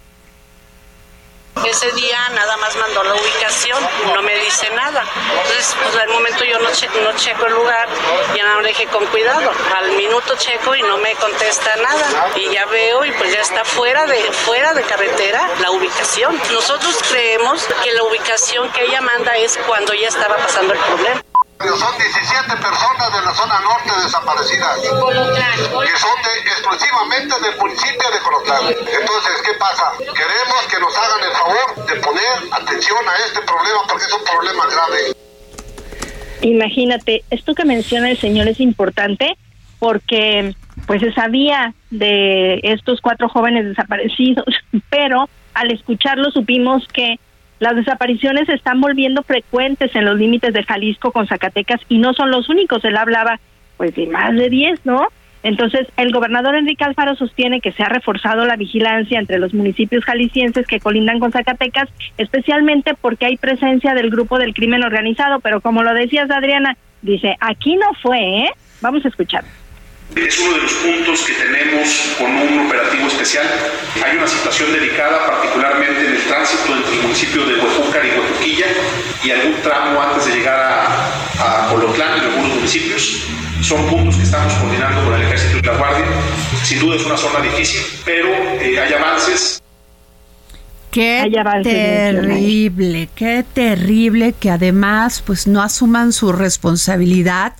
Ese 1.65 1.91
día 1.91 2.17
nada 2.29 2.57
más 2.57 2.75
mandó 2.77 3.03
la 3.03 3.13
ubicación, 3.13 3.77
no 4.13 4.21
me 4.23 4.35
dice 4.39 4.69
nada. 4.71 5.03
Entonces, 5.43 5.75
pues 5.83 5.95
al 5.97 6.09
momento 6.09 6.43
yo 6.43 6.57
no, 6.59 6.71
che- 6.71 6.89
no 7.03 7.11
checo 7.17 7.45
el 7.45 7.53
lugar, 7.53 7.87
ya 8.35 8.45
no 8.45 8.61
le 8.61 8.69
dije 8.69 8.87
con 8.87 9.05
cuidado. 9.07 9.51
Al 9.75 9.91
minuto 9.91 10.35
checo 10.37 10.75
y 10.75 10.81
no 10.83 10.97
me 10.97 11.13
contesta 11.15 11.75
nada. 11.77 12.29
Y 12.35 12.49
ya 12.51 12.65
veo 12.65 13.05
y 13.05 13.11
pues 13.11 13.31
ya 13.33 13.41
está 13.41 13.63
fuera 13.63 14.05
de, 14.07 14.21
fuera 14.31 14.73
de 14.73 14.81
carretera 14.83 15.47
la 15.59 15.71
ubicación. 15.71 16.39
Nosotros 16.51 16.97
creemos 17.09 17.63
que 17.83 17.91
la 17.93 18.03
ubicación 18.03 18.71
que 18.71 18.83
ella 18.85 19.01
manda 19.01 19.35
es 19.37 19.57
cuando 19.67 19.93
ya 19.93 20.07
estaba 20.07 20.37
pasando 20.37 20.73
el 20.73 20.79
problema. 20.79 21.21
Son 21.69 21.97
17 21.97 22.57
personas 22.57 23.13
de 23.13 23.21
la 23.25 23.33
zona 23.33 23.59
norte 23.61 23.91
desaparecidas, 24.03 24.79
que 24.81 24.87
son 24.87 26.17
de- 26.21 26.49
exclusivamente 26.51 27.35
del 27.41 27.57
municipio 27.57 28.09
de 28.11 28.19
Colotlán. 28.23 28.63
Entonces, 28.69 29.33
¿qué 29.45 29.53
pasa? 29.59 29.91
Queremos 29.97 30.61
que 30.69 30.79
nos 30.79 30.95
hagan 30.97 31.21
el 31.29 31.35
favor 31.37 31.85
de 31.87 31.95
poner 32.01 32.53
atención 32.53 32.97
a 33.07 33.15
este 33.25 33.41
problema 33.41 33.79
porque 33.87 34.05
es 34.05 34.13
un 34.13 34.23
problema 34.23 34.65
grave. 34.67 34.97
Imagínate, 36.41 37.23
esto 37.29 37.53
que 37.53 37.65
menciona 37.65 38.09
el 38.09 38.17
señor 38.19 38.47
es 38.47 38.59
importante 38.59 39.37
porque 39.79 40.55
pues 40.87 41.01
se 41.01 41.11
sabía 41.13 41.73
de 41.89 42.59
estos 42.63 42.99
cuatro 43.01 43.29
jóvenes 43.29 43.65
desaparecidos, 43.65 44.45
pero 44.89 45.29
al 45.53 45.71
escucharlo 45.71 46.31
supimos 46.31 46.87
que 46.93 47.19
las 47.61 47.75
desapariciones 47.75 48.47
se 48.47 48.55
están 48.55 48.81
volviendo 48.81 49.21
frecuentes 49.21 49.95
en 49.95 50.05
los 50.05 50.17
límites 50.17 50.51
de 50.51 50.63
Jalisco 50.63 51.11
con 51.11 51.27
Zacatecas 51.27 51.79
y 51.89 51.99
no 51.99 52.13
son 52.13 52.31
los 52.31 52.49
únicos, 52.49 52.83
él 52.83 52.97
hablaba 52.97 53.39
pues 53.77 53.93
de 53.95 54.07
más 54.07 54.35
de 54.35 54.49
10, 54.49 54.83
¿no? 54.83 55.07
Entonces, 55.43 55.87
el 55.95 56.11
gobernador 56.11 56.55
Enrique 56.55 56.83
Alfaro 56.83 57.15
sostiene 57.15 57.61
que 57.61 57.71
se 57.71 57.83
ha 57.83 57.89
reforzado 57.89 58.45
la 58.45 58.55
vigilancia 58.55 59.19
entre 59.19 59.37
los 59.37 59.53
municipios 59.53 60.03
jaliscienses 60.03 60.65
que 60.65 60.79
colindan 60.79 61.19
con 61.19 61.31
Zacatecas, 61.31 61.87
especialmente 62.17 62.95
porque 62.99 63.27
hay 63.27 63.37
presencia 63.37 63.93
del 63.93 64.09
grupo 64.09 64.39
del 64.39 64.55
crimen 64.55 64.83
organizado, 64.83 65.39
pero 65.39 65.61
como 65.61 65.83
lo 65.83 65.93
decías 65.93 66.31
Adriana, 66.31 66.77
dice, 67.03 67.37
aquí 67.39 67.75
no 67.75 67.93
fue, 68.01 68.19
¿eh? 68.39 68.51
Vamos 68.81 69.05
a 69.05 69.09
escuchar. 69.09 69.43
Es 70.15 70.39
uno 70.39 70.55
de 70.55 70.61
los 70.63 70.73
puntos 70.73 71.21
que 71.23 71.33
tenemos 71.33 72.15
con 72.17 72.29
un 72.31 72.67
operativo 72.67 73.07
especial. 73.07 73.47
Hay 74.03 74.17
una 74.17 74.27
situación 74.27 74.73
delicada, 74.73 75.25
particularmente 75.25 76.05
en 76.05 76.15
el 76.15 76.23
tránsito 76.23 76.75
entre 76.75 76.95
el 76.95 77.01
municipio 77.03 77.45
de 77.45 77.55
Huejúcar 77.55 78.05
y 78.05 78.19
Huejuquilla 78.19 78.65
y 79.23 79.31
algún 79.31 79.61
tramo 79.61 80.01
antes 80.01 80.25
de 80.25 80.35
llegar 80.35 80.59
a, 80.59 81.65
a 81.65 81.69
Colotlán 81.69 82.17
y 82.17 82.25
algunos 82.25 82.55
municipios. 82.55 83.23
Son 83.61 83.87
puntos 83.87 84.17
que 84.17 84.23
estamos 84.23 84.53
coordinando 84.55 85.03
con 85.05 85.13
el 85.13 85.21
Ejército 85.21 85.59
y 85.59 85.61
la 85.61 85.77
Guardia. 85.77 86.05
Sin 86.63 86.79
duda 86.79 86.95
es 86.97 87.05
una 87.05 87.17
zona 87.17 87.39
difícil, 87.39 87.81
pero 88.03 88.27
eh, 88.59 88.79
hay 88.79 88.93
avances. 88.93 89.61
Qué 90.91 91.31
terrible, 91.63 93.07
qué 93.15 93.45
terrible 93.53 94.33
que 94.37 94.49
además 94.49 95.23
pues 95.25 95.47
no 95.47 95.61
asuman 95.61 96.11
su 96.11 96.33
responsabilidad 96.33 97.53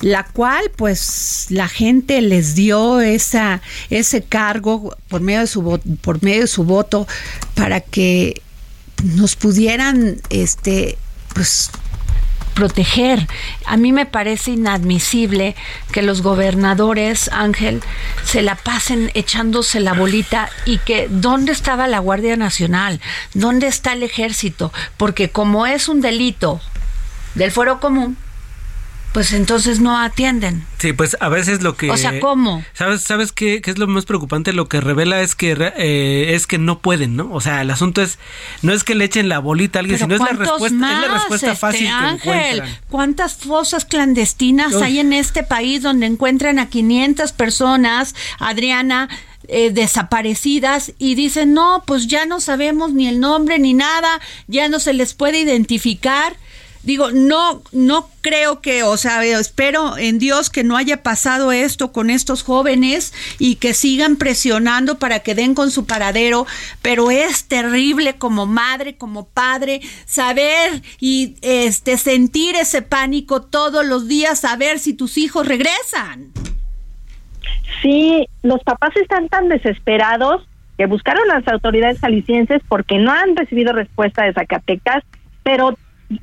la 0.00 0.24
cual 0.24 0.70
pues 0.76 1.46
la 1.50 1.68
gente 1.68 2.20
les 2.20 2.54
dio 2.54 3.00
esa 3.00 3.60
ese 3.90 4.22
cargo 4.22 4.96
por 5.08 5.20
medio 5.20 5.40
de 5.40 5.46
su 5.46 5.80
por 6.00 6.22
medio 6.22 6.42
de 6.42 6.46
su 6.46 6.64
voto 6.64 7.06
para 7.54 7.80
que 7.80 8.42
nos 9.02 9.36
pudieran 9.36 10.16
este 10.30 10.98
pues 11.34 11.70
proteger. 12.54 13.26
A 13.66 13.76
mí 13.76 13.92
me 13.92 14.06
parece 14.06 14.52
inadmisible 14.52 15.54
que 15.92 16.02
los 16.02 16.22
gobernadores, 16.22 17.28
Ángel, 17.32 17.82
se 18.24 18.42
la 18.42 18.54
pasen 18.54 19.10
echándose 19.14 19.80
la 19.80 19.92
bolita 19.92 20.48
y 20.64 20.78
que 20.78 21.08
¿dónde 21.10 21.52
estaba 21.52 21.88
la 21.88 21.98
Guardia 21.98 22.36
Nacional? 22.36 23.00
¿Dónde 23.34 23.66
está 23.66 23.92
el 23.92 24.02
ejército? 24.02 24.72
Porque 24.96 25.28
como 25.30 25.66
es 25.66 25.88
un 25.88 26.00
delito 26.00 26.60
del 27.34 27.50
fuero 27.50 27.80
común, 27.80 28.16
pues 29.14 29.32
entonces 29.32 29.78
no 29.78 29.96
atienden. 29.96 30.66
Sí, 30.78 30.92
pues 30.92 31.16
a 31.20 31.28
veces 31.28 31.62
lo 31.62 31.76
que... 31.76 31.88
O 31.88 31.96
sea, 31.96 32.18
¿cómo? 32.18 32.64
¿Sabes, 32.72 33.02
sabes 33.02 33.30
qué, 33.30 33.62
qué 33.62 33.70
es 33.70 33.78
lo 33.78 33.86
más 33.86 34.06
preocupante? 34.06 34.52
Lo 34.52 34.68
que 34.68 34.80
revela 34.80 35.20
es 35.20 35.36
que 35.36 35.52
eh, 35.52 36.34
es 36.34 36.48
que 36.48 36.58
no 36.58 36.80
pueden, 36.80 37.14
¿no? 37.14 37.32
O 37.32 37.40
sea, 37.40 37.62
el 37.62 37.70
asunto 37.70 38.02
es, 38.02 38.18
no 38.62 38.72
es 38.72 38.82
que 38.82 38.96
le 38.96 39.04
echen 39.04 39.28
la 39.28 39.38
bolita 39.38 39.78
a 39.78 39.80
alguien, 39.80 40.00
sino 40.00 40.16
es 40.16 40.20
la 40.20 40.26
¿cuántos 40.26 40.48
respuesta, 40.48 40.92
es 40.92 41.00
la 41.08 41.14
respuesta 41.14 41.52
este, 41.52 41.60
fácil 41.60 41.86
que 41.86 42.08
encuentran. 42.08 42.78
¿Cuántas 42.90 43.36
fosas 43.36 43.84
clandestinas 43.84 44.74
Uf. 44.74 44.82
hay 44.82 44.98
en 44.98 45.12
este 45.12 45.44
país 45.44 45.82
donde 45.82 46.06
encuentran 46.06 46.58
a 46.58 46.68
500 46.68 47.30
personas, 47.30 48.16
Adriana, 48.40 49.08
eh, 49.46 49.70
desaparecidas 49.70 50.92
y 50.98 51.14
dicen, 51.14 51.54
no, 51.54 51.84
pues 51.86 52.08
ya 52.08 52.26
no 52.26 52.40
sabemos 52.40 52.92
ni 52.92 53.06
el 53.06 53.20
nombre 53.20 53.60
ni 53.60 53.74
nada, 53.74 54.20
ya 54.48 54.68
no 54.68 54.80
se 54.80 54.92
les 54.92 55.14
puede 55.14 55.38
identificar? 55.38 56.34
Digo, 56.84 57.10
no, 57.12 57.62
no 57.72 58.08
creo 58.20 58.60
que, 58.60 58.82
o 58.82 58.98
sea, 58.98 59.24
espero 59.24 59.96
en 59.96 60.18
Dios 60.18 60.50
que 60.50 60.64
no 60.64 60.76
haya 60.76 61.02
pasado 61.02 61.50
esto 61.50 61.92
con 61.92 62.10
estos 62.10 62.42
jóvenes 62.42 63.14
y 63.38 63.56
que 63.56 63.72
sigan 63.72 64.16
presionando 64.16 64.98
para 64.98 65.20
que 65.20 65.34
den 65.34 65.54
con 65.54 65.70
su 65.70 65.86
paradero, 65.86 66.46
pero 66.82 67.10
es 67.10 67.48
terrible 67.48 68.16
como 68.16 68.44
madre, 68.44 68.96
como 68.96 69.26
padre, 69.26 69.80
saber 70.04 70.82
y 71.00 71.36
este 71.40 71.96
sentir 71.96 72.54
ese 72.54 72.82
pánico 72.82 73.40
todos 73.40 73.86
los 73.86 74.06
días, 74.06 74.40
saber 74.40 74.78
si 74.78 74.92
tus 74.92 75.16
hijos 75.16 75.48
regresan. 75.48 76.32
Sí, 77.80 78.26
los 78.42 78.62
papás 78.62 78.94
están 78.96 79.30
tan 79.30 79.48
desesperados 79.48 80.46
que 80.76 80.86
buscaron 80.86 81.26
las 81.28 81.46
autoridades 81.48 82.00
jaliscienses 82.00 82.60
porque 82.68 82.98
no 82.98 83.10
han 83.10 83.36
recibido 83.36 83.72
respuesta 83.72 84.24
de 84.24 84.32
Zacatecas, 84.32 85.02
pero 85.42 85.78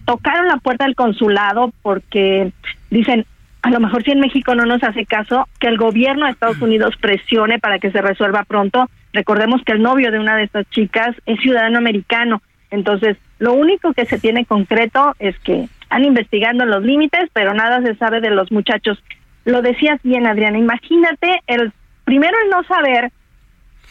tocaron 0.06 0.48
la 0.48 0.58
puerta 0.58 0.86
del 0.86 0.96
consulado 0.96 1.74
porque 1.82 2.52
dicen, 2.90 3.26
a 3.62 3.70
lo 3.70 3.80
mejor 3.80 4.04
si 4.04 4.12
en 4.12 4.20
México 4.20 4.56
no 4.56 4.66
nos 4.66 4.84
hace 4.84 5.06
caso, 5.06 5.48
que 5.60 5.68
el 5.68 5.78
gobierno 5.78 6.26
de 6.26 6.32
Estados 6.32 6.62
Unidos 6.62 6.96
presione 7.00 7.60
para 7.60 7.80
que 7.80 7.92
se 7.92 8.02
resuelva 8.02 8.44
pronto. 8.44 8.90
Recordemos 9.14 9.62
que 9.64 9.74
el 9.74 9.82
novio 9.82 10.12
de 10.12 10.20
una 10.20 10.36
de 10.36 10.44
estas 10.44 10.70
chicas 10.70 11.16
es 11.26 11.40
ciudadano 11.40 11.78
americano. 11.78 12.42
Entonces, 12.72 13.18
lo 13.40 13.54
único 13.54 13.94
que 13.94 14.06
se 14.06 14.20
tiene 14.20 14.46
concreto 14.46 15.14
es 15.20 15.38
que 15.40 15.68
están 15.82 16.06
investigando 16.06 16.66
los 16.66 16.84
límites, 16.84 17.30
pero 17.34 17.54
nada 17.54 17.82
se 17.82 17.96
sabe 17.96 18.22
de 18.22 18.32
los 18.32 18.52
muchachos. 18.52 19.04
Lo 19.46 19.62
decías 19.62 20.00
bien, 20.04 20.26
Adriana, 20.26 20.58
imagínate 20.58 21.42
el 21.48 21.72
primero 22.06 22.36
el 22.44 22.50
no 22.50 22.64
saber 22.64 23.12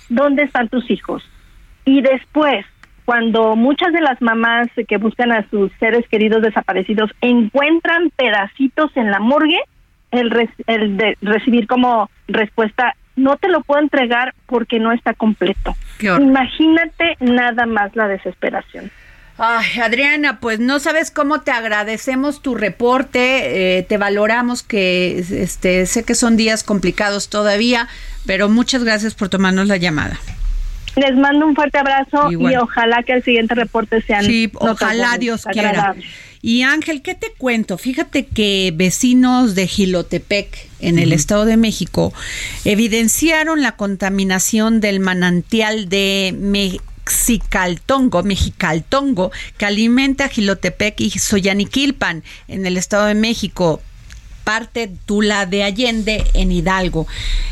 dónde 0.08 0.42
están 0.42 0.68
tus 0.68 0.90
hijos 0.90 1.22
y 1.84 2.02
después 2.02 2.66
cuando 3.10 3.56
muchas 3.56 3.92
de 3.92 4.00
las 4.00 4.22
mamás 4.22 4.68
que 4.86 4.96
buscan 4.96 5.32
a 5.32 5.44
sus 5.50 5.72
seres 5.80 6.06
queridos 6.08 6.42
desaparecidos 6.42 7.10
encuentran 7.20 8.10
pedacitos 8.10 8.92
en 8.94 9.10
la 9.10 9.18
morgue, 9.18 9.58
el, 10.12 10.28
de 10.96 11.18
recibir 11.20 11.66
como 11.66 12.08
respuesta, 12.28 12.94
no 13.16 13.36
te 13.36 13.48
lo 13.48 13.62
puedo 13.62 13.80
entregar 13.80 14.32
porque 14.46 14.78
no 14.78 14.92
está 14.92 15.12
completo. 15.12 15.74
Imagínate 16.00 17.16
nada 17.18 17.66
más 17.66 17.96
la 17.96 18.06
desesperación. 18.06 18.92
Ay, 19.38 19.80
Adriana, 19.82 20.38
pues 20.38 20.60
no 20.60 20.78
sabes 20.78 21.10
cómo 21.10 21.40
te 21.40 21.50
agradecemos 21.50 22.42
tu 22.42 22.54
reporte, 22.54 23.78
eh, 23.78 23.82
te 23.82 23.98
valoramos 23.98 24.62
que 24.62 25.18
este 25.18 25.86
sé 25.86 26.04
que 26.04 26.14
son 26.14 26.36
días 26.36 26.62
complicados 26.62 27.28
todavía, 27.28 27.88
pero 28.24 28.48
muchas 28.48 28.84
gracias 28.84 29.16
por 29.16 29.28
tomarnos 29.28 29.66
la 29.66 29.78
llamada. 29.78 30.16
Les 30.96 31.16
mando 31.16 31.46
un 31.46 31.54
fuerte 31.54 31.78
abrazo 31.78 32.30
Igual. 32.30 32.52
y 32.52 32.56
ojalá 32.56 33.02
que 33.02 33.12
el 33.12 33.22
siguiente 33.22 33.54
reporte 33.54 34.02
sean 34.02 34.24
Sí, 34.24 34.50
ojalá 34.54 35.16
Dios 35.18 35.44
quiera. 35.52 35.94
Y 36.42 36.62
Ángel, 36.62 37.02
¿qué 37.02 37.14
te 37.14 37.32
cuento? 37.36 37.76
Fíjate 37.76 38.24
que 38.26 38.72
vecinos 38.74 39.54
de 39.54 39.66
Gilotepec, 39.66 40.70
en 40.80 40.98
el. 40.98 41.12
Estado 41.12 41.44
de 41.44 41.58
México, 41.58 42.14
evidenciaron 42.64 43.60
la 43.60 43.72
contaminación 43.72 44.80
del 44.80 45.00
manantial 45.00 45.90
de 45.90 46.34
Mexicaltongo, 46.38 48.22
Mexicaltongo, 48.22 49.32
que 49.58 49.66
alimenta 49.66 50.28
Gilotepec 50.28 50.98
y 51.00 51.10
Soyaniquilpan, 51.10 52.24
en 52.48 52.64
el 52.64 52.78
Estado 52.78 53.04
de 53.04 53.14
México 53.14 53.82
parte 54.44 54.90
Tula 55.06 55.46
de 55.46 55.62
Allende 55.62 56.24
en 56.34 56.52
Hidalgo. 56.52 57.06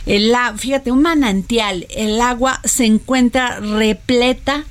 El, 0.06 0.32
fíjate, 0.56 0.90
un 0.90 1.02
manantial, 1.02 1.86
el 1.90 2.20
agua 2.20 2.60
se 2.64 2.84
encuentra 2.84 3.60
repleta 3.60 4.64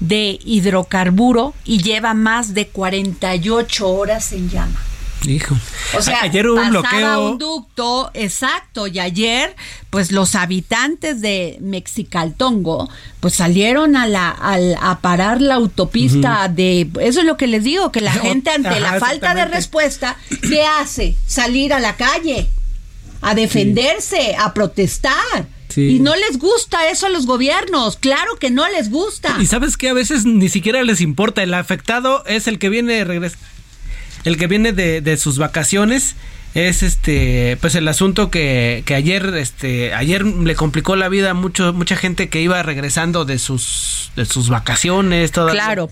de 0.00 0.38
hidrocarburo 0.44 1.54
y 1.64 1.82
lleva 1.82 2.14
más 2.14 2.54
de 2.54 2.68
48 2.68 3.88
horas 3.88 4.32
en 4.32 4.50
llama. 4.50 4.80
Hijo. 5.26 5.56
O 5.96 6.02
sea, 6.02 6.22
ayer 6.22 6.46
hubo 6.48 6.60
un 6.60 6.70
bloqueo. 6.70 7.30
un 7.32 7.38
ducto, 7.38 8.10
exacto, 8.14 8.86
y 8.86 8.98
ayer, 8.98 9.54
pues 9.90 10.12
los 10.12 10.34
habitantes 10.34 11.20
de 11.20 11.56
Mexicaltongo, 11.60 12.88
pues 13.20 13.34
salieron 13.34 13.96
a 13.96 14.06
la 14.06 14.28
al- 14.30 14.76
a 14.80 15.00
parar 15.00 15.40
la 15.40 15.54
autopista 15.54 16.48
de, 16.48 16.88
eso 17.00 17.20
es 17.20 17.26
lo 17.26 17.36
que 17.36 17.46
les 17.46 17.64
digo, 17.64 17.90
que 17.92 18.00
la 18.00 18.12
gente 18.28 18.50
ante 18.50 18.68
Ajá, 18.68 18.80
la 18.80 19.00
falta 19.00 19.34
de 19.34 19.44
respuesta, 19.46 20.16
¿qué 20.42 20.62
hace? 20.64 21.16
Salir 21.26 21.72
a 21.72 21.80
la 21.80 21.96
calle, 21.96 22.48
a 23.22 23.34
defenderse, 23.34 24.36
a 24.38 24.52
protestar. 24.54 25.46
Sí. 25.68 25.96
Y 25.96 25.98
no 25.98 26.14
les 26.14 26.38
gusta 26.38 26.88
eso 26.88 27.06
a 27.06 27.10
los 27.10 27.26
gobiernos, 27.26 27.96
claro 27.96 28.36
que 28.38 28.50
no 28.50 28.68
les 28.68 28.90
gusta. 28.90 29.36
Y 29.40 29.46
sabes 29.46 29.76
que 29.76 29.88
a 29.88 29.92
veces 29.92 30.24
ni 30.24 30.48
siquiera 30.48 30.82
les 30.84 31.00
importa. 31.00 31.42
El 31.42 31.52
afectado 31.54 32.24
es 32.26 32.46
el 32.46 32.60
que 32.60 32.68
viene 32.68 33.02
regresa, 33.02 33.36
el 34.24 34.36
que 34.36 34.46
viene 34.46 34.72
de, 34.72 35.00
de 35.00 35.16
sus 35.16 35.38
vacaciones. 35.38 36.16
Es 36.54 36.84
este, 36.84 37.58
pues 37.60 37.74
el 37.74 37.88
asunto 37.88 38.30
que, 38.30 38.84
que 38.86 38.94
ayer, 38.94 39.34
este, 39.36 39.92
ayer 39.92 40.24
le 40.24 40.54
complicó 40.54 40.94
la 40.94 41.08
vida 41.08 41.30
a 41.30 41.34
mucho, 41.34 41.72
mucha 41.72 41.96
gente 41.96 42.28
que 42.28 42.40
iba 42.40 42.62
regresando 42.62 43.24
de 43.24 43.40
sus, 43.40 44.12
de 44.14 44.24
sus 44.24 44.48
vacaciones. 44.50 45.32
todavía. 45.32 45.64
Claro. 45.64 45.90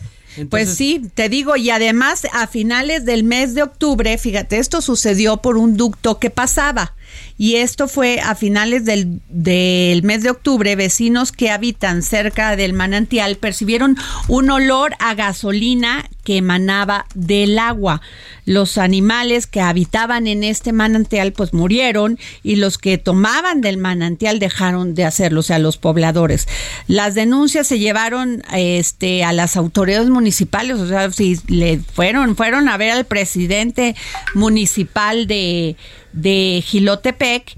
pues 0.51 0.73
sí, 0.73 1.03
te 1.15 1.29
digo, 1.29 1.57
y 1.57 1.71
además 1.71 2.29
a 2.33 2.47
finales 2.47 3.05
del 3.05 3.25
mes 3.25 3.57
de 3.57 3.65
octubre, 3.65 4.17
fíjate, 4.19 4.59
esto 4.59 4.81
sucedió 4.83 5.39
por 5.39 5.57
un 5.57 5.77
ducto 5.77 6.21
que 6.21 6.31
pasaba. 6.31 6.95
Y 7.39 7.57
esto 7.57 7.89
fue 7.89 8.21
a 8.21 8.35
finales 8.35 8.85
del, 8.85 9.21
del 9.29 10.03
mes 10.03 10.23
de 10.23 10.31
octubre, 10.31 10.77
vecinos 10.77 11.33
que 11.33 11.51
habitan 11.51 12.03
cerca 12.03 12.57
del 12.57 12.73
manantial 12.73 13.37
percibieron 13.37 13.97
un 14.29 14.51
olor 14.51 14.95
a 14.99 15.15
gasolina 15.15 16.09
que 16.25 16.37
emanaba 16.37 17.07
del 17.15 17.59
agua. 17.59 18.01
Los 18.45 18.79
animales 18.79 19.47
que 19.47 19.61
habitaban 19.61 20.27
en 20.27 20.45
este 20.45 20.73
manantial 20.73 21.33
pues 21.33 21.53
murieron 21.53 22.19
y 22.43 22.57
los 22.57 22.79
que 22.79 22.99
tomaban 22.99 23.61
del 23.61 23.77
manantial 23.77 24.39
dejaron 24.39 24.95
de 24.95 25.05
hacerlo, 25.05 25.41
o 25.41 25.43
sea, 25.43 25.59
los 25.59 25.79
pobladores. 25.79 26.49
Las 26.87 27.15
denuncias 27.15 27.67
se 27.67 27.79
llevaron 27.79 28.43
este 28.53 29.25
a 29.25 29.33
las 29.33 29.57
autoridades 29.57 30.11
municipales, 30.11 30.79
o 30.79 30.89
sea, 30.89 31.11
si 31.11 31.39
le 31.49 31.79
fueron 31.79 32.37
fueron 32.37 32.69
a 32.69 32.77
ver 32.77 32.93
al 32.93 33.05
presidente 33.05 33.97
municipal 34.35 35.27
de 35.27 35.77
de 36.13 36.63
Gilotepec 36.65 37.57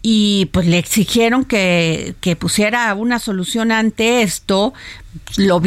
y 0.00 0.46
pues 0.52 0.66
le 0.66 0.78
exigieron 0.78 1.44
que, 1.44 2.14
que 2.20 2.36
pusiera 2.36 2.94
una 2.94 3.18
solución 3.18 3.72
ante 3.72 4.22
esto 4.22 4.72
lo 5.36 5.60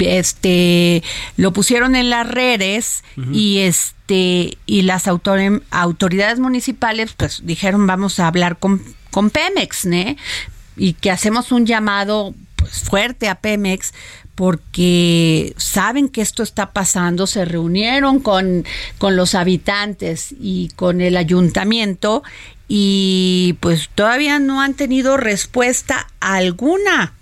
este 0.00 1.02
lo 1.36 1.52
pusieron 1.52 1.94
en 1.94 2.10
las 2.10 2.26
redes 2.28 3.04
y 3.32 3.58
este 3.58 4.58
y 4.66 4.82
las 4.82 5.06
autor- 5.06 5.62
autoridades 5.70 6.40
municipales 6.40 7.14
pues 7.16 7.42
dijeron 7.44 7.86
vamos 7.86 8.18
a 8.18 8.26
hablar 8.26 8.58
con, 8.58 8.82
con 9.12 9.30
Pemex 9.30 9.84
¿ne? 9.86 10.16
y 10.76 10.94
que 10.94 11.10
hacemos 11.12 11.52
un 11.52 11.64
llamado 11.64 12.34
pues, 12.56 12.80
fuerte 12.80 13.28
a 13.28 13.36
Pemex 13.36 13.94
porque 14.36 15.54
saben 15.56 16.08
que 16.08 16.20
esto 16.20 16.44
está 16.44 16.72
pasando, 16.72 17.26
se 17.26 17.44
reunieron 17.44 18.20
con, 18.20 18.64
con 18.98 19.16
los 19.16 19.34
habitantes 19.34 20.32
y 20.38 20.68
con 20.76 21.00
el 21.00 21.16
ayuntamiento 21.16 22.22
y 22.68 23.56
pues 23.60 23.88
todavía 23.94 24.38
no 24.38 24.60
han 24.60 24.74
tenido 24.74 25.16
respuesta 25.16 26.06
alguna. 26.20 27.14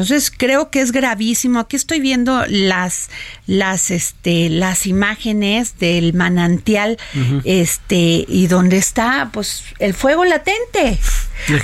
Entonces 0.00 0.32
creo 0.34 0.70
que 0.70 0.80
es 0.80 0.92
gravísimo. 0.92 1.60
Aquí 1.60 1.76
estoy 1.76 2.00
viendo 2.00 2.44
las 2.46 3.10
las 3.46 3.90
este 3.90 4.48
las 4.48 4.86
imágenes 4.86 5.78
del 5.78 6.14
manantial 6.14 6.96
este 7.44 8.24
y 8.26 8.46
donde 8.46 8.78
está 8.78 9.28
pues 9.30 9.64
el 9.78 9.92
fuego 9.92 10.24
latente. 10.24 10.98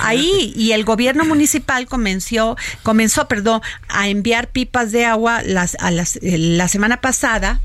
Ahí 0.01 0.53
y 0.55 0.73
el 0.73 0.85
gobierno 0.85 1.25
municipal 1.25 1.87
comenzó 1.87 2.57
comenzó, 2.83 3.27
perdón, 3.27 3.61
a 3.89 4.07
enviar 4.07 4.49
pipas 4.49 4.91
de 4.91 5.05
agua 5.05 5.41
las 5.43 5.75
a 5.79 5.89
las 5.89 6.17
eh, 6.17 6.37
la 6.37 6.67
semana 6.67 7.01
pasada 7.01 7.59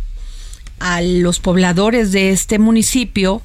a 0.78 1.02
los 1.02 1.38
pobladores 1.38 2.12
de 2.12 2.30
este 2.30 2.58
municipio 2.58 3.42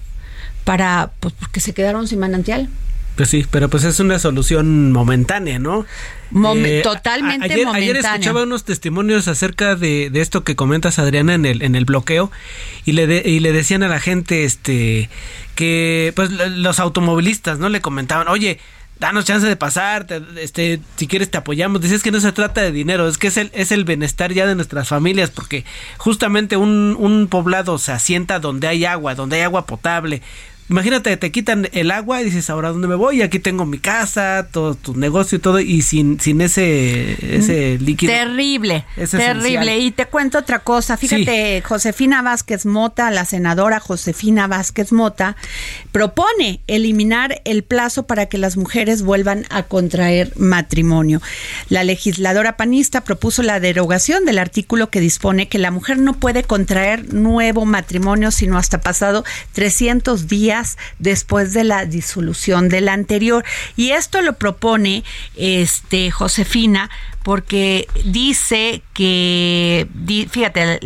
para 0.63 1.11
pues 1.19 1.33
porque 1.37 1.59
se 1.59 1.73
quedaron 1.73 2.07
sin 2.07 2.19
manantial. 2.19 2.69
Pues 3.17 3.29
sí, 3.29 3.45
pero 3.49 3.67
pues 3.69 3.83
es 3.83 3.99
una 3.99 4.19
solución 4.19 4.91
momentánea, 4.93 5.59
¿no? 5.59 5.85
A- 6.81 6.83
totalmente 6.83 7.45
ayer, 7.45 7.57
Ayer 7.57 7.65
momentánea. 7.65 8.11
escuchaba 8.11 8.43
unos 8.43 8.63
testimonios 8.63 9.27
acerca 9.27 9.75
de, 9.75 10.09
de 10.11 10.21
esto 10.21 10.43
que 10.43 10.55
comentas, 10.55 10.99
Adriana, 10.99 11.33
en 11.33 11.45
el, 11.45 11.61
en 11.63 11.75
el 11.75 11.83
bloqueo, 11.85 12.31
y 12.85 12.91
le, 12.93 13.07
de- 13.07 13.23
y 13.25 13.39
le 13.39 13.51
decían 13.53 13.81
a 13.83 13.87
la 13.87 13.99
gente 13.99 14.43
este 14.45 15.09
que 15.55 16.13
pues 16.15 16.29
los 16.31 16.79
automovilistas, 16.79 17.57
¿no? 17.59 17.69
Le 17.69 17.81
comentaban, 17.81 18.27
oye, 18.27 18.59
danos 18.99 19.25
chance 19.25 19.47
de 19.47 19.55
pasar, 19.55 20.05
te- 20.05 20.21
este, 20.39 20.79
si 20.97 21.07
quieres 21.07 21.31
te 21.31 21.39
apoyamos. 21.39 21.81
Dices 21.81 22.03
que 22.03 22.11
no 22.11 22.19
se 22.19 22.31
trata 22.31 22.61
de 22.61 22.71
dinero, 22.71 23.07
es 23.07 23.17
que 23.17 23.27
es 23.27 23.37
el, 23.37 23.49
es 23.55 23.71
el 23.71 23.83
bienestar 23.83 24.31
ya 24.31 24.45
de 24.45 24.53
nuestras 24.53 24.87
familias, 24.89 25.31
porque 25.31 25.65
justamente 25.97 26.55
un, 26.55 26.95
un 26.99 27.27
poblado 27.27 27.79
se 27.79 27.91
asienta 27.91 28.39
donde 28.39 28.67
hay 28.67 28.85
agua, 28.85 29.15
donde 29.15 29.37
hay 29.37 29.41
agua 29.41 29.65
potable. 29.65 30.21
Imagínate, 30.69 31.15
te 31.15 31.31
quitan 31.31 31.69
el 31.71 31.91
agua 31.91 32.21
y 32.21 32.25
dices, 32.25 32.49
ahora 32.49 32.69
dónde 32.69 32.89
me 32.89 32.95
voy, 32.95 33.21
aquí 33.21 33.39
tengo 33.39 33.65
mi 33.65 33.79
casa, 33.79 34.49
todo 34.51 34.75
tu 34.75 34.95
negocio 34.95 35.37
y 35.37 35.39
todo, 35.39 35.59
y 35.59 35.81
sin, 35.81 36.19
sin 36.19 36.41
ese, 36.41 37.35
ese 37.35 37.77
líquido. 37.79 38.11
Terrible, 38.11 38.85
Es 38.97 39.11
terrible. 39.11 39.79
Y 39.79 39.91
te 39.91 40.07
cuento 40.07 40.39
otra 40.39 40.59
cosa. 40.59 40.97
Fíjate, 40.97 41.61
Josefina 41.61 42.21
Vázquez 42.21 42.65
Mota, 42.65 43.11
la 43.11 43.23
senadora 43.23 43.79
Josefina 43.79 44.47
Vázquez 44.47 44.91
Mota, 44.91 45.37
propone 45.93 46.59
eliminar 46.67 47.41
el 47.45 47.63
plazo 47.63 48.05
para 48.05 48.25
que 48.25 48.37
las 48.37 48.57
mujeres 48.57 49.03
vuelvan 49.03 49.45
a 49.49 49.63
contraer 49.63 50.33
matrimonio. 50.35 51.21
La 51.69 51.85
legisladora 51.85 52.57
panista 52.57 53.01
propuso 53.01 53.41
la 53.41 53.61
derogación 53.61 54.25
del 54.25 54.37
artículo 54.37 54.89
que 54.89 54.99
dispone 54.99 55.47
que 55.47 55.59
la 55.59 55.71
mujer 55.71 55.99
no 55.99 56.13
puede 56.13 56.43
contraer 56.43 57.13
nuevo 57.13 57.65
matrimonio 57.65 58.31
sino 58.31 58.57
hasta 58.57 58.81
pasado 58.81 59.23
300 59.53 60.27
días 60.27 60.56
después 60.99 61.53
de 61.53 61.63
la 61.63 61.85
disolución 61.85 62.69
del 62.69 62.89
anterior. 62.89 63.43
Y 63.75 63.91
esto 63.91 64.21
lo 64.21 64.33
propone 64.33 65.03
este 65.35 66.11
Josefina 66.11 66.89
porque 67.27 67.89
dice 68.05 68.81
que, 68.93 69.85
fíjate, 70.29 70.79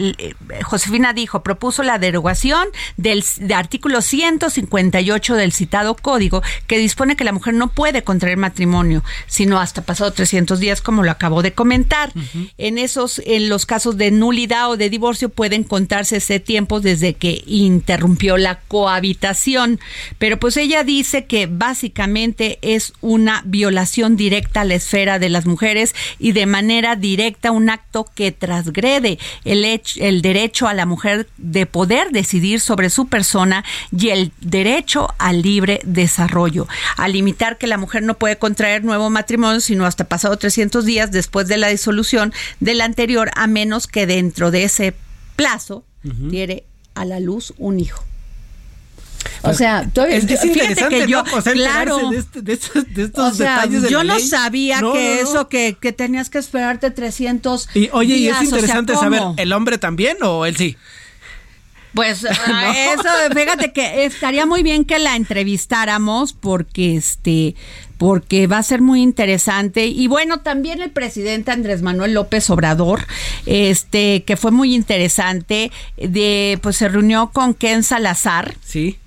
Josefina 0.64 1.14
dijo, 1.14 1.44
propuso 1.44 1.84
la 1.84 2.00
derogación 2.00 2.68
del 2.98 3.24
de 3.38 3.54
artículo 3.54 4.02
158 4.02 5.36
del 5.36 5.52
citado 5.52 5.96
código 5.96 6.42
que 6.66 6.80
dispone 6.80 7.16
que 7.16 7.26
la 7.26 7.32
mujer 7.32 7.54
no 7.54 7.68
puede 7.68 8.04
contraer 8.04 8.38
matrimonio, 8.38 9.04
sino 9.28 9.60
hasta 9.60 9.84
pasado 9.84 10.14
300 10.14 10.60
días, 10.60 10.82
como 10.82 11.04
lo 11.04 11.12
acabo 11.12 11.44
de 11.44 11.54
comentar. 11.54 12.12
En 12.58 12.80
esos, 12.80 13.22
en 13.24 13.48
los 13.48 13.68
casos 13.68 13.98
de 13.98 14.10
nulidad 14.10 14.72
o 14.72 14.78
de 14.78 14.90
divorcio 14.90 15.30
pueden 15.30 15.64
contarse 15.64 16.18
ese 16.18 16.40
tiempo 16.40 16.80
desde 16.80 17.14
que 17.14 17.44
interrumpió 17.46 18.38
la 18.38 18.62
cohabitación. 18.62 19.80
Pero 20.18 20.40
pues 20.40 20.58
ella 20.58 20.84
dice 20.84 21.26
que 21.26 21.46
básicamente 21.46 22.58
es 22.64 22.94
una 23.00 23.44
violación 23.46 24.16
directa 24.16 24.62
a 24.62 24.66
la 24.66 24.74
esfera 24.74 25.20
de 25.20 25.30
las 25.30 25.46
mujeres 25.46 25.94
y 26.18 26.31
y 26.32 26.34
de 26.34 26.46
manera 26.46 26.96
directa 26.96 27.52
un 27.52 27.70
acto 27.70 28.10
que 28.16 28.32
transgrede 28.32 29.20
el, 29.44 29.66
el 29.98 30.22
derecho 30.22 30.70
a 30.70 30.74
la 30.74 30.86
mujer 30.86 31.28
de 31.38 31.66
poder 31.66 32.12
decidir 32.12 32.62
sobre 32.62 32.90
su 32.90 33.08
persona 33.08 33.66
y 33.92 34.10
el 34.10 34.32
derecho 34.40 35.10
al 35.18 35.42
libre 35.42 35.82
desarrollo. 35.84 36.70
Al 36.96 37.12
limitar 37.12 37.58
que 37.58 37.68
la 37.68 37.78
mujer 37.78 38.04
no 38.04 38.14
puede 38.14 38.38
contraer 38.38 38.86
nuevo 38.86 39.10
matrimonio 39.10 39.60
sino 39.60 39.86
hasta 39.86 40.06
pasado 40.06 40.38
300 40.38 40.86
días 40.86 41.12
después 41.12 41.50
de 41.50 41.58
la 41.58 41.68
disolución 41.68 42.34
del 42.62 42.80
anterior, 42.80 43.30
a 43.36 43.48
menos 43.48 43.88
que 43.88 44.08
dentro 44.08 44.52
de 44.52 44.64
ese 44.64 44.94
plazo 45.36 45.84
diere 46.02 46.64
a 46.96 47.04
la 47.04 47.20
luz 47.20 47.54
un 47.58 47.78
hijo. 47.82 48.06
O 49.44 49.54
sea, 49.54 49.88
tú- 49.94 50.02
es, 50.02 50.24
es 50.30 50.44
interesante, 50.46 51.00
que 51.00 51.08
yo, 51.08 51.24
¿no? 51.24 51.34
O 51.38 51.42
sea, 51.42 51.52
enterarse 51.54 51.84
claro, 51.86 52.10
de, 52.10 52.18
este- 52.18 52.42
de 52.42 52.54
estos, 52.54 52.94
de 52.94 53.04
estos 53.04 53.34
o 53.34 53.36
sea, 53.36 53.56
detalles 53.56 53.82
de 53.84 53.90
yo 53.90 54.04
la 54.04 54.14
no 54.14 54.20
ley. 54.20 54.28
sabía 54.28 54.82
No, 54.82 54.94
que 54.94 55.16
no, 55.16 55.24
no. 55.24 55.30
eso, 55.30 55.48
que, 55.50 55.78
que 55.80 55.92
tenías 55.94 56.30
que 56.30 56.38
esperarte 56.38 56.92
300 56.92 57.70
Y 57.74 57.90
oye, 57.92 58.16
y 58.18 58.28
es 58.28 58.34
o 58.34 58.38
sea, 58.38 58.44
interesante 58.46 58.94
saber, 58.96 59.22
¿el 59.38 59.54
hombre 59.54 59.78
también 59.78 60.18
o 60.22 60.46
él 60.46 60.56
sí? 60.58 60.78
Pues 61.94 62.26
ah, 62.48 62.74
eso, 62.94 63.10
fíjate 63.36 63.74
que 63.74 64.06
estaría 64.06 64.46
muy 64.46 64.64
bien 64.64 64.86
que 64.86 64.98
la 65.00 65.16
entrevistáramos 65.18 66.34
porque 66.34 66.96
este 66.96 67.56
porque 67.98 68.48
va 68.48 68.58
a 68.60 68.64
ser 68.64 68.82
muy 68.82 69.02
interesante 69.02 69.86
y 69.88 70.08
bueno 70.08 70.40
también 70.40 70.82
el 70.82 70.90
presidente 70.92 71.52
Andrés 71.52 71.82
Manuel 71.82 72.14
López 72.14 72.50
Obrador 72.50 73.06
este 73.46 74.24
que 74.24 74.38
fue 74.38 74.52
muy 74.52 74.74
interesante 74.74 75.70
de 75.98 76.58
pues 76.64 76.78
se 76.78 76.88
reunió 76.88 77.30
con 77.34 77.54
Ken 77.54 77.84
Salazar 77.84 78.56
sí 78.64 78.98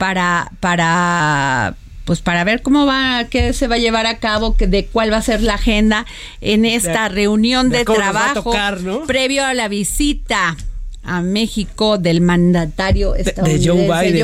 para 0.00 0.50
para 0.60 1.74
pues 2.06 2.22
para 2.22 2.42
ver 2.42 2.62
cómo 2.62 2.86
va 2.86 3.24
qué 3.30 3.52
se 3.52 3.68
va 3.68 3.74
a 3.74 3.78
llevar 3.78 4.06
a 4.06 4.18
cabo 4.18 4.56
que 4.56 4.66
de 4.66 4.86
cuál 4.86 5.12
va 5.12 5.18
a 5.18 5.22
ser 5.22 5.42
la 5.42 5.54
agenda 5.54 6.06
en 6.40 6.64
esta 6.64 7.04
De- 7.08 7.14
reunión 7.14 7.68
de 7.68 7.78
de, 7.78 7.84
trabajo 7.84 8.42
tocar, 8.42 8.80
¿no? 8.80 9.02
previo 9.04 9.44
a 9.44 9.52
la 9.54 9.68
visita 9.68 10.56
a 11.02 11.22
México 11.22 11.96
del 11.98 12.20
mandatario 12.20 13.14
estadounidense 13.14 13.68
Joe 13.68 13.82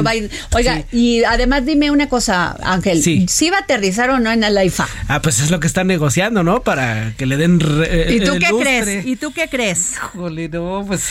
Biden. 0.08 0.30
Oiga, 0.54 0.84
y 0.92 1.24
además 1.24 1.64
dime 1.64 1.90
una 1.90 2.08
cosa, 2.08 2.56
Ángel, 2.62 3.02
Sí. 3.02 3.26
¿sí 3.28 3.50
va 3.50 3.56
a 3.58 3.60
aterrizar 3.60 4.10
o 4.10 4.18
no 4.20 4.30
en 4.30 4.44
el 4.44 4.56
AIFA? 4.56 4.86
Ah, 5.08 5.22
pues 5.22 5.40
es 5.40 5.50
lo 5.50 5.58
que 5.58 5.66
están 5.66 5.86
negociando, 5.86 6.42
¿no? 6.42 6.62
Para 6.62 7.14
que 7.16 7.26
le 7.26 7.36
den 7.38 7.60
re- 7.60 8.14
¿Y 8.14 8.20
tú 8.20 8.34
eh, 8.34 8.38
qué 8.38 8.48
lustre. 8.50 8.80
crees? 8.82 9.06
¿Y 9.06 9.16
tú 9.16 9.32
qué 9.32 9.48
crees? 9.48 9.94
Híjole, 10.14 10.48
no, 10.48 10.84
pues. 10.86 11.04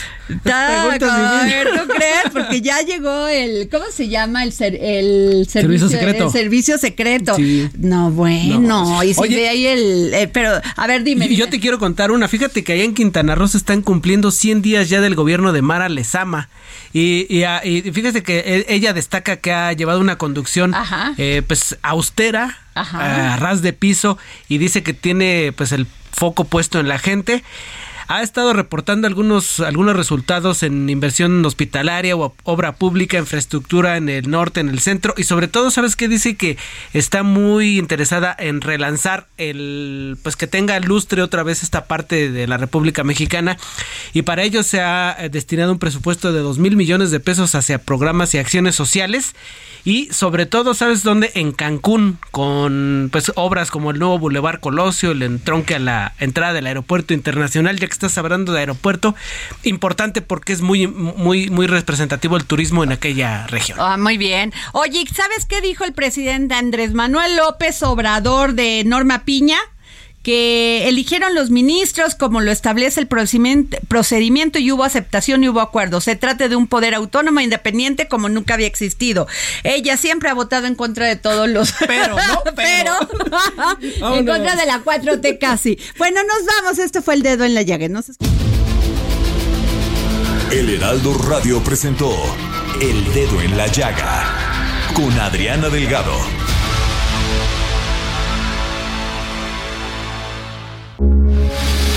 Ta- 0.44 0.86
ver, 0.98 1.68
¿tú 1.68 1.88
crees? 1.88 2.32
Porque 2.32 2.60
ya 2.60 2.80
llegó 2.82 3.26
el, 3.26 3.68
¿cómo 3.68 3.84
se 3.92 4.08
llama? 4.08 4.44
El, 4.44 4.52
ser- 4.52 4.78
el 4.80 5.46
Servicio 5.48 5.88
secreto. 5.88 6.26
El 6.26 6.30
servicio 6.30 6.78
secreto. 6.78 7.34
Sí. 7.36 7.68
No, 7.78 8.10
bueno, 8.10 8.60
No. 8.60 9.02
y 9.02 9.14
si 9.14 9.20
Oye. 9.20 9.36
ve 9.36 9.48
ahí 9.48 9.66
el, 9.66 10.14
eh, 10.14 10.28
pero, 10.32 10.50
a 10.76 10.86
ver, 10.86 11.02
dime. 11.02 11.26
Y 11.26 11.30
yo 11.36 11.46
dime. 11.46 11.50
te 11.50 11.60
quiero 11.60 11.78
contar 11.78 12.10
una. 12.10 12.28
Fíjate 12.28 12.62
que 12.64 12.72
allá 12.72 12.84
en 12.84 12.94
Quintana 12.94 13.34
Roo 13.34 13.48
se 13.48 13.58
están 13.58 13.82
cumpliendo 13.82 14.30
100 14.30 14.62
días 14.62 14.88
ya 14.88 15.00
del 15.00 15.14
gobierno 15.14 15.52
de 15.52 15.55
Mara 15.62 15.88
Lezama. 15.88 16.48
Y, 16.92 17.26
y, 17.28 17.44
y 17.64 17.92
fíjese 17.92 18.22
que 18.22 18.38
e- 18.38 18.66
ella 18.74 18.92
destaca 18.92 19.36
que 19.36 19.52
ha 19.52 19.72
llevado 19.72 20.00
una 20.00 20.16
conducción 20.16 20.74
eh, 21.18 21.42
pues 21.46 21.78
austera, 21.82 22.58
Ajá. 22.74 23.34
a 23.34 23.36
ras 23.36 23.62
de 23.62 23.72
piso 23.72 24.18
y 24.48 24.58
dice 24.58 24.82
que 24.82 24.92
tiene 24.94 25.52
pues 25.56 25.72
el 25.72 25.86
foco 26.12 26.44
puesto 26.44 26.80
en 26.80 26.88
la 26.88 26.98
gente. 26.98 27.44
Ha 28.08 28.22
estado 28.22 28.52
reportando 28.52 29.08
algunos, 29.08 29.58
algunos 29.58 29.96
resultados 29.96 30.62
en 30.62 30.88
inversión 30.88 31.44
hospitalaria 31.44 32.16
o 32.16 32.34
obra 32.44 32.72
pública, 32.76 33.18
infraestructura 33.18 33.96
en 33.96 34.08
el 34.08 34.30
norte, 34.30 34.60
en 34.60 34.68
el 34.68 34.78
centro 34.78 35.12
y 35.16 35.24
sobre 35.24 35.48
todo, 35.48 35.72
¿sabes 35.72 35.96
qué? 35.96 36.06
Dice 36.06 36.36
que 36.36 36.56
está 36.92 37.24
muy 37.24 37.78
interesada 37.78 38.34
en 38.38 38.60
relanzar 38.60 39.26
el, 39.38 40.18
pues 40.22 40.36
que 40.36 40.46
tenga 40.46 40.78
lustre 40.78 41.20
otra 41.20 41.42
vez 41.42 41.64
esta 41.64 41.86
parte 41.86 42.30
de 42.30 42.46
la 42.46 42.58
República 42.58 43.02
Mexicana 43.02 43.58
y 44.12 44.22
para 44.22 44.44
ello 44.44 44.62
se 44.62 44.80
ha 44.80 45.16
eh, 45.18 45.28
destinado 45.28 45.72
un 45.72 45.80
presupuesto 45.80 46.32
de 46.32 46.40
dos 46.40 46.58
mil 46.58 46.76
millones 46.76 47.10
de 47.10 47.18
pesos 47.18 47.56
hacia 47.56 47.78
programas 47.78 48.34
y 48.34 48.38
acciones 48.38 48.76
sociales 48.76 49.34
y 49.86 50.08
sobre 50.12 50.46
todo, 50.46 50.74
¿sabes 50.74 51.04
dónde? 51.04 51.30
En 51.34 51.52
Cancún, 51.52 52.18
con 52.32 53.08
pues 53.12 53.30
obras 53.36 53.70
como 53.70 53.92
el 53.92 54.00
nuevo 54.00 54.18
Boulevard 54.18 54.58
Colosio, 54.58 55.12
el 55.12 55.22
entronque 55.22 55.76
a 55.76 55.78
la 55.78 56.12
entrada 56.18 56.52
del 56.52 56.66
aeropuerto 56.66 57.14
internacional, 57.14 57.78
que 57.78 57.84
estás 57.96 58.16
hablando 58.18 58.52
de 58.52 58.60
aeropuerto, 58.60 59.14
importante 59.62 60.22
porque 60.22 60.52
es 60.52 60.60
muy, 60.60 60.86
muy, 60.86 61.50
muy 61.50 61.66
representativo 61.66 62.36
el 62.36 62.44
turismo 62.44 62.84
en 62.84 62.92
aquella 62.92 63.46
región. 63.46 63.78
Ah, 63.80 63.96
muy 63.96 64.18
bien. 64.18 64.52
Oye, 64.72 65.04
¿sabes 65.12 65.44
qué 65.46 65.60
dijo 65.60 65.84
el 65.84 65.92
presidente 65.92 66.54
Andrés 66.54 66.94
Manuel 66.94 67.36
López 67.36 67.82
Obrador 67.82 68.54
de 68.54 68.84
Norma 68.84 69.24
Piña? 69.24 69.58
Que 70.26 70.88
eligieron 70.88 71.36
los 71.36 71.50
ministros 71.50 72.16
como 72.16 72.40
lo 72.40 72.50
establece 72.50 72.98
el 72.98 73.06
procedimiento, 73.06 74.58
y 74.58 74.72
hubo 74.72 74.82
aceptación 74.82 75.44
y 75.44 75.48
hubo 75.48 75.60
acuerdo. 75.60 76.00
Se 76.00 76.16
trata 76.16 76.48
de 76.48 76.56
un 76.56 76.66
poder 76.66 76.96
autónomo 76.96 77.38
e 77.38 77.44
independiente 77.44 78.08
como 78.08 78.28
nunca 78.28 78.54
había 78.54 78.66
existido. 78.66 79.28
Ella 79.62 79.96
siempre 79.96 80.28
ha 80.28 80.34
votado 80.34 80.66
en 80.66 80.74
contra 80.74 81.06
de 81.06 81.14
todos 81.14 81.48
los... 81.48 81.72
Pero, 81.86 82.16
¿no? 82.16 82.42
Pero, 82.56 82.92
en 84.16 84.26
contra 84.26 84.56
de 84.56 84.66
la 84.66 84.82
4T 84.82 85.38
casi. 85.38 85.78
Bueno, 85.96 86.20
nos 86.24 86.44
vamos. 86.56 86.80
Esto 86.80 87.02
fue 87.02 87.14
el 87.14 87.22
dedo 87.22 87.44
en 87.44 87.54
la 87.54 87.62
llaga. 87.62 87.88
Nos. 87.88 88.06
El 90.50 90.74
Heraldo 90.74 91.14
Radio 91.18 91.62
presentó 91.62 92.12
El 92.82 93.14
Dedo 93.14 93.40
en 93.42 93.56
la 93.56 93.68
Llaga 93.68 94.24
con 94.92 95.12
Adriana 95.20 95.68
Delgado. 95.68 96.45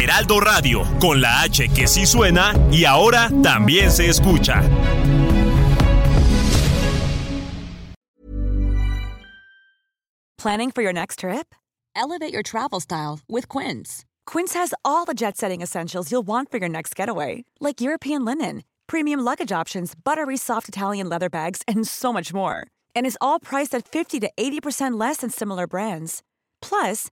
Heraldo 0.09 0.39
Radio, 0.39 0.83
con 0.99 1.21
la 1.21 1.41
H 1.43 1.67
que 1.67 1.87
sí 1.87 2.07
suena 2.07 2.51
y 2.71 2.83
ahora 2.83 3.29
también 3.43 3.91
se 3.91 4.09
escucha. 4.09 4.63
Planning 10.39 10.71
for 10.71 10.81
your 10.81 10.93
next 10.93 11.19
trip? 11.19 11.53
Elevate 11.95 12.33
your 12.33 12.41
travel 12.41 12.79
style 12.79 13.19
with 13.29 13.47
Quince. 13.47 14.03
Quince 14.25 14.55
has 14.55 14.73
all 14.83 15.05
the 15.05 15.13
jet 15.13 15.37
setting 15.37 15.61
essentials 15.61 16.11
you'll 16.11 16.25
want 16.25 16.49
for 16.49 16.57
your 16.57 16.69
next 16.69 16.95
getaway, 16.95 17.45
like 17.59 17.79
European 17.79 18.25
linen, 18.25 18.63
premium 18.87 19.19
luggage 19.19 19.51
options, 19.51 19.93
buttery 19.93 20.37
soft 20.37 20.67
Italian 20.67 21.07
leather 21.07 21.29
bags, 21.29 21.61
and 21.67 21.87
so 21.87 22.11
much 22.11 22.33
more. 22.33 22.65
And 22.95 23.05
is 23.05 23.17
all 23.21 23.39
priced 23.39 23.75
at 23.75 23.87
50 23.87 24.21
to 24.21 24.31
80% 24.39 24.99
less 24.99 25.17
than 25.17 25.29
similar 25.29 25.67
brands. 25.67 26.23
Plus, 26.61 27.11